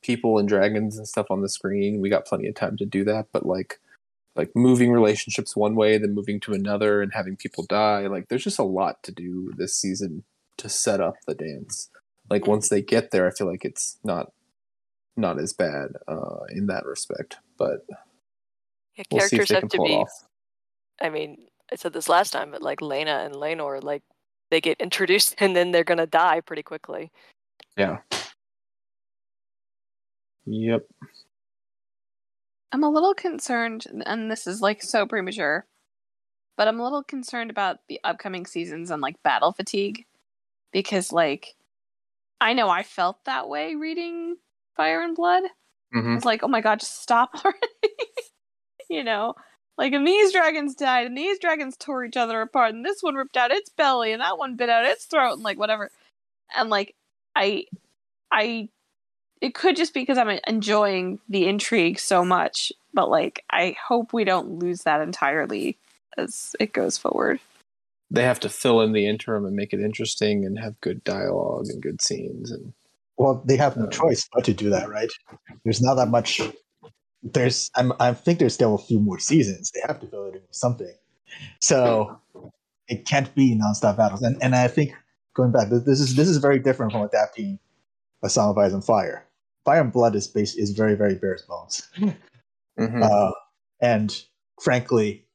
[0.03, 1.99] people and dragons and stuff on the screen.
[1.99, 3.79] We got plenty of time to do that, but like
[4.35, 8.07] like moving relationships one way, then moving to another, and having people die.
[8.07, 10.23] Like there's just a lot to do this season
[10.57, 11.89] to set up the dance.
[12.29, 14.31] Like once they get there, I feel like it's not
[15.17, 17.37] not as bad uh, in that respect.
[17.57, 17.85] But
[18.95, 19.95] Yeah, we'll see if characters they have can to pull it be.
[19.95, 20.27] off.
[21.01, 24.03] I mean, I said this last time, but like Laena and Laenor, like
[24.51, 27.11] they get introduced and then they're gonna die pretty quickly.
[27.77, 27.99] Yeah.
[30.45, 30.85] Yep.
[32.71, 35.65] I'm a little concerned, and this is like so premature,
[36.57, 40.05] but I'm a little concerned about the upcoming seasons and like battle fatigue
[40.73, 41.55] because, like,
[42.41, 44.37] I know I felt that way reading
[44.75, 45.43] Fire and Blood.
[45.93, 47.95] hmm It's like, oh my god, just stop already.
[48.89, 49.33] you know,
[49.77, 53.15] like, and these dragons died, and these dragons tore each other apart, and this one
[53.15, 55.91] ripped out its belly, and that one bit out its throat, and like whatever.
[56.55, 56.95] And like,
[57.35, 57.65] I,
[58.31, 58.69] I,
[59.41, 64.13] it could just be because I'm enjoying the intrigue so much, but like, I hope
[64.13, 65.77] we don't lose that entirely
[66.17, 67.39] as it goes forward.
[68.11, 71.65] They have to fill in the interim and make it interesting and have good dialogue
[71.67, 72.71] and good scenes and
[73.17, 75.09] Well, they have no Um, choice but to do that, right?
[75.63, 76.41] There's not that much.
[77.23, 79.71] There's, I'm, I think there's still a few more seasons.
[79.71, 80.93] They have to fill it in with something.
[81.61, 82.19] So
[82.87, 84.21] it can't be nonstop battles.
[84.21, 84.93] And and I think
[85.33, 87.57] going back, this is this is very different from adapting
[88.23, 89.25] a Song of Ice and Fire.
[89.65, 91.89] Fire and Blood is base is very very bare bones,
[92.79, 93.01] Mhm.
[93.03, 93.31] uh,
[93.81, 94.21] and
[94.61, 95.25] frankly,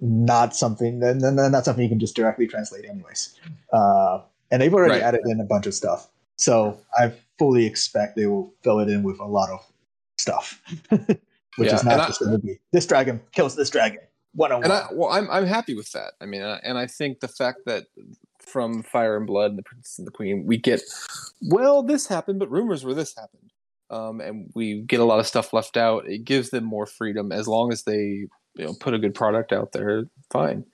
[0.00, 0.98] not something.
[0.98, 3.38] Then not something you can just directly translate, anyways.
[3.72, 5.02] Uh, and they've already Right.
[5.02, 6.08] added in a bunch of stuff.
[6.40, 9.60] So I fully expect they will fill it in with a lot of
[10.18, 11.10] stuff, which
[11.58, 14.00] Yeah, is not just going to be this dragon kills this dragon
[14.32, 14.82] one on and one.
[14.82, 16.14] I well, I'm I'm happy with that.
[16.18, 17.84] I mean, and I think the fact that
[18.38, 20.80] from Fire and Blood and the Princess and the Queen, we get
[21.42, 23.52] well, this happened, but rumors were this happened,
[23.90, 26.08] um, and we get a lot of stuff left out.
[26.08, 29.52] It gives them more freedom as long as they you know put a good product
[29.52, 30.04] out there.
[30.32, 30.64] Fine,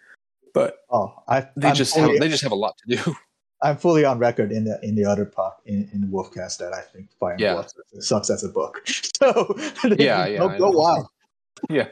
[0.55, 3.17] but Oh, I they I'm just have, they just have a lot to do.
[3.63, 6.73] I'm fully on record in the in the other part in, in the Wolfcast that
[6.75, 7.55] I think Fire Yeah.
[7.55, 7.71] Blood
[8.01, 8.87] sucks as a book.
[9.17, 9.57] So
[9.99, 11.07] Yeah, yeah, go, go wild.
[11.71, 11.89] Yeah,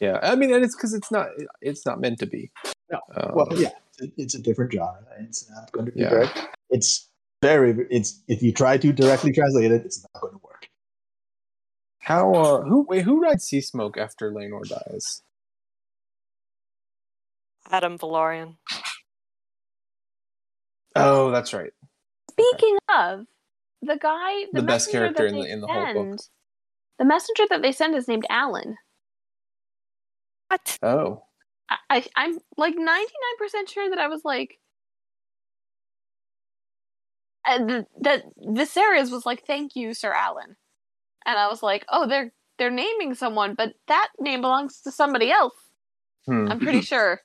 [0.00, 0.20] yeah.
[0.22, 1.26] I mean, and it's because it's not
[1.60, 2.52] it's not meant to be.
[2.90, 5.02] No, Um, Well, yeah, it's, it's a different genre.
[5.18, 6.10] It's not going to be Yeah.
[6.10, 6.28] very.
[6.70, 7.08] It's
[7.42, 7.74] very.
[7.90, 10.68] It's if you try to directly translate it, it's not going to work.
[11.98, 15.22] How uh who wait who rides Seasmoke after Laenor dies?
[17.70, 18.56] Addam Velaryon.
[20.96, 21.72] Oh, that's right.
[22.30, 23.26] Speaking of
[23.82, 26.20] the guy, the, The best character in the- in the whole book.
[26.98, 28.76] The messenger that they send is named Alan.
[30.48, 30.78] What?
[30.82, 31.24] Oh,
[31.70, 34.58] I, I I'm like 99% sure that I was like
[37.44, 40.56] uh, th- that Viserys was like thank you Sir Alan.
[41.26, 45.30] And I was like, "Oh, they're they're naming someone, but that name belongs to somebody
[45.30, 45.54] else."
[46.26, 46.48] hmm.
[46.50, 47.20] I'm pretty sure.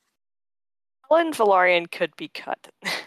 [1.11, 2.69] Alyn Velaryon could be cut.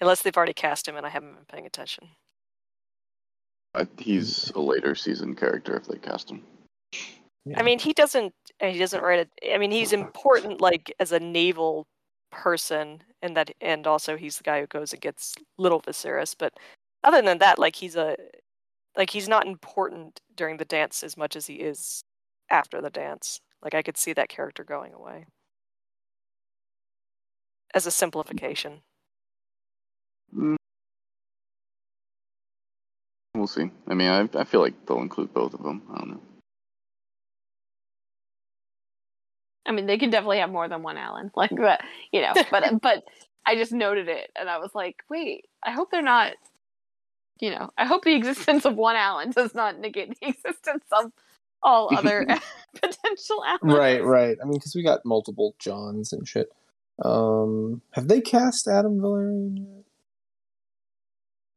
[0.00, 2.08] Unless they've already cast him and I haven't been paying attention.
[3.74, 6.42] I, he's a later season character if they cast him.
[7.44, 7.60] Yeah.
[7.60, 8.34] I mean, he doesn't.
[8.60, 9.30] He doesn't write it.
[9.54, 11.86] I mean, he's important, like as a naval
[12.32, 16.34] person, and that, and also he's the guy who goes and gets little Viserys.
[16.36, 16.54] But
[17.04, 18.16] other than that, like he's a,
[18.96, 22.02] like he's not important during the dance as much as he is
[22.50, 23.40] after the dance.
[23.62, 25.26] Like I could see that character going away.
[27.74, 28.80] As a simplification.
[30.34, 30.56] Mm.
[33.34, 33.70] We'll see.
[33.86, 35.82] I mean, I, I feel like they'll include both of them.
[35.92, 36.20] I don't know.
[39.66, 41.82] I mean, they can definitely have more than one Alan, like that,
[42.12, 42.32] you know.
[42.50, 43.04] But but
[43.44, 46.32] I just noted it, and I was like, wait, I hope they're not.
[47.40, 51.12] You know, I hope the existence of one Alan does not negate the existence of
[51.62, 52.26] all other
[52.74, 53.60] potential Alans.
[53.62, 54.38] right, right.
[54.40, 56.48] I mean, because we got multiple Johns and shit.
[57.04, 59.75] Um, have they cast Addam Velaryon yet?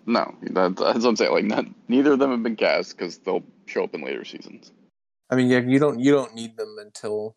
[0.10, 1.34] No, that, that's what I'm saying.
[1.34, 4.72] Like, not, neither of them have been cast because they'll show up in later seasons.
[5.30, 7.36] I mean, yeah, you don't you don't need them until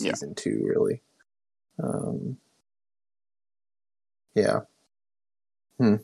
[0.00, 0.12] Yeah.
[0.12, 1.02] season two, really.
[1.82, 2.38] Um,
[4.34, 4.60] yeah.
[5.78, 5.96] Hmm.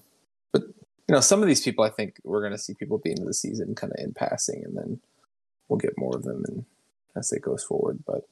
[0.53, 0.63] But
[1.09, 3.11] you know, some of these people, I think we're going to see people at the
[3.11, 5.01] end of the season, kind of in passing, and then
[5.69, 6.65] we'll get more of them and
[7.17, 8.05] as it goes forward.
[8.07, 8.29] But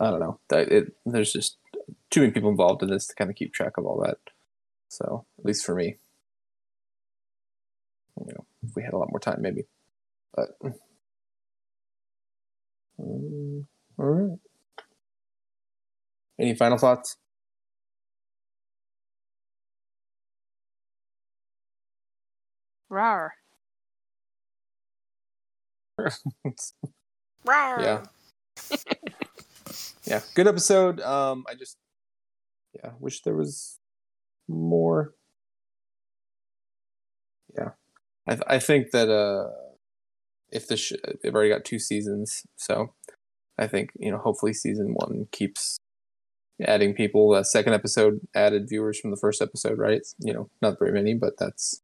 [0.00, 0.40] I don't know.
[0.50, 1.58] That it there's just
[2.10, 4.18] too many people involved in this to kind of keep track of all that.
[4.88, 5.96] So at least for me,
[8.18, 9.64] you know, if we had a lot more time, maybe.
[10.34, 10.50] But
[12.98, 13.66] um,
[13.98, 14.38] all right.
[16.38, 17.16] Any final thoughts?
[22.90, 23.30] Rawr.
[27.46, 27.82] Rawr.
[27.82, 28.04] Yeah.
[30.04, 31.00] yeah, good episode.
[31.00, 31.76] Um, I just,
[32.74, 33.78] yeah, wish there was
[34.48, 35.14] more.
[37.56, 37.70] Yeah,
[38.26, 39.50] I th- I think that uh,
[40.50, 40.92] if sh-
[41.22, 42.94] they've already got two seasons, so
[43.58, 45.78] I think you know hopefully season one keeps
[46.66, 47.30] adding people.
[47.30, 50.02] The second episode added viewers from the first episode, right?
[50.20, 51.82] You know, not very many, but that's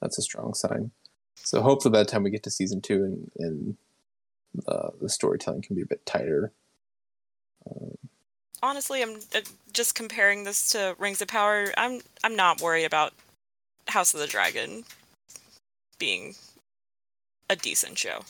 [0.00, 0.92] that's a strong sign.
[1.36, 3.76] So hopefully by the time we get to season two and and
[4.68, 6.52] uh, the storytelling can be a bit tighter.
[7.68, 7.96] Um,
[8.62, 9.40] Honestly, I'm uh,
[9.72, 11.72] just comparing this to Rings of Power.
[11.76, 13.12] I'm I'm not worried about
[13.88, 14.84] House of the Dragon
[16.02, 16.34] being
[17.48, 18.22] a decent show.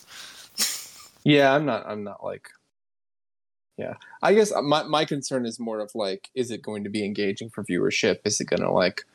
[1.23, 1.87] yeah, I'm not.
[1.87, 2.49] I'm not like.
[3.79, 7.03] Yeah, I guess my my concern is more of like, is it going to be
[7.03, 8.19] engaging for viewership?
[8.25, 9.05] Is it going to like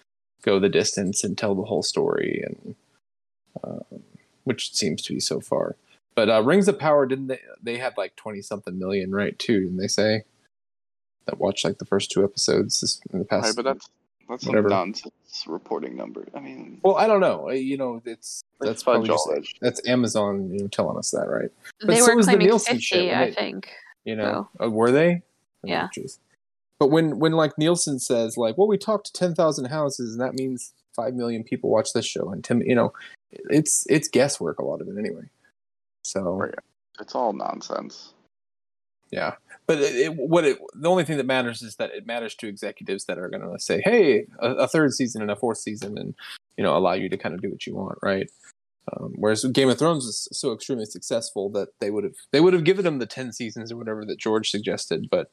[0.42, 2.42] go the distance and tell the whole story?
[2.44, 2.74] And
[3.62, 4.02] um,
[4.42, 5.76] which it seems to be so far.
[6.16, 7.40] But uh, Rings of Power didn't they?
[7.62, 9.38] They had like twenty something million, right?
[9.38, 10.24] Too, didn't they say?
[11.26, 13.46] That watched like the first two episodes this, in the past.
[13.46, 13.88] Right, but that's
[14.28, 14.68] that's whatever.
[14.68, 15.12] some nonsense
[15.46, 16.26] reporting number.
[16.34, 17.48] I mean, well, I don't know.
[17.48, 21.10] Uh, You know, it's that's It's fudge probably just, that's Amazon, you know, telling us
[21.12, 21.50] that, right?
[21.80, 23.68] But They so were was the claiming Nielsen 50, shit when I think.
[24.04, 25.22] You know, uh, were they?
[25.64, 25.88] Oh, Yeah.
[25.96, 26.18] jeez.
[26.78, 30.20] But when when like Nielsen says like, well, we talked to ten thousand houses, and
[30.20, 32.92] that means five million people watch this show, and Tim, you know,
[33.30, 35.28] it's it's guesswork a lot of it anyway.
[36.04, 36.48] So
[37.00, 38.14] it's all nonsense.
[39.10, 39.34] yeah,
[39.68, 42.48] but it, it, what it the only thing that matters is that it matters to
[42.48, 45.96] executives that are going to say, hey, a, a third season and a fourth season,
[45.98, 46.14] and
[46.56, 48.28] you know, allow you to kind of do what you want, right?
[48.90, 52.54] Um, whereas Game of Thrones is so extremely successful that they would have they would
[52.54, 55.30] have given them the ten seasons or whatever that George suggested, but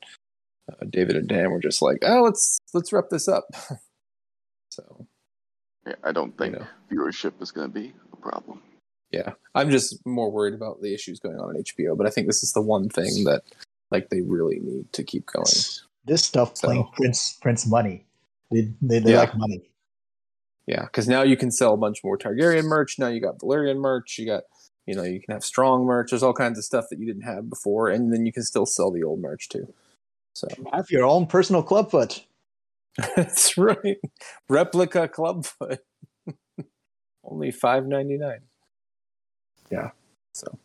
[0.70, 3.46] uh, David and Dan were just like, oh, let's let's wrap this up.
[4.72, 5.08] so
[5.88, 6.66] Yeah, I don't think know.
[6.92, 8.62] viewership is going to be a problem.
[9.12, 12.28] yeah, I'm just more worried about the issues going on at HBO, but I think
[12.28, 13.44] this is the one thing that
[13.92, 15.46] like they really need to keep going.
[16.06, 18.06] This stuff So- playing Prince Prince money.
[18.52, 19.20] They they, they Yeah.
[19.22, 19.70] like money.
[20.68, 22.98] Yeah, because now you can sell a bunch more Targaryen merch.
[22.98, 24.18] Now you got Valyrian merch.
[24.18, 24.44] You got,
[24.88, 26.10] you know, you can have strong merch.
[26.10, 28.66] There's all kinds of stuff that you didn't have before, and then you can still
[28.66, 29.72] sell the old merch too.
[30.34, 32.26] So Have your own personal clubfoot.
[33.16, 33.98] that's right.
[34.50, 35.80] Replica Clubfoot,
[37.24, 38.42] only five ninety nine.
[39.70, 39.92] Yeah.
[40.34, 40.58] So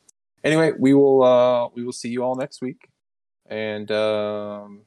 [0.44, 2.88] anyway, we will uh we will see you all next week,
[3.50, 4.80] and um,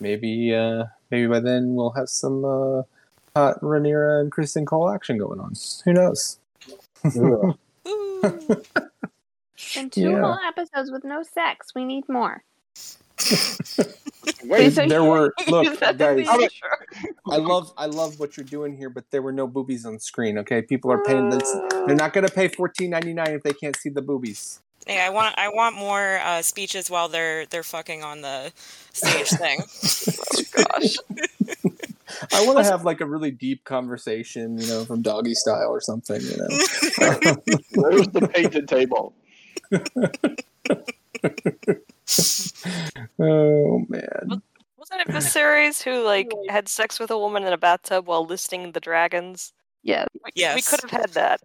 [0.00, 2.82] maybe uh maybe by then we'll have some uh
[3.36, 5.52] hot Rhaenyra and Criston Cole action going on.
[5.84, 6.38] Who knows?
[7.04, 7.56] Ugh.
[7.88, 8.62] Ooh.
[9.76, 10.20] And two Yeah.
[10.20, 11.74] whole episodes with no sex.
[11.74, 12.42] We need more.
[14.44, 16.28] Wait, So there were look guys.
[17.30, 20.38] I love I love what you're doing here, but there were no boobies on screen.
[20.38, 21.50] Okay, people are paying this.
[21.86, 24.60] They're not going to pay fourteen ninety nine if they can't see the boobies.
[24.86, 28.52] Hey, I want I want more uh, speeches while they're they're fucking on the
[28.92, 29.60] stage thing.
[30.56, 30.96] Gosh.
[32.32, 35.80] I want to have like a really deep conversation, you know, from doggy style or
[35.80, 36.20] something.
[36.20, 36.48] You know,
[37.74, 39.14] where's the painted table?
[43.18, 44.42] oh man,
[44.76, 48.72] Wasn't it Viserys who like had sex with a woman in a bathtub while listing
[48.72, 49.52] the dragons?
[49.82, 50.06] Yeah.
[50.14, 50.20] We,
[50.54, 51.40] we could have had that.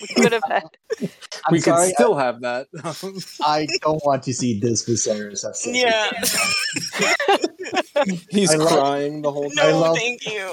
[0.00, 0.64] We could have had.
[1.00, 2.66] I'm we sorry, could still have that.
[2.84, 2.94] I,
[3.62, 6.10] I don't want to see this Viserys have with Yeah.
[8.30, 10.48] He's I love- crying the whole I no, love- thank you.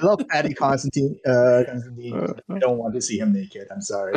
[0.00, 1.18] I love Patty Constantine.
[1.26, 2.14] Uh, Constantine.
[2.16, 3.68] Uh, I don't want to see him naked.
[3.70, 4.14] I'm sorry.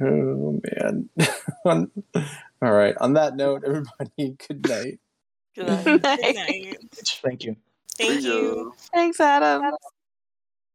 [0.00, 1.08] Oh man.
[1.64, 2.96] All right.
[2.98, 5.00] On that note, everybody, good night.
[5.54, 5.84] Good night.
[5.84, 6.76] Good night.
[7.22, 7.56] Thank you.
[7.98, 8.74] Thank you.
[8.92, 9.62] Thanks, Adam.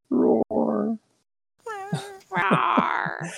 [0.09, 0.97] Roar.
[2.31, 3.31] Rawr.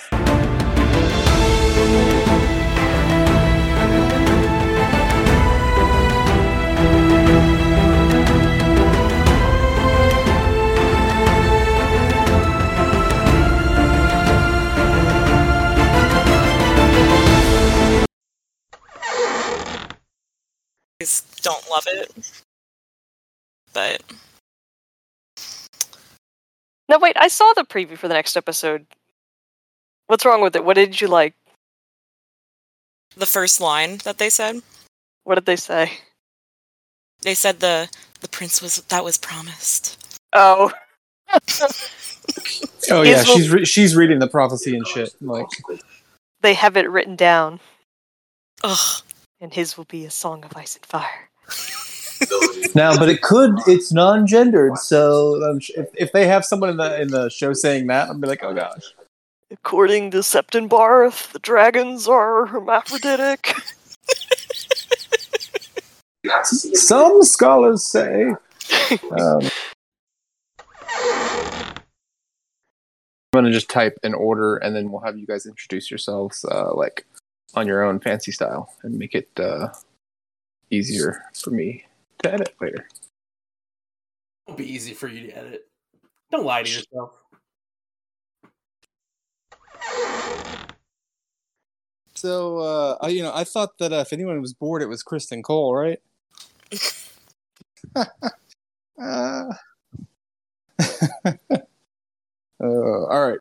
[21.00, 22.41] Just don't love it,
[23.72, 24.02] but
[26.88, 27.16] No, wait.
[27.18, 28.86] I saw the preview for the next episode.
[30.08, 30.64] What's wrong with it?
[30.64, 31.34] What did you like?
[33.14, 34.62] the first line that they said,
[35.24, 35.92] What did they say?
[37.22, 37.88] they said the
[38.20, 39.98] the prince was that was promised.
[40.32, 40.72] Oh.
[42.90, 45.14] Oh Is- yeah, she's re- she's reading the prophecy and shit.
[45.20, 45.46] Like,
[46.40, 47.60] they have it written down.
[48.64, 49.02] Ugh.
[49.40, 51.30] and his will be a song of ice and fire.
[52.74, 53.54] Now, but it could.
[53.66, 57.86] It's non-gendered, so um, if, if they have someone in the in the show saying
[57.88, 58.94] that, I'm be like, oh gosh.
[59.50, 63.54] According to Septon Barth, the dragons are hermaphroditic.
[66.44, 68.32] Some scholars say.
[69.10, 69.40] Um,
[73.34, 76.74] I'm gonna just type an order, and then we'll have you guys introduce yourselves, uh,
[76.74, 77.04] like
[77.54, 79.68] on your own fancy style, and make it uh,
[80.70, 81.84] easier for me
[82.22, 82.88] to edit later.
[84.46, 85.68] It'll be easy for you to edit.
[86.30, 87.12] Don't lie to yourself.
[92.14, 95.02] So, uh, I, you know, I thought that uh, if anyone was bored, it was
[95.02, 96.00] Criston Cole, right?
[97.96, 98.06] uh,
[100.78, 101.42] uh,
[102.60, 103.38] all right.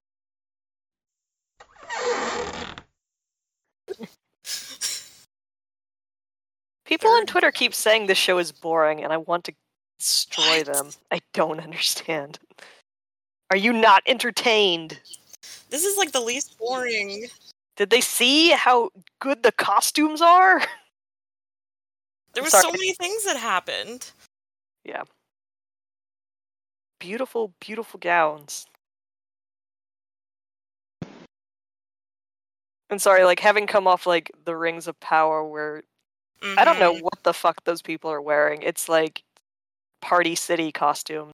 [6.91, 9.53] People on Twitter keep saying this show is boring, and I want to
[9.97, 10.65] destroy What?
[10.65, 10.89] them.
[11.09, 12.37] I don't understand.
[13.49, 14.99] Are you not entertained?
[15.69, 17.27] This is like the least boring.
[17.77, 18.89] Did they see how
[19.19, 20.61] good the costumes are?
[22.33, 24.11] There were so many things that happened.
[24.83, 25.03] Yeah.
[26.99, 28.65] Beautiful, beautiful gowns.
[32.89, 35.83] And sorry, like having come off like the Rings of Power, where
[36.43, 37.01] I don't know Mhm.
[37.03, 38.61] what the fuck those people are wearing.
[38.63, 39.23] It's like
[40.01, 41.31] Party City costume.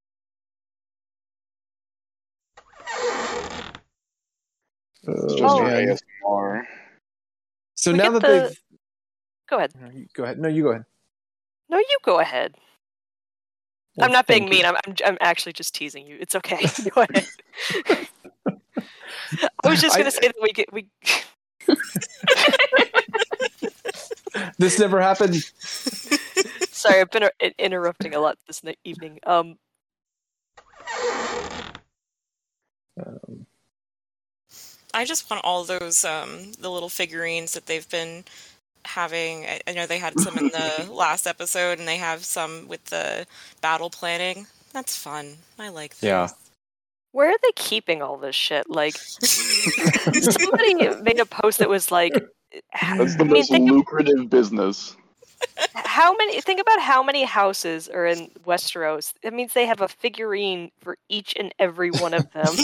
[5.04, 5.62] It's just Oh.
[5.62, 6.68] your ASMR.
[7.76, 8.62] So We now that the- they've
[9.50, 9.72] Go ahead.
[9.80, 10.40] No, go ahead.
[10.40, 10.86] No, you go ahead.
[11.70, 12.56] No, you go ahead.
[13.96, 14.50] Well, I'm not being you.
[14.50, 14.66] mean.
[14.66, 16.18] I'm, I'm I'm actually just teasing you.
[16.20, 16.60] It's okay.
[16.92, 17.28] Go ahead.
[19.64, 20.88] I was just gonna say that we get we.
[24.58, 25.36] This never happened.
[26.72, 29.20] Sorry, I've been uh, interrupting a lot this evening.
[29.26, 29.58] Um,
[33.00, 33.46] Um,
[34.94, 38.24] I just want all those um the little figurines that they've been
[38.86, 39.46] having.
[39.46, 42.86] I, I know they had some in the last episode, and they have some with
[42.86, 43.28] the
[43.62, 44.48] battle planning.
[44.74, 45.36] That's fun.
[45.60, 46.08] I like those.
[46.08, 46.30] Yeah.
[47.12, 48.70] where are they keeping all this shit?
[48.70, 52.14] Like, somebody made a post that was like,
[52.52, 54.96] That's the I mean, most of- lucrative business.
[55.76, 56.42] how many?
[56.42, 59.14] Think about how many houses are in Westeros.
[59.22, 62.48] It means they have a figurine for each and every one of them.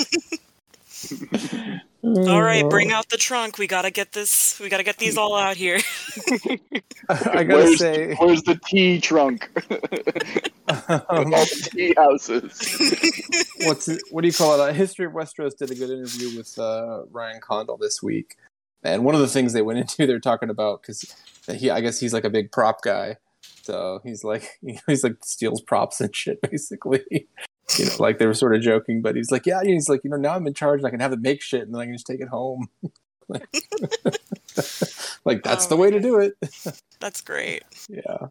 [2.04, 3.58] All right, bring out the trunk.
[3.58, 4.60] We gotta get this.
[4.60, 5.80] We gotta get these all out here.
[7.10, 9.50] I gotta where's, say, where's the tea trunk?
[10.68, 12.52] um, All the tea houses.
[13.62, 14.70] what's it, what do you call it?
[14.70, 18.36] Uh, History of Westeros did a good interview with uh, Ryan Condal this week,
[18.84, 21.16] and one of the things they went into, they're talking about because
[21.54, 23.18] he, I guess he's like a big prop guy,
[23.62, 27.28] so he's like he's like steals props and shit basically.
[27.80, 30.10] You know, like they were sort of joking, but he's like, yeah, he's like, you
[30.10, 31.86] know, now I'm in charge and I can have it make shit and then I
[31.86, 32.68] can just take it home.
[33.30, 33.48] like,
[35.24, 36.34] like, that's Oh the way to do it.
[37.00, 37.64] That's great.
[37.90, 38.28] yeah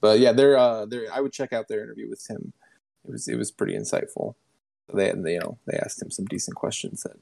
[0.00, 2.52] but yeah they're uh they're i would check out their interview with him
[3.04, 4.34] it was it was pretty insightful
[4.92, 7.16] they they you know they asked him some decent questions that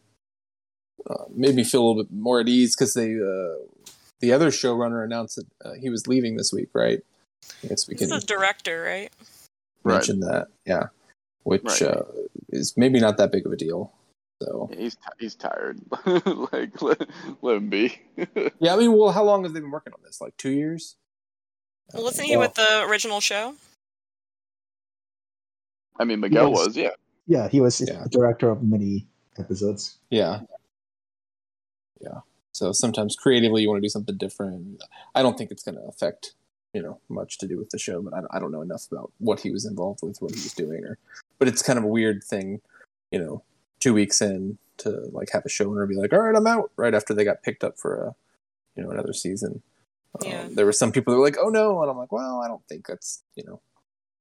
[1.08, 4.48] uh, made me feel a little bit more at ease because they uh the other
[4.50, 7.00] showrunner announced that uh, he was leaving this week right
[7.62, 9.12] i guess we He's can the director, right?
[9.84, 10.04] Right.
[10.06, 10.84] that yeah
[11.44, 11.82] which Right.
[11.82, 12.02] uh
[12.48, 13.92] is maybe not that big of a deal
[14.42, 15.80] so He's ti he's tired.
[16.52, 17.08] like let,
[17.40, 17.98] let him be.
[18.58, 20.96] yeah i mean well how long have they been working on this like two years
[21.94, 23.54] Well, wasn't he Well, with the original show?
[25.98, 26.58] I mean, Miguel Yes.
[26.66, 26.90] was, yeah.
[27.26, 28.02] Yeah, he was Yeah.
[28.02, 29.06] the director of many
[29.38, 29.96] episodes.
[30.10, 30.40] Yeah.
[32.06, 32.20] Yeah.
[32.52, 34.82] So sometimes creatively you want to do something different.
[35.14, 36.34] I don't think it's going to affect,
[36.72, 38.86] you know, much to do with the show, but I don't, I don't know enough
[38.90, 40.98] about what he was involved with, what he was doing, or.
[41.38, 42.62] But it's kind of a weird thing,
[43.10, 43.42] you know,
[43.78, 46.94] two weeks in to like have a showrunner be like, "All right, I'm out," right
[46.94, 48.14] after they got picked up for a,
[48.74, 49.62] you know, another season.
[50.22, 50.44] Yeah.
[50.44, 52.48] Um, there were some people that were like, "Oh no," and I'm like, "Well, I
[52.48, 53.60] don't think that's you know."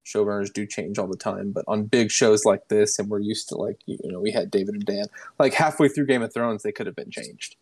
[0.06, 3.50] Showrunners do change all the time, but on big shows like this, and we're used
[3.50, 5.06] to like you know we had David and Dan,
[5.40, 7.56] like halfway through Game of Thrones, they could have been changed.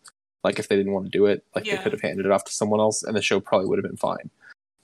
[0.44, 1.76] Like if they didn't want to do it, like Yeah.
[1.76, 3.86] they could have handed it off to someone else, and the show probably would have
[3.86, 4.30] been fine.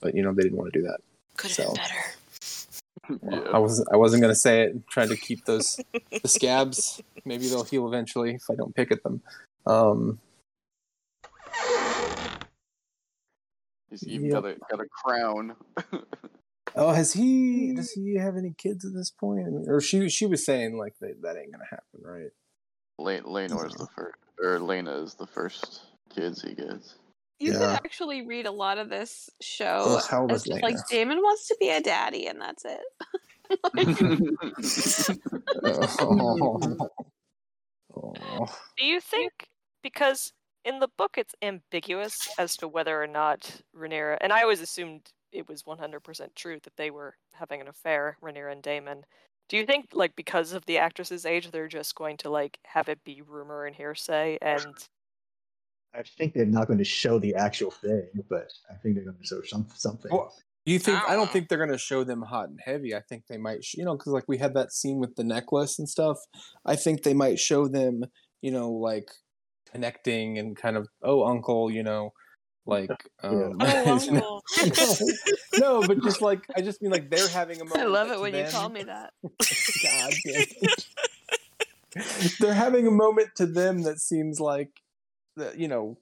[0.01, 0.99] But you know they didn't want to do that.
[1.37, 3.45] Could have So- been better.
[3.45, 3.57] I yeah.
[3.57, 3.87] wasn't.
[3.91, 4.87] I wasn't gonna say it.
[4.87, 5.79] Trying to keep those
[6.21, 7.01] the scabs.
[7.25, 9.21] Maybe they'll heal eventually if I don't pick at them.
[9.65, 10.19] Um,
[13.89, 14.33] He's even Yep.
[14.43, 15.55] got a got a crown.
[16.75, 17.73] oh, has he?
[17.73, 19.47] Does he have any kids at this point?
[19.67, 20.07] Or she?
[20.09, 22.31] She was saying like that, that ain't gonna happen, right?
[22.97, 25.81] Le- Laenor is the first, or Laena is the first
[26.13, 26.95] kids he gets.
[27.39, 30.75] You could actually read a lot of this show Ugh, how old as just like
[30.89, 32.81] Daemon wants to be a daddy, and that's it.
[35.99, 36.89] oh.
[37.93, 38.45] Oh.
[38.77, 39.49] Do you think
[39.83, 40.31] because
[40.63, 45.11] in the book it's ambiguous as to whether or not Rhaenyra and I always assumed
[45.31, 49.03] it was 100% true that they were having an affair, Rhaenyra and Daemon.
[49.51, 52.87] Do you think like because of the actress's age they're just going to like have
[52.87, 54.65] it be rumor and hearsay and
[55.93, 59.17] I think they're not going to show the actual thing, but I think they're going
[59.17, 60.09] to show some something.
[60.09, 60.33] Well,
[60.65, 60.99] You think?
[60.99, 62.95] I I don't don't think they're gonna show them hot and heavy.
[62.95, 65.25] I think they might, sh- you know, because like we had that scene with the
[65.25, 66.17] necklace and stuff.
[66.65, 68.05] I think they might show them,
[68.41, 69.11] you know, like
[69.69, 72.13] connecting and kind of, oh, uncle, you know,
[72.65, 72.89] like,
[73.23, 75.07] um, Oh, you know- uncle.
[75.57, 77.81] no, but just like I just mean like they're having a moment.
[77.81, 79.11] I love it to when you call me that.
[79.21, 80.85] God damn it.
[82.39, 84.69] They're having a moment to them that seems like,
[85.35, 85.97] that you know,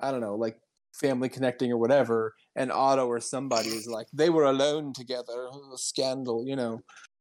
[0.00, 0.58] I don't know, like
[1.00, 2.34] family connecting or whatever.
[2.56, 6.80] And Otto or somebody is like, they were alone together, oh, scandal, you know.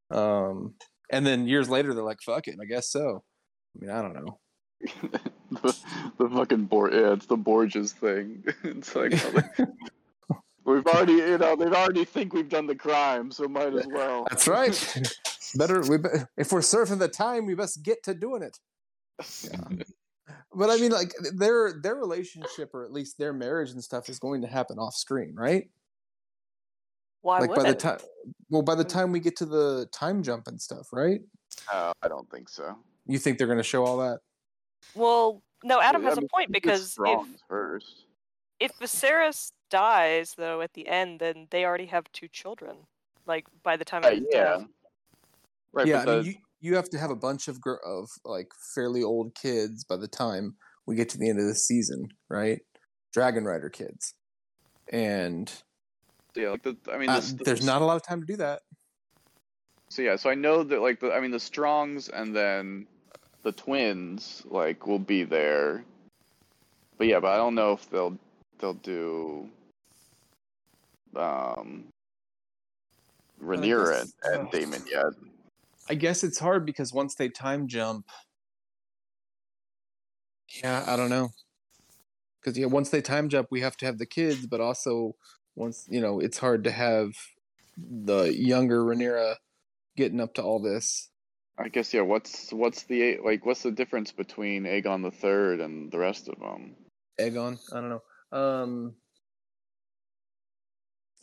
[0.09, 0.73] Um,
[1.11, 3.23] and then years later, they're like, fuck it, I guess so.
[3.75, 4.39] I mean, I don't know.
[5.61, 5.75] The,
[6.17, 8.43] the fucking Bor yeah, it's the Borgias thing.
[8.63, 9.11] It's like
[10.65, 14.27] we've already, you know, they already think we've done the crime, so might as well.
[14.29, 15.03] That's right.
[15.55, 18.57] Better, we be- if we're surfing the time, we best get to doing it.
[20.53, 24.17] But I mean, like their their relationship, or at least their marriage and stuff, is
[24.17, 25.69] going to happen off screen, right?
[27.27, 27.97] why like would by the time,
[28.49, 31.19] well, by the time we get to the time jump and stuff, right?
[31.71, 32.73] No, I don't think so.
[33.05, 34.19] You think they're going to show all that?
[34.95, 38.05] Well, no, Adam I has a point because if strong first.
[38.59, 42.77] if Viserys dies though at the end, then they already have two children.
[43.25, 44.21] Like by the time Uh, yeah.
[44.31, 44.65] death.
[45.73, 48.47] Right, yeah, I mean, you you have to have a bunch of gr- of like
[48.73, 50.55] fairly old kids by the time
[50.87, 52.59] we get to the end of the season, right?
[53.13, 54.15] Dragon Rider kids,
[54.91, 55.51] and
[56.35, 58.37] yeah, like the, I mean, uh, this, there's not a lot of time to do
[58.37, 58.61] that.
[59.89, 62.87] So yeah, so I know that like the I mean the Strongs and then
[63.47, 65.85] the twins like will be there.
[66.97, 68.17] But yeah, but I don't know if they'll
[68.59, 69.49] they'll do
[71.15, 71.85] um
[73.41, 75.05] Rhaenyra and, guess- and Daemon yet.
[75.89, 78.07] I guess it's hard because once they time jump,
[80.61, 81.29] yeah, I don't know.
[82.41, 85.15] Because yeah, once they time jump, we have to have the kids, but also
[85.55, 87.13] once you know, it's hard to have
[87.77, 89.35] the younger Rhaenyra
[89.95, 91.09] getting up to all this.
[91.59, 92.01] I guess yeah.
[92.01, 96.39] What's what's the like what's the difference between Aegon the Third and the rest of
[96.39, 96.75] them?
[97.19, 98.37] Aegon, I don't know.
[98.37, 98.93] Um,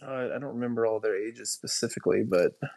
[0.02, 2.68] uh, I don't remember all their ages specifically, but I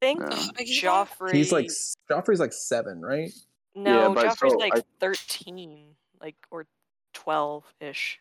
[0.00, 0.64] think Yeah.
[0.82, 1.32] Joffrey.
[1.32, 1.68] he's like
[2.10, 3.30] Joffrey's like seven, right?
[3.74, 6.66] no, Yeah, Joffrey's so like I- thirteen, like or
[7.14, 8.20] twelve ish.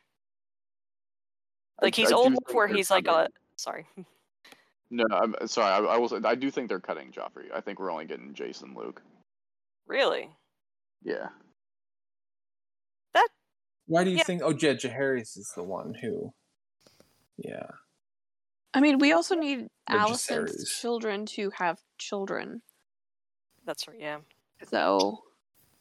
[1.81, 3.85] Like I- he's I do old think enough where he's like a sorry.
[4.89, 5.87] No, I'm uh, sorry.
[5.87, 6.09] I, I will.
[6.09, 7.51] say I do think they're cutting Joffrey.
[7.53, 9.01] I think we're only getting Jason Luke.
[9.85, 10.29] really?
[11.03, 11.27] Yeah.
[13.13, 13.27] That.
[13.85, 14.23] Why do you Yeah.
[14.23, 14.41] think?
[14.43, 16.33] Oh, Jed Jaehaerys is the one who.
[17.37, 17.67] Yeah,
[18.73, 22.61] I mean, we also need Or Alicent's children to have children.
[23.65, 24.17] That's right, yeah.
[24.69, 25.23] So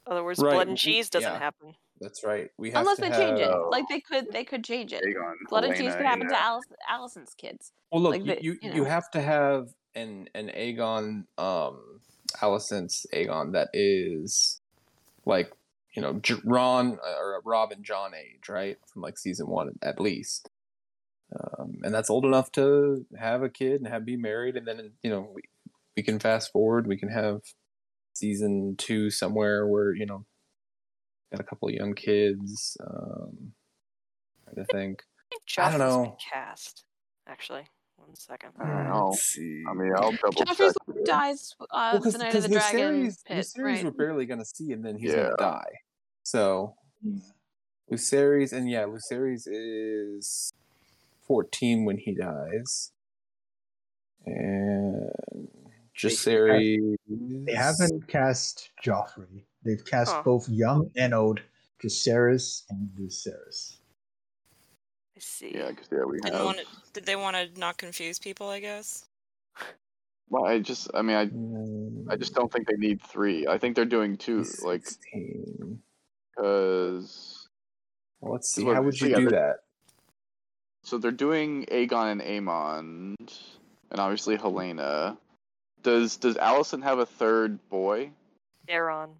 [0.06, 1.38] In other words, Right, blood and cheese doesn't yeah.
[1.38, 1.74] happen.
[2.00, 2.50] That's right.
[2.58, 5.02] We have unless to they change it, have- like they could, they could change it.
[5.02, 5.34] Aegon.
[5.48, 6.38] Blood and cheese Helaena, could happen to.
[6.38, 7.72] Alice, Alicent's kids.
[7.90, 12.00] Well, look, like you the- you, you you have to have an an Aegon, um,
[12.40, 14.60] Alicent's Aegon that is
[15.24, 15.52] like
[15.94, 18.76] you know Ron uh, or Robb and Jon age, right?
[18.92, 20.50] From like season one at least,
[21.34, 24.92] um, and that's old enough to have a kid and have be married, and then
[25.02, 25.42] you know we
[25.96, 27.40] we can fast forward, we can have
[28.12, 30.26] season two somewhere where you know
[31.30, 32.76] got a couple of young kids.
[32.80, 33.52] Um,
[34.44, 35.02] trying to think.
[35.02, 36.16] I think I don't know.
[36.32, 36.84] cast.
[37.28, 37.64] Actually,
[37.96, 38.50] one second.
[38.60, 39.08] I don't know.
[39.10, 39.64] Let's see.
[39.68, 40.48] I mean, I'll double check.
[40.56, 41.04] Joffrey's here.
[41.04, 43.84] dies uh, the night of the dragon Lucerys, pit, Lucerys right?
[43.84, 45.24] we're barely gonna see, and then he's Yeah.
[45.24, 45.72] gonna die.
[46.22, 46.76] So
[47.90, 50.52] Lucerys, and yeah, Lucerys is
[51.22, 52.92] fourteen when he dies,
[54.24, 55.10] and
[55.96, 56.96] Jacaerys.
[57.08, 59.44] They haven't cast Joffrey.
[59.66, 60.22] They've cast Huh.
[60.24, 61.40] both young and old
[61.82, 63.76] Jacaerys and Lucerys.
[65.16, 65.52] I see.
[65.54, 66.44] Yeah, because yeah, we Didn't have.
[66.44, 68.48] want to, did they want to not confuse people?
[68.48, 69.04] I guess.
[70.28, 73.46] Well, I just, I mean, I, Mm, I just don't think they need three.
[73.46, 74.84] I think they're doing two, like,
[76.36, 77.48] because
[78.20, 78.64] Well, let's see.
[78.64, 79.58] Look, How would you yeah, do that?
[80.82, 83.14] so they're doing Aegon and Aemond,
[83.92, 85.16] and obviously Helaena.
[85.82, 88.10] Does does Alicent have a third boy?
[88.68, 89.10] Daeron.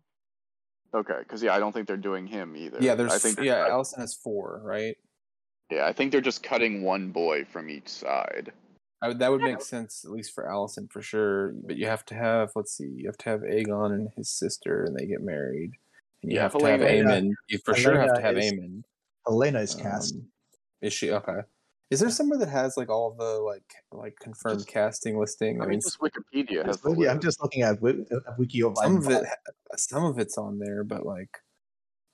[0.97, 2.79] Okay, because yeah, I don't think they're doing him either.
[2.81, 3.65] Yeah, there's I think yeah.
[3.67, 4.97] I- Alicent has four, right?
[5.71, 8.53] Yeah, I think they're just cutting one boy from each side.
[9.03, 11.53] I would, that would make sense at least for Alicent for sure.
[11.65, 14.85] But you have to have let's see, you have to have Aegon and his sister,
[14.85, 15.73] and they get married.
[16.23, 17.33] And you Yeah, have to have Helaena- Aemond.
[17.49, 18.83] You for sure have to have Helaena is- Aemond.
[19.27, 20.15] Helaena is cast.
[20.15, 20.27] Um,
[20.81, 21.41] is she okay?
[21.91, 25.63] Is there somewhere that has like all the like like confirmed Just- casting listing?
[25.63, 28.77] I mean, just Wikipedia has the yeah, I'm just looking at Wi- uh, Wiki of
[28.77, 29.25] some of it,
[29.77, 31.31] some of it's on there, but like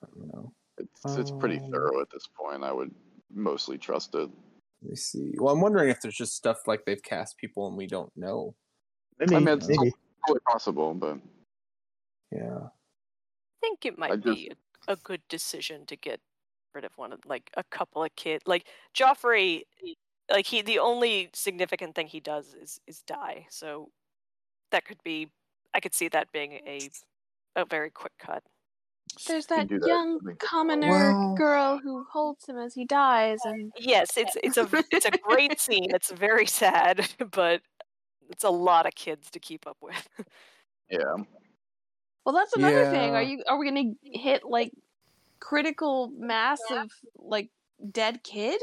[0.04, 0.52] I don't know.
[0.78, 2.64] It's, it's pretty Um, thorough at this point.
[2.64, 2.94] I would
[3.32, 4.28] mostly trust it.
[4.82, 5.32] Let me see.
[5.38, 8.54] Well, I'm wondering if there's just stuff like they've cast people and we don't know.
[9.18, 9.92] Maybe, I mean, it's maybe.
[10.26, 11.18] totally possible, but
[12.32, 12.58] Yeah.
[12.64, 12.70] I
[13.60, 14.52] think it might I just- be
[14.88, 16.20] a, a good decision to get
[16.74, 18.42] rid of one of like a couple of kids.
[18.46, 19.94] Like Joffrey, mm.
[20.30, 23.46] like he the only significant thing he does is is die.
[23.50, 23.90] So
[24.70, 25.28] that could be.
[25.74, 26.90] I could see that being a
[27.56, 28.42] a very quick cut.
[29.26, 33.72] There's that that, young I commoner Well- girl who holds him as he dies, and
[33.78, 35.94] Yes, it's it's a it's a great scene.
[35.94, 37.60] It's very sad, but
[38.30, 40.08] it's a lot of kids to keep up with.
[40.90, 41.14] yeah.
[42.24, 43.14] well, that's another thing.
[43.14, 44.72] Are you are we gonna hit like
[45.42, 47.50] critical mass of like
[47.90, 48.60] dead kid,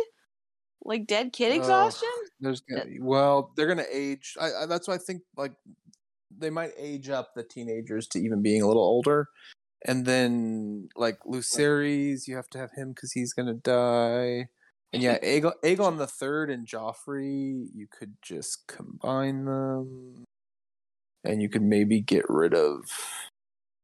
[0.84, 2.10] like dead kid exhaustion?
[2.40, 4.36] There's gonna, well, they're gonna age.
[4.40, 5.52] I, I, that's why I think like
[6.36, 9.28] they might age up the teenagers to even being a little older,
[9.86, 14.48] and then like Lucerys, you have to have him because he's gonna die.
[14.94, 20.24] And yeah, Aegon, Aegon the Third and Joffrey, you could just combine them,
[21.26, 22.86] and you could maybe get rid of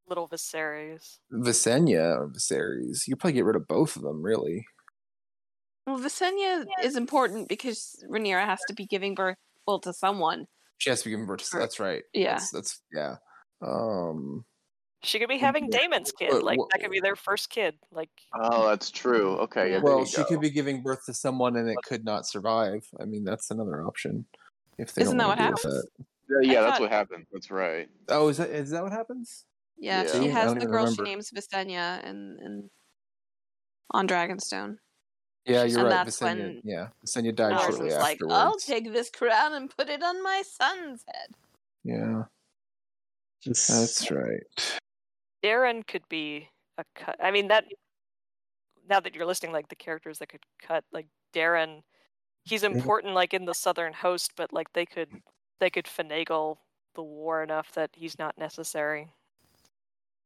[0.08, 1.18] Little Viserys.
[1.32, 3.08] Visenya or Viserys.
[3.08, 4.66] You probably get rid of both of them, really.
[5.88, 9.38] Well, Visenya is important because Rhaenyra has to be giving birth
[9.68, 10.46] well to someone.
[10.78, 11.40] She has to be giving birth.
[11.42, 11.60] to- Sure.
[11.60, 12.04] That's right.
[12.14, 12.34] Yeah.
[12.34, 13.16] That's, that's yeah.
[13.66, 14.46] Um.
[15.04, 16.42] She could be having Daemon's kid.
[16.42, 17.76] Like that could be their first kid.
[17.92, 19.38] Like Oh, that's true.
[19.38, 19.72] Okay.
[19.74, 19.82] Yeah.
[19.84, 20.26] Well, she go.
[20.26, 22.88] could be giving birth to someone and it could not survive.
[23.00, 24.26] I mean, that's another option.
[24.80, 25.86] If they Isn't don't that what deal with happens?
[26.28, 27.28] Yeah, I yeah, that's thought- what happens.
[27.32, 27.88] That's right.
[28.10, 29.46] Oh, is that is that what happens?
[29.78, 30.12] Yeah, Yeah.
[30.22, 30.92] she has the girl remember.
[30.92, 32.70] she names Visenya and and
[33.92, 34.78] on Dragonstone.
[35.46, 36.06] Yeah, you're And right.
[36.06, 36.22] that's Visenya.
[36.22, 38.36] when Yeah, Visenya died Larys shortly was like, afterwards.
[38.36, 41.36] "I'll take this crown and put it on my son's head."
[41.84, 42.24] Yeah,
[43.42, 44.44] Just, that's right.
[45.44, 47.18] Daeron could be a cut.
[47.22, 47.66] I mean that.
[48.88, 51.82] Now that you're listing like the characters that could cut, like Daeron,
[52.44, 55.10] he's important like in the Southern Host, but like they could
[55.60, 56.58] they could finagle
[56.96, 59.12] the war enough that he's not necessary.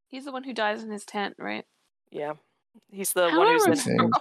[0.09, 1.65] He's the one who dies in his tent, right?
[2.11, 2.33] Yeah,
[2.91, 3.93] he's the How one who's in.
[3.93, 4.17] remember?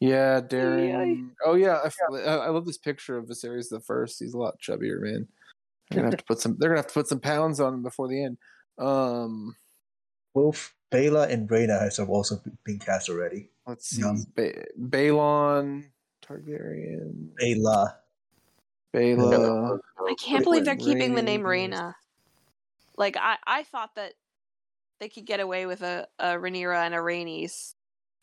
[0.00, 1.30] Yeah, Daeron.
[1.44, 1.78] Oh yeah,
[2.12, 4.18] I, I, love this picture of Viserys the First.
[4.18, 5.28] He's a lot chubbier, man.
[5.90, 6.56] They're gonna have to put some.
[6.58, 8.38] They're gonna have to put some pounds on him before the end.
[8.78, 9.54] Um,
[10.34, 13.50] both Baela and Rhaena has also been cast already.
[13.66, 14.02] let's see.
[14.02, 14.16] Yeah.
[14.34, 15.84] Ba- Balon,
[16.24, 17.94] Targaryen, Baela.
[18.94, 19.78] Baela.
[20.08, 20.84] I can't believe they're Rhaenys.
[20.84, 21.94] keeping the name Rhaena.
[22.96, 24.14] Like I, I thought that
[25.00, 27.74] they could get away with a, a Rhaenyra and a Rhaenys.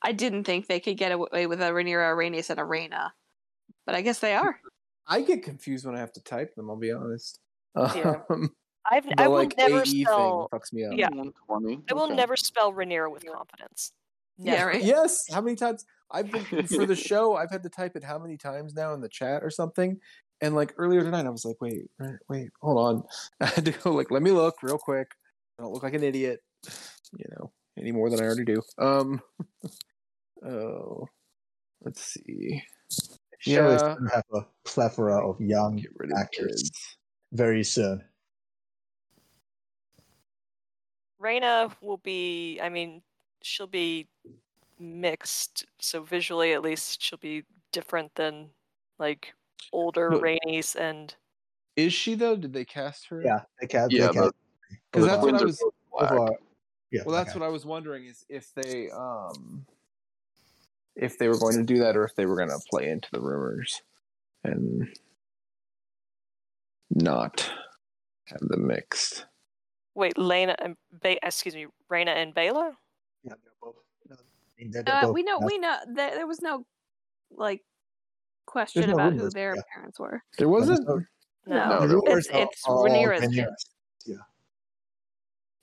[0.02, 3.10] I didn't think they could get away with a Rhaenyra, a Rhaenys, and a Rhaena.
[3.86, 4.60] But I guess they are.
[5.08, 6.70] I get confused when I have to type them.
[6.70, 7.40] I'll be honest.
[7.76, 8.22] Yeah.
[8.30, 8.52] Um,
[8.90, 10.48] I've the I will like never AE spell.
[10.52, 10.94] thing fucks me up.
[10.96, 11.10] Yeah.
[11.10, 12.16] I will okay.
[12.16, 13.92] never spell Rhaenyra with confidence.
[14.38, 14.84] Yeah, right.
[14.84, 15.26] Yes.
[15.32, 17.36] How many times I've been for the show?
[17.36, 20.00] I've had to type it how many times now in the chat or something.
[20.42, 23.04] And like earlier tonight, I was like, wait, wait, wait, hold on.
[23.42, 25.08] I had to go like, let me look real quick.
[25.58, 26.40] I don't look like an idiot,
[27.18, 28.62] you know, any more than I already do.
[28.78, 29.22] Um.
[30.46, 31.08] Oh,
[31.84, 32.62] let's see.
[33.40, 33.96] Show is Yeah.
[33.96, 36.98] going to have a plethora of young of actors kids.
[37.32, 38.04] very soon.
[41.20, 42.60] Rhaena will be.
[42.62, 43.02] I mean,
[43.42, 44.08] she'll be
[44.80, 45.66] mixed.
[45.80, 48.52] So visually, at least, she'll be different than
[49.00, 49.34] like
[49.74, 50.24] older Look.
[50.24, 51.16] Rhaenys and
[51.76, 52.36] Is she though?
[52.36, 53.24] Did they cast her?
[53.24, 53.92] Yeah, they cast.
[53.92, 54.12] Yeah,
[54.92, 55.60] because that's what I are was.
[56.92, 57.04] Both both black.
[57.04, 59.66] are- yeah, Well, that's what I was wondering is if they um
[60.96, 63.08] if they were going to do that or if they were going to play into
[63.12, 63.82] the rumors
[64.44, 64.88] and
[66.90, 67.52] not
[68.26, 69.26] have them mixed.
[69.96, 72.72] wait, Laena and ba- excuse me, Rhaena and Baela.
[73.24, 73.76] Yeah, they're both.
[74.10, 74.16] no,
[74.58, 75.40] they're- they're Uh, both we know.
[75.40, 75.52] cast.
[75.52, 75.78] We know.
[75.94, 76.66] There, there was no
[77.32, 77.64] like
[78.46, 79.62] question no about who their yeah.
[79.74, 80.24] parents were.
[80.38, 80.88] There wasn't.
[80.88, 81.04] no-
[81.46, 83.66] No, No, the rumors it's are it's all Rhaenyra's Rhaenyra's.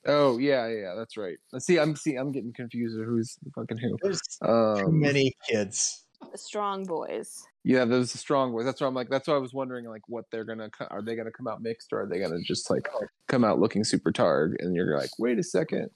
[0.05, 0.15] Kids.
[0.15, 1.37] Oh yeah, yeah, that's right.
[1.51, 1.77] Let's see.
[1.79, 2.15] I'm see.
[2.15, 3.97] I'm getting confused with who's fucking who.
[4.01, 6.05] There's too Um, many kids.
[6.31, 7.43] The strong boys.
[7.63, 8.65] Yeah, those are strong words.
[8.65, 9.09] That's why I'm like.
[9.09, 10.69] That's why I was wondering like what they're gonna.
[10.69, 12.87] co- Are they gonna come out mixed or are they gonna just like
[13.27, 14.53] come out looking super targ?
[14.59, 15.89] And you're like, wait a second.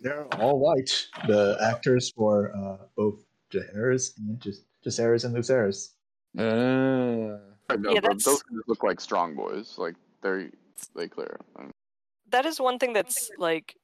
[0.00, 1.06] They're all white.
[1.28, 3.22] The actors for uh, both
[3.52, 5.90] Daenerys and just Jacaerys and Lucerys.
[6.38, 7.38] Uh,
[7.70, 9.76] Right, no, Yeah, but those look like strong boys.
[9.78, 10.50] Like they're
[10.96, 11.38] they clear.
[11.56, 11.70] Um,
[12.32, 13.76] that is one thing that's like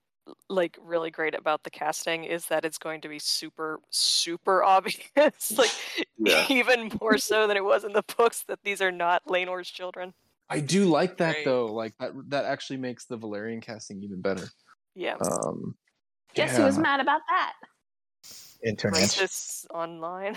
[0.51, 5.57] like really great about the casting is that it's going to be super super obvious
[5.57, 5.71] like
[6.19, 6.45] Yeah.
[6.51, 10.13] even more so than it was in the books that these are not Laenor's children
[10.51, 11.45] I do like that Right.
[11.45, 11.67] though.
[11.67, 14.49] Like that that actually makes the Velaryon casting even better.
[14.95, 15.77] yeah Um,
[16.35, 17.53] Guess who was mad about that?
[18.65, 18.99] Internet.
[18.99, 20.37] racists online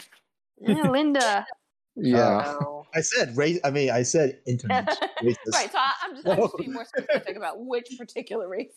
[0.60, 1.46] Yeah, Linda.
[1.96, 2.56] Yeah.
[2.60, 2.86] no.
[2.96, 3.60] I said race.
[3.64, 4.88] I mean, I said internet.
[5.24, 5.54] racist.
[5.54, 8.74] right, so I, I'm just I'm just being more specific about which particular racist.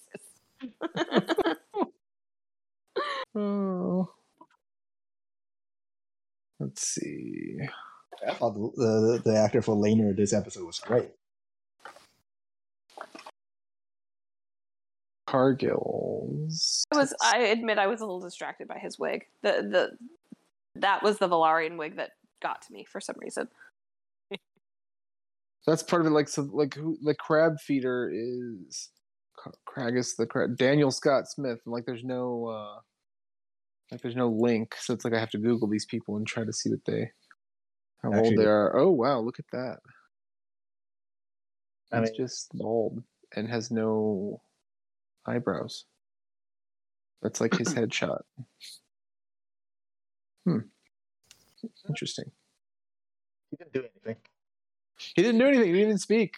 [3.37, 4.09] Oh.
[6.61, 7.59] Let's see.
[8.27, 11.11] I thought oh, the, the the actor for Laenor this episode was great.
[15.27, 16.85] Cargill's.
[16.93, 19.27] I was I admit I was a little distracted by his wig.
[19.43, 19.91] The the
[20.81, 22.13] that was the Velaryon wig that
[22.43, 23.49] got to me for some reason.
[25.67, 26.11] That's part of it.
[26.11, 26.99] Like so, like who?
[27.03, 28.91] The crab feeder is
[29.43, 30.59] Ca- Craghas the crab.
[30.59, 31.59] Daniel Scott Smith.
[31.65, 32.81] and, Like there's no, uh
[33.91, 34.75] like there's no link.
[34.79, 37.11] So it's like I have to Google these people and try to see what they,
[38.03, 38.77] how old they are.
[38.79, 39.79] Oh wow, look at that.
[41.93, 43.03] I It's mean- just bald
[43.35, 44.43] and has no
[45.27, 45.87] eyebrows.
[47.23, 48.21] That's like his headshot.
[50.45, 50.59] Hmm.
[51.89, 52.31] Interesting.
[53.51, 54.17] He didn't do anything.
[55.15, 55.67] He didn't do anything.
[55.67, 56.35] He didn't even speak.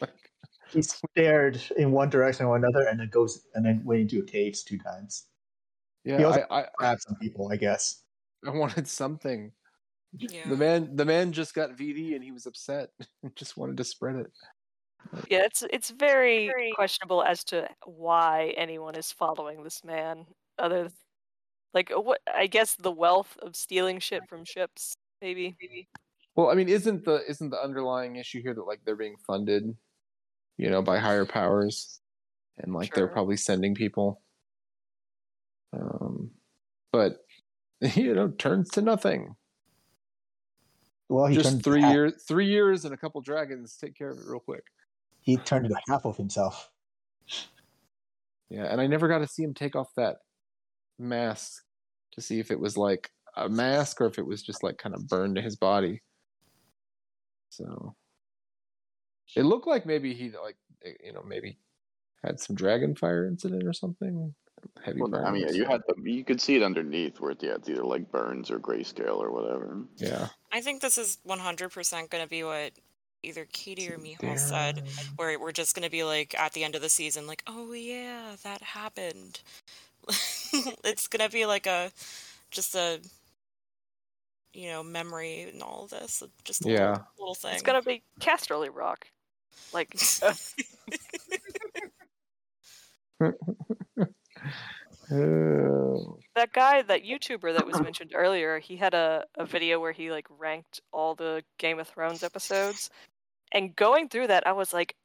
[0.00, 0.10] Like,
[0.72, 4.22] He stared in one direction or another, and then goes and then went into a
[4.22, 5.26] cave two times.
[6.04, 8.02] He yeah, also- I, I, Grabbed some people, I guess.
[8.46, 9.52] I wanted something.
[10.16, 10.48] Yeah.
[10.48, 12.90] The man, the man just got VD and he was upset.
[13.22, 14.30] and just wanted to spread it.
[15.30, 20.26] yeah it's it's very questionable as to why anyone is following this man
[20.58, 20.92] other than,
[21.74, 25.56] like what I guess the wealth of stealing shit from ships maybe
[26.34, 29.76] Well, I mean, isn't the isn't the underlying issue here that like they're being funded,
[30.56, 32.00] you know, by higher powers,
[32.58, 34.22] and like they're probably sending people.
[35.72, 36.30] Um,
[36.92, 37.24] but
[37.94, 39.36] you know, turns to nothing.
[41.08, 44.24] Well, he Just three years, three years, and a couple dragons take care of it
[44.26, 44.64] real quick.
[45.22, 46.70] He turned into half of himself.
[48.48, 50.18] Yeah, and I never got to see him take off that
[51.00, 51.62] mask
[52.12, 54.94] to see if it was like a mask or if it was just like kind
[54.94, 56.02] of burned to his body.
[57.50, 57.94] So
[59.36, 61.58] it looked like maybe he like eh, you know maybe
[62.24, 64.34] had some dragon fire incident or something.
[64.84, 67.42] Heavy well, I mean, yeah, you had the you could see it underneath where it,
[67.42, 69.78] yeah, it's either like burns or grayscale or whatever.
[69.96, 70.28] yeah.
[70.52, 72.72] I think this is 100% going to be what
[73.22, 74.82] either Katie or Mihal said,
[75.16, 77.72] where we're just going to be like at the end of the season, like, oh
[77.72, 79.40] yeah, that happened.
[80.84, 81.90] it's going to be like a,
[82.50, 83.00] just a,
[84.52, 86.22] you know, memory and all of this.
[86.44, 86.90] Just a Yeah.
[86.90, 87.52] little, little thing.
[87.54, 89.06] it's gonna be Casterly Rock
[89.72, 89.90] like
[96.34, 100.10] that guy that YouTuber that was mentioned earlier he had a, a video where he
[100.10, 102.90] like ranked all the Game of Thrones episodes
[103.52, 104.96] and going through that I was like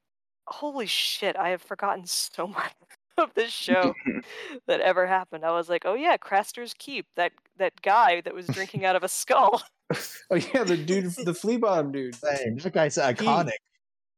[0.47, 2.72] holy shit I have forgotten so much
[3.24, 3.94] of this show
[4.68, 8.48] that ever happened I was like oh yeah Craster's Keep that that guy that was
[8.48, 9.62] drinking out of a skull
[10.32, 13.52] oh yeah, the dude, the flea bottom dude, Dang, that guy's iconic.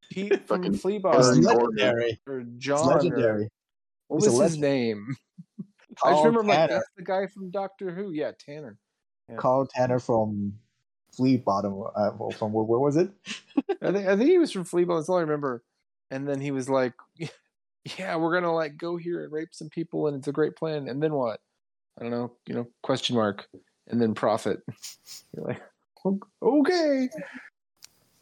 [0.10, 2.20] Pete from Fucking- Flea It's Bottom, Burn legendary.
[2.26, 2.88] or It's John.
[2.90, 3.50] or- legendary.
[4.08, 4.62] what He's was a his legend.
[4.62, 5.16] name?
[6.04, 8.12] I just remember I'm like that's the guy from Doctor Who.
[8.12, 8.78] Yeah, Tanner.
[9.30, 9.36] Yeah.
[9.36, 10.54] Karl Tanner from
[11.14, 11.84] Flea Bottom.
[11.94, 13.10] Uh, well, from where, where was it?
[13.82, 15.02] I think I think he was from Flea Bottom.
[15.02, 15.64] That's all I remember.
[16.12, 16.94] And then he was like,
[17.98, 20.88] "Yeah, we're gonna like go here and rape some people, and it's a great plan."
[20.88, 21.40] And then what?
[22.00, 22.34] I don't know.
[22.48, 23.48] You know, question mark.
[23.90, 24.60] And then profit.
[25.36, 25.62] You're like,
[26.42, 27.10] okay.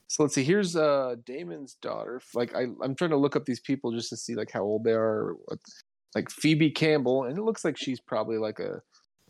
[0.08, 0.44] So let's see.
[0.44, 2.22] Here's uh Daemon's daughter.
[2.34, 4.84] Like I, I'm trying to look up these people just to see like how old
[4.84, 5.36] they are.
[6.14, 8.82] Like Phoebe Campbell, and it looks like she's probably like a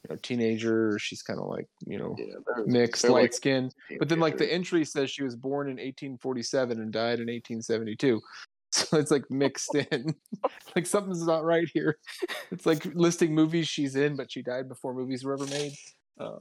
[0.04, 1.00] you know teenager.
[1.00, 2.36] She's kind of like you know Yeah,
[2.68, 3.72] mixed, light like skin.
[3.98, 8.22] But then, like the entry says she was born in 1847 and died in 1872.
[8.90, 10.16] So it's like mixed in.
[10.76, 11.98] like something's not right here.
[12.52, 15.74] It's like listing movies she's in, but she died before movies were ever made.
[16.20, 16.40] Um,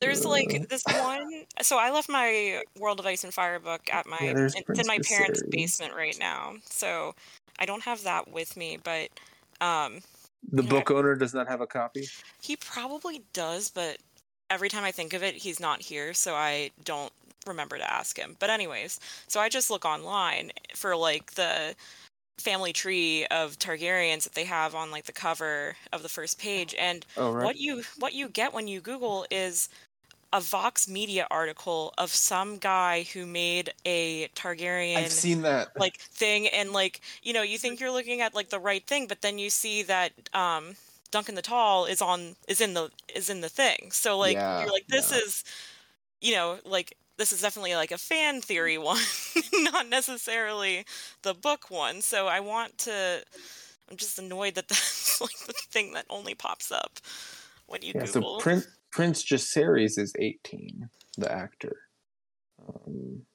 [0.00, 0.28] There's Uh.
[0.28, 1.44] like this one.
[1.62, 4.18] So I left my World of Ice and Fire book at my.
[4.20, 7.14] Yeah, it's in my parents' basement right now, so
[7.58, 8.78] I don't have that with me.
[8.82, 9.08] But
[9.60, 10.00] um,
[10.52, 12.06] the book owner does not have a copy.
[12.42, 13.70] he probably does.
[13.70, 13.98] But
[14.50, 17.12] every time I think of it, he's not here, so I don't
[17.46, 18.36] remember to ask him.
[18.38, 18.98] But anyways,
[19.28, 21.74] so I just look online for like the
[22.38, 26.74] family tree of Targaryens that they have on like the cover of the first page
[26.78, 27.44] and Oh right.
[27.44, 29.68] what you what you get when you google is
[30.32, 35.68] a vox media article of some guy who made a targaryen I've seen that.
[35.78, 39.06] like thing and like you know you think you're looking at like the right thing
[39.06, 40.76] but then you see that um
[41.08, 44.60] duncan the tall is on is in the is in the thing so like Yeah,
[44.60, 45.18] you're like this yeah.
[45.18, 45.44] is
[46.20, 49.00] you know like this is definitely like a fan theory one
[49.52, 50.84] not necessarily
[51.22, 53.22] the book one so i want to
[53.90, 56.98] i'm just annoyed that that's like the thing that only pops up
[57.66, 58.66] when you yeah, google so Prince
[58.96, 60.88] Prince Jacaerys is 18,
[61.18, 61.82] the actor.
[62.66, 63.26] Um,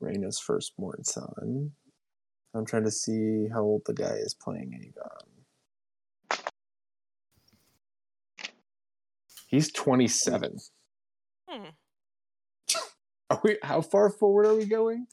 [0.00, 1.72] Rhaena's firstborn son.
[2.54, 5.33] I'm trying to see how old the guy is playing Aegon.
[9.54, 10.58] He's 27.
[11.48, 11.64] Hmm.
[13.30, 15.06] Are we, how far forward are we going?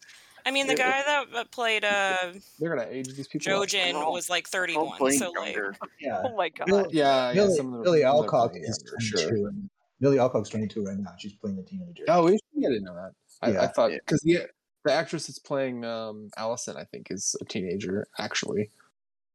[0.44, 2.18] i mean the guy that that played uh
[2.60, 3.54] They're gonna age these people.
[3.54, 3.68] up.
[3.70, 5.56] jojen all- was like 31 playing so like.
[6.00, 6.24] Yeah.
[6.26, 6.66] Oh my god.
[6.66, 7.34] Bill- Yeah, yeah.
[7.36, 9.46] Billy, some of them, Billy some of them are Alcock is younger, 22.
[9.46, 9.70] and
[10.00, 11.12] Milly Alcock's 22 right now.
[11.20, 12.04] She's playing a teenager.
[12.08, 12.66] Oh, is she?
[12.66, 13.12] I didn't know that.
[13.44, 13.68] I, I Yeah.
[13.68, 13.98] thought Yeah.
[14.04, 14.40] because the
[14.84, 18.72] the actress that's playing um, Alicent, I think, is a teenager actually.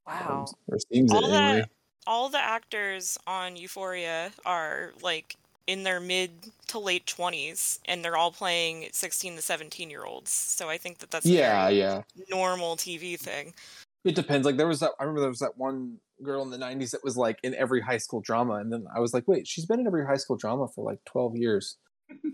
[0.08, 0.46] Wow.
[0.48, 1.68] Um, or seems All it that- anyway.
[2.06, 6.30] All the actors on Euphoria are like in their mid
[6.68, 10.30] to late 20s and they're all playing 16 to 17 year olds.
[10.30, 12.02] So I think that that's Yeah, yeah.
[12.30, 13.52] normal TV thing.
[14.04, 14.46] It depends.
[14.46, 14.92] Like there was that.
[15.00, 17.80] I remember there was that one girl in the '90s that was like in every
[17.80, 20.36] high school drama, and then I was like, wait, she's been in every high school
[20.36, 21.76] drama for like 12 years.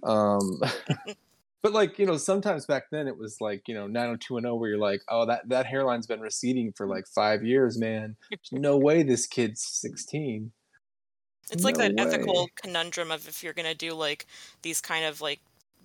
[0.02, 0.60] Um,
[1.62, 4.78] but like you know, sometimes back then it was like you know 90210, where you're
[4.78, 8.16] like, oh, that that hairline's been receding for like five years, man.
[8.30, 10.52] There's no way this kid's 16.
[11.50, 14.26] It's like No that ethical conundrum of if you're going to do like
[14.62, 15.40] these kind of like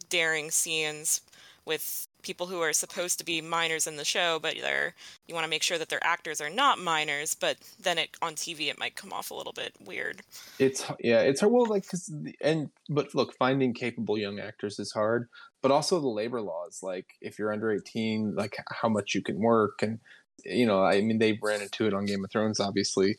[0.10, 1.22] daring scenes
[1.66, 4.94] with people who are supposed to be minors in the show, but they're
[5.28, 8.34] you want to make sure that their actors are not minors, but then it on
[8.34, 10.22] TV it might come off a little bit weird.
[10.60, 11.54] It's yeah, it's hard.
[11.54, 15.28] Well, like because and but look, finding capable young actors is hard.
[15.68, 19.38] But also the labor laws, like if you're under 18, like how much you can
[19.38, 20.00] work, and
[20.46, 23.18] you know, I mean, they ran into it on Game of Thrones, obviously.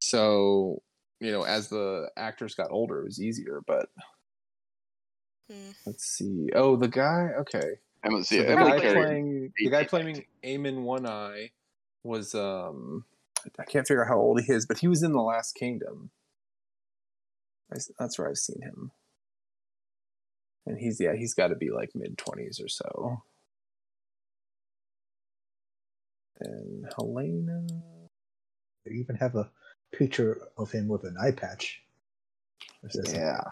[0.00, 0.82] So
[1.18, 3.60] you know, as the actors got older, it was easier.
[3.66, 3.88] But
[5.50, 5.70] Hmm.
[5.84, 6.50] let's see.
[6.54, 7.30] Oh, the guy.
[7.40, 8.94] Okay, Emma, so yeah, the guy Carey.
[8.94, 11.50] playing the guy playing Aemond One Eye
[12.04, 13.04] was um
[13.58, 16.12] I can't figure out how old he is, but he was in the Last Kingdom.
[17.72, 18.92] I s- That's where I've seen him,
[20.66, 23.22] and he's yeah he's got to be like mid twenties or so.
[26.40, 27.66] And Helaena,
[28.86, 29.50] They even have a
[29.92, 31.82] picture of him with an eye patch.
[32.82, 33.20] Or says something.
[33.20, 33.42] yeah,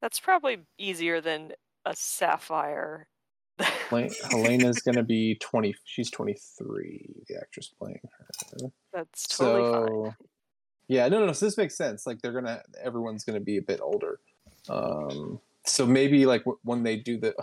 [0.00, 1.52] That's probably easier than
[1.84, 3.08] a sapphire.
[3.58, 5.74] Hel- Helaena's gonna be twenty.
[5.84, 7.06] She's twenty three.
[7.28, 8.70] The actress playing her.
[8.92, 10.16] That's totally fine.
[10.88, 13.62] yeah no, no no so this makes sense like they're gonna everyone's gonna be a
[13.62, 14.18] bit older
[14.68, 15.38] um
[15.70, 17.34] so maybe like when they do the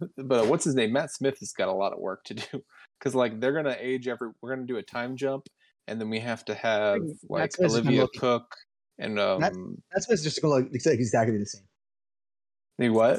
[0.16, 2.62] but what's his name matt smith has got a lot of work to do
[2.98, 5.46] because like they're gonna age every we're gonna do a time jump
[5.86, 8.54] and then we have to have like olivia cooke
[8.98, 9.54] and um Matt-
[9.92, 11.62] That's what's just going to look exactly the same.
[12.78, 13.18] the what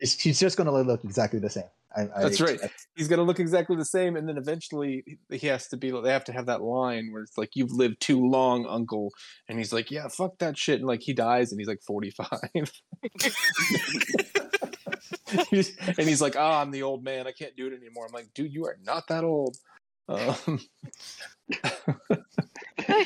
[0.00, 1.64] It's- He's just going to look exactly the same.
[1.96, 2.54] I, I That's right.
[2.54, 6.12] expect- he's gonna look exactly the same and then eventually he has to be they
[6.12, 9.10] have to have that line where it's like you've lived too long uncle
[9.48, 12.28] and he's like yeah fuck that shit and like he dies and he's like 45
[15.98, 17.26] and he's like, "Ah, I'm the old man.
[17.26, 19.56] I can't do it anymore." I'm like, "Dude, you are not that old."
[20.08, 20.60] Um,
[21.64, 21.72] I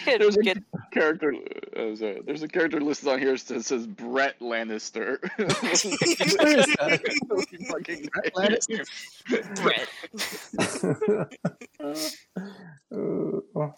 [0.05, 0.59] There's a get
[0.93, 1.35] character.
[1.77, 5.19] Uh, sorry, there's a character listed on here that says Brett Lannister.
[5.37, 7.01] Where is that?
[7.69, 8.87] Fucking Brett Lannister?
[9.63, 9.89] Brett.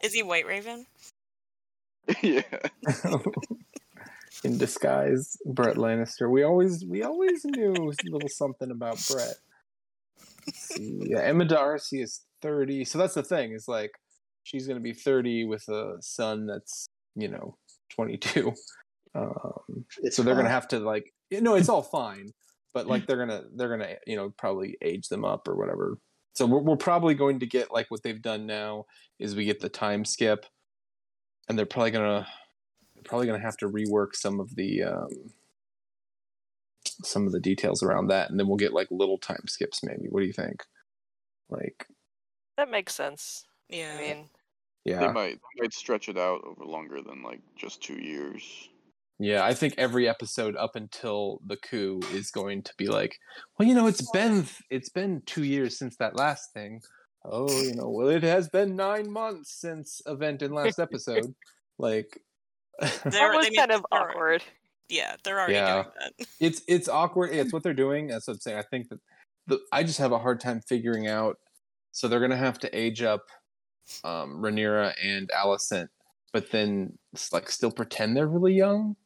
[0.05, 0.87] Is he White Raven?
[2.23, 2.43] yeah.
[4.45, 6.31] in disguise, Brett Lannister.
[6.31, 9.37] We always we always knew a little something about Brett.
[10.79, 12.85] Yeah, Emma Darcy is 30.
[12.85, 13.53] So that's the thing.
[13.53, 13.93] Is like
[14.43, 17.57] she's going to be 30 with a son that's you know
[17.91, 18.53] 22.
[19.13, 22.31] Um, It's so they're going to have to like you know it's all fine,
[22.73, 25.99] but like they're gonna they're gonna you know probably age them up or whatever.
[26.35, 28.87] So we're, we're probably going to get like what they've done now
[29.19, 30.47] is we get the time skip,
[31.49, 32.25] and they're probably gonna
[32.95, 35.33] they're probably gonna have to rework some of the um,
[37.03, 40.07] some of the details around that, and then we'll get like little time skips maybe.
[40.09, 40.63] What do you think?
[41.49, 41.87] Like,
[42.57, 43.45] that makes sense.
[43.71, 43.97] Yeah.
[43.97, 44.29] I mean,
[44.85, 48.69] They yeah, might they might stretch it out over longer than like just two years.
[49.19, 49.45] yeah.
[49.45, 53.17] I think every episode up until the coup is going to be like,
[53.59, 56.81] well, you know, it's been it's been two years since that last thing.
[57.25, 61.35] oh, you know, well, it has been nine months since event in last episode.
[61.79, 62.19] like,
[62.81, 64.43] That was I mean, kind of awkward.
[64.89, 65.83] Yeah, they're already Yeah.
[65.83, 66.27] doing that.
[66.41, 67.31] it's it's awkward.
[67.33, 68.07] It's what they're doing.
[68.09, 68.59] That's what I'm saying.
[68.59, 69.01] I think that
[69.47, 71.37] the I just have a hard time figuring out.
[71.93, 73.23] So they're gonna have to age up
[74.05, 75.89] um, Rhaenyra and Alicent,
[76.33, 76.99] but then
[77.33, 78.97] like still pretend they're really young.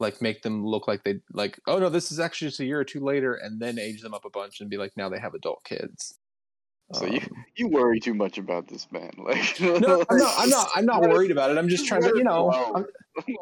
[0.00, 1.58] Like make them look like they like.
[1.66, 4.12] Oh no, this is actually just a year or two later, and then age them
[4.12, 6.18] up a bunch and be like, now they have adult kids.
[6.92, 9.12] So you- Um, You worry too much about this man.
[9.16, 10.34] Like no, I'm not.
[10.38, 10.68] I'm not.
[10.74, 11.56] I'm not worried about it.
[11.58, 12.86] I'm just trying to, you know, I'm,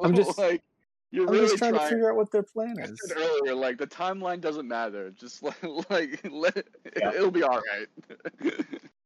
[0.05, 0.63] I'm just- like
[1.11, 1.89] you're I'm really just trying, trying.
[1.89, 3.01] to figure out what their plan I is.
[3.07, 5.11] said earlier, like the timeline doesn't matter.
[5.11, 5.57] Just like,
[5.91, 6.65] like let
[6.97, 7.13] Yeah.
[7.15, 8.55] it'll be all right.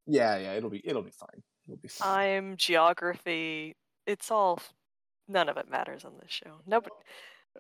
[0.07, 1.43] Yeah, yeah, it'll be it'll be fine.
[1.67, 2.09] It'll be fine.
[2.09, 3.75] Time, geography,
[4.07, 4.61] it's all
[5.29, 6.61] none of it matters on this show.
[6.67, 6.93] No, but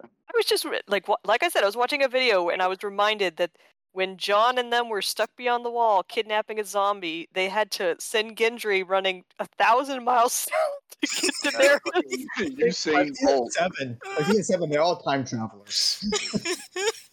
[0.02, 2.82] I was just like like I said, I was watching a video and I was
[2.82, 3.50] reminded that
[3.92, 7.96] when Jon and them were stuck beyond the wall kidnapping a zombie, they had to
[7.98, 13.52] send Gendry running a thousand miles south to get to their Usain Bolt.
[13.52, 13.98] seven.
[14.16, 16.04] Like he and seven, they're all time travelers.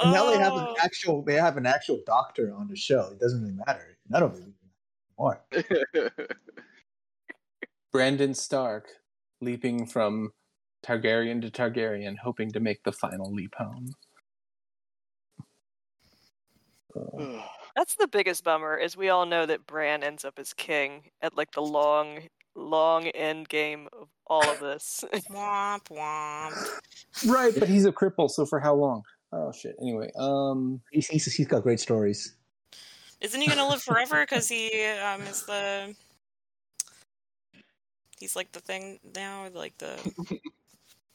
[0.00, 0.76] And now they have an Oh.
[0.80, 3.08] actual they have an actual doctor on the show.
[3.12, 3.98] It doesn't really matter.
[4.08, 4.44] None of it
[5.18, 5.44] anymore.
[7.92, 8.88] Brandon Stark
[9.40, 10.32] leaping from
[10.84, 13.92] Targaryen to Targaryen, hoping to make the final leap home.
[16.96, 17.42] Uh,
[17.76, 21.36] That's the biggest bummer is we all know that Bran ends up as king at
[21.36, 22.20] like the long
[22.54, 25.04] long end game of all of this.
[25.30, 26.68] Womp womp.
[27.28, 29.02] right, but he's a cripple, so for how long?
[29.32, 29.76] Oh shit.
[29.80, 32.34] Anyway, um, He's, he's, he's got great stories.
[33.20, 34.22] Isn't he gonna live forever?
[34.22, 35.94] Because he um is the.
[38.18, 39.98] He's like the thing now, like the.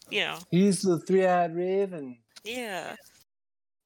[0.09, 2.17] You know, he's the three-eyed raven.
[2.43, 2.95] yeah.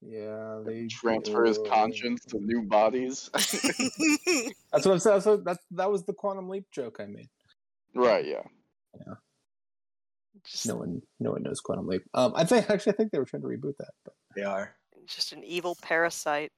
[0.02, 3.30] Yeah, they Transfer his conscience to new bodies.
[3.34, 5.16] That's what I'm saying.
[5.16, 7.30] That's what, that that was the quantum leap joke I made.
[7.95, 8.26] right.
[8.26, 8.44] Yeah.
[8.95, 9.14] Yeah.
[10.52, 12.03] Just, No one, no one knows quantum leap.
[12.14, 13.91] Um, I think actually, I think they were trying to reboot that.
[14.06, 14.76] But They are.
[15.07, 16.52] just an evil parasite.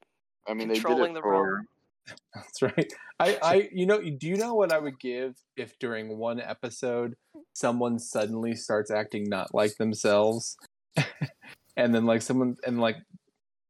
[0.48, 1.54] I mean, they did Controlling it the for.
[1.54, 1.66] realm.
[2.34, 2.92] That's right.
[3.20, 7.14] I, I, you know, do you know what I would give if during one episode
[7.52, 10.56] someone suddenly starts acting not like themselves,
[11.76, 12.96] and then like someone and like,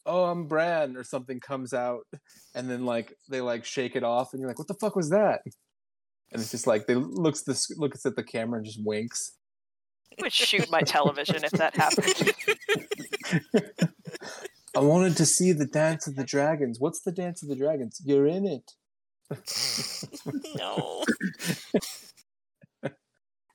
[0.06, 2.06] oh, I'm Bran or something comes out,
[2.54, 5.10] and then like they like shake it off, and you're like, what the fuck was
[5.10, 5.40] that?
[6.32, 9.32] And it's just like they looks this looks at the camera and just winks.
[10.18, 12.34] I would shoot my television if that happened.
[14.76, 16.78] I wanted to see the dance of the dragons.
[16.78, 18.00] What's the dance of the dragons?
[18.04, 18.72] You're in it.
[20.56, 21.04] no.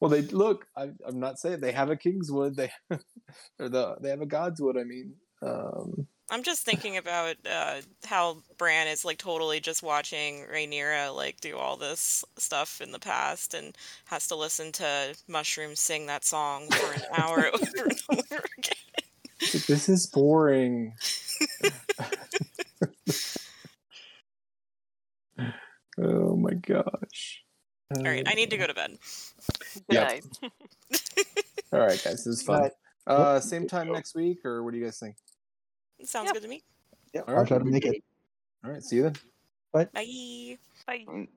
[0.01, 0.67] Well, they look.
[0.77, 2.55] I, I'm not saying they have a Kingswood.
[2.55, 2.69] They
[3.59, 4.79] or the they have a Godswood.
[4.79, 10.45] I mean, um, I'm just thinking about uh, how Bran is like totally just watching
[10.51, 15.75] Rhaenyra like do all this stuff in the past and has to listen to Mushroom
[15.75, 18.73] sing that song for an hour over and over again.
[19.67, 20.93] this is boring.
[25.99, 27.43] oh my gosh!
[27.95, 28.97] All right, I need to go to bed.
[29.89, 30.51] Good Yep.
[31.71, 32.71] All right, guys, this is fun.
[33.05, 35.15] Uh, same time next week, or what do you guys think?
[36.03, 36.33] Sounds Yep.
[36.33, 36.63] good to me.
[37.13, 37.47] Yeah, All I'll right.
[37.47, 38.03] try to make it.
[38.63, 39.15] All right, see you then.
[39.71, 39.85] Bye.
[39.93, 40.57] Bye.
[40.87, 41.29] Right.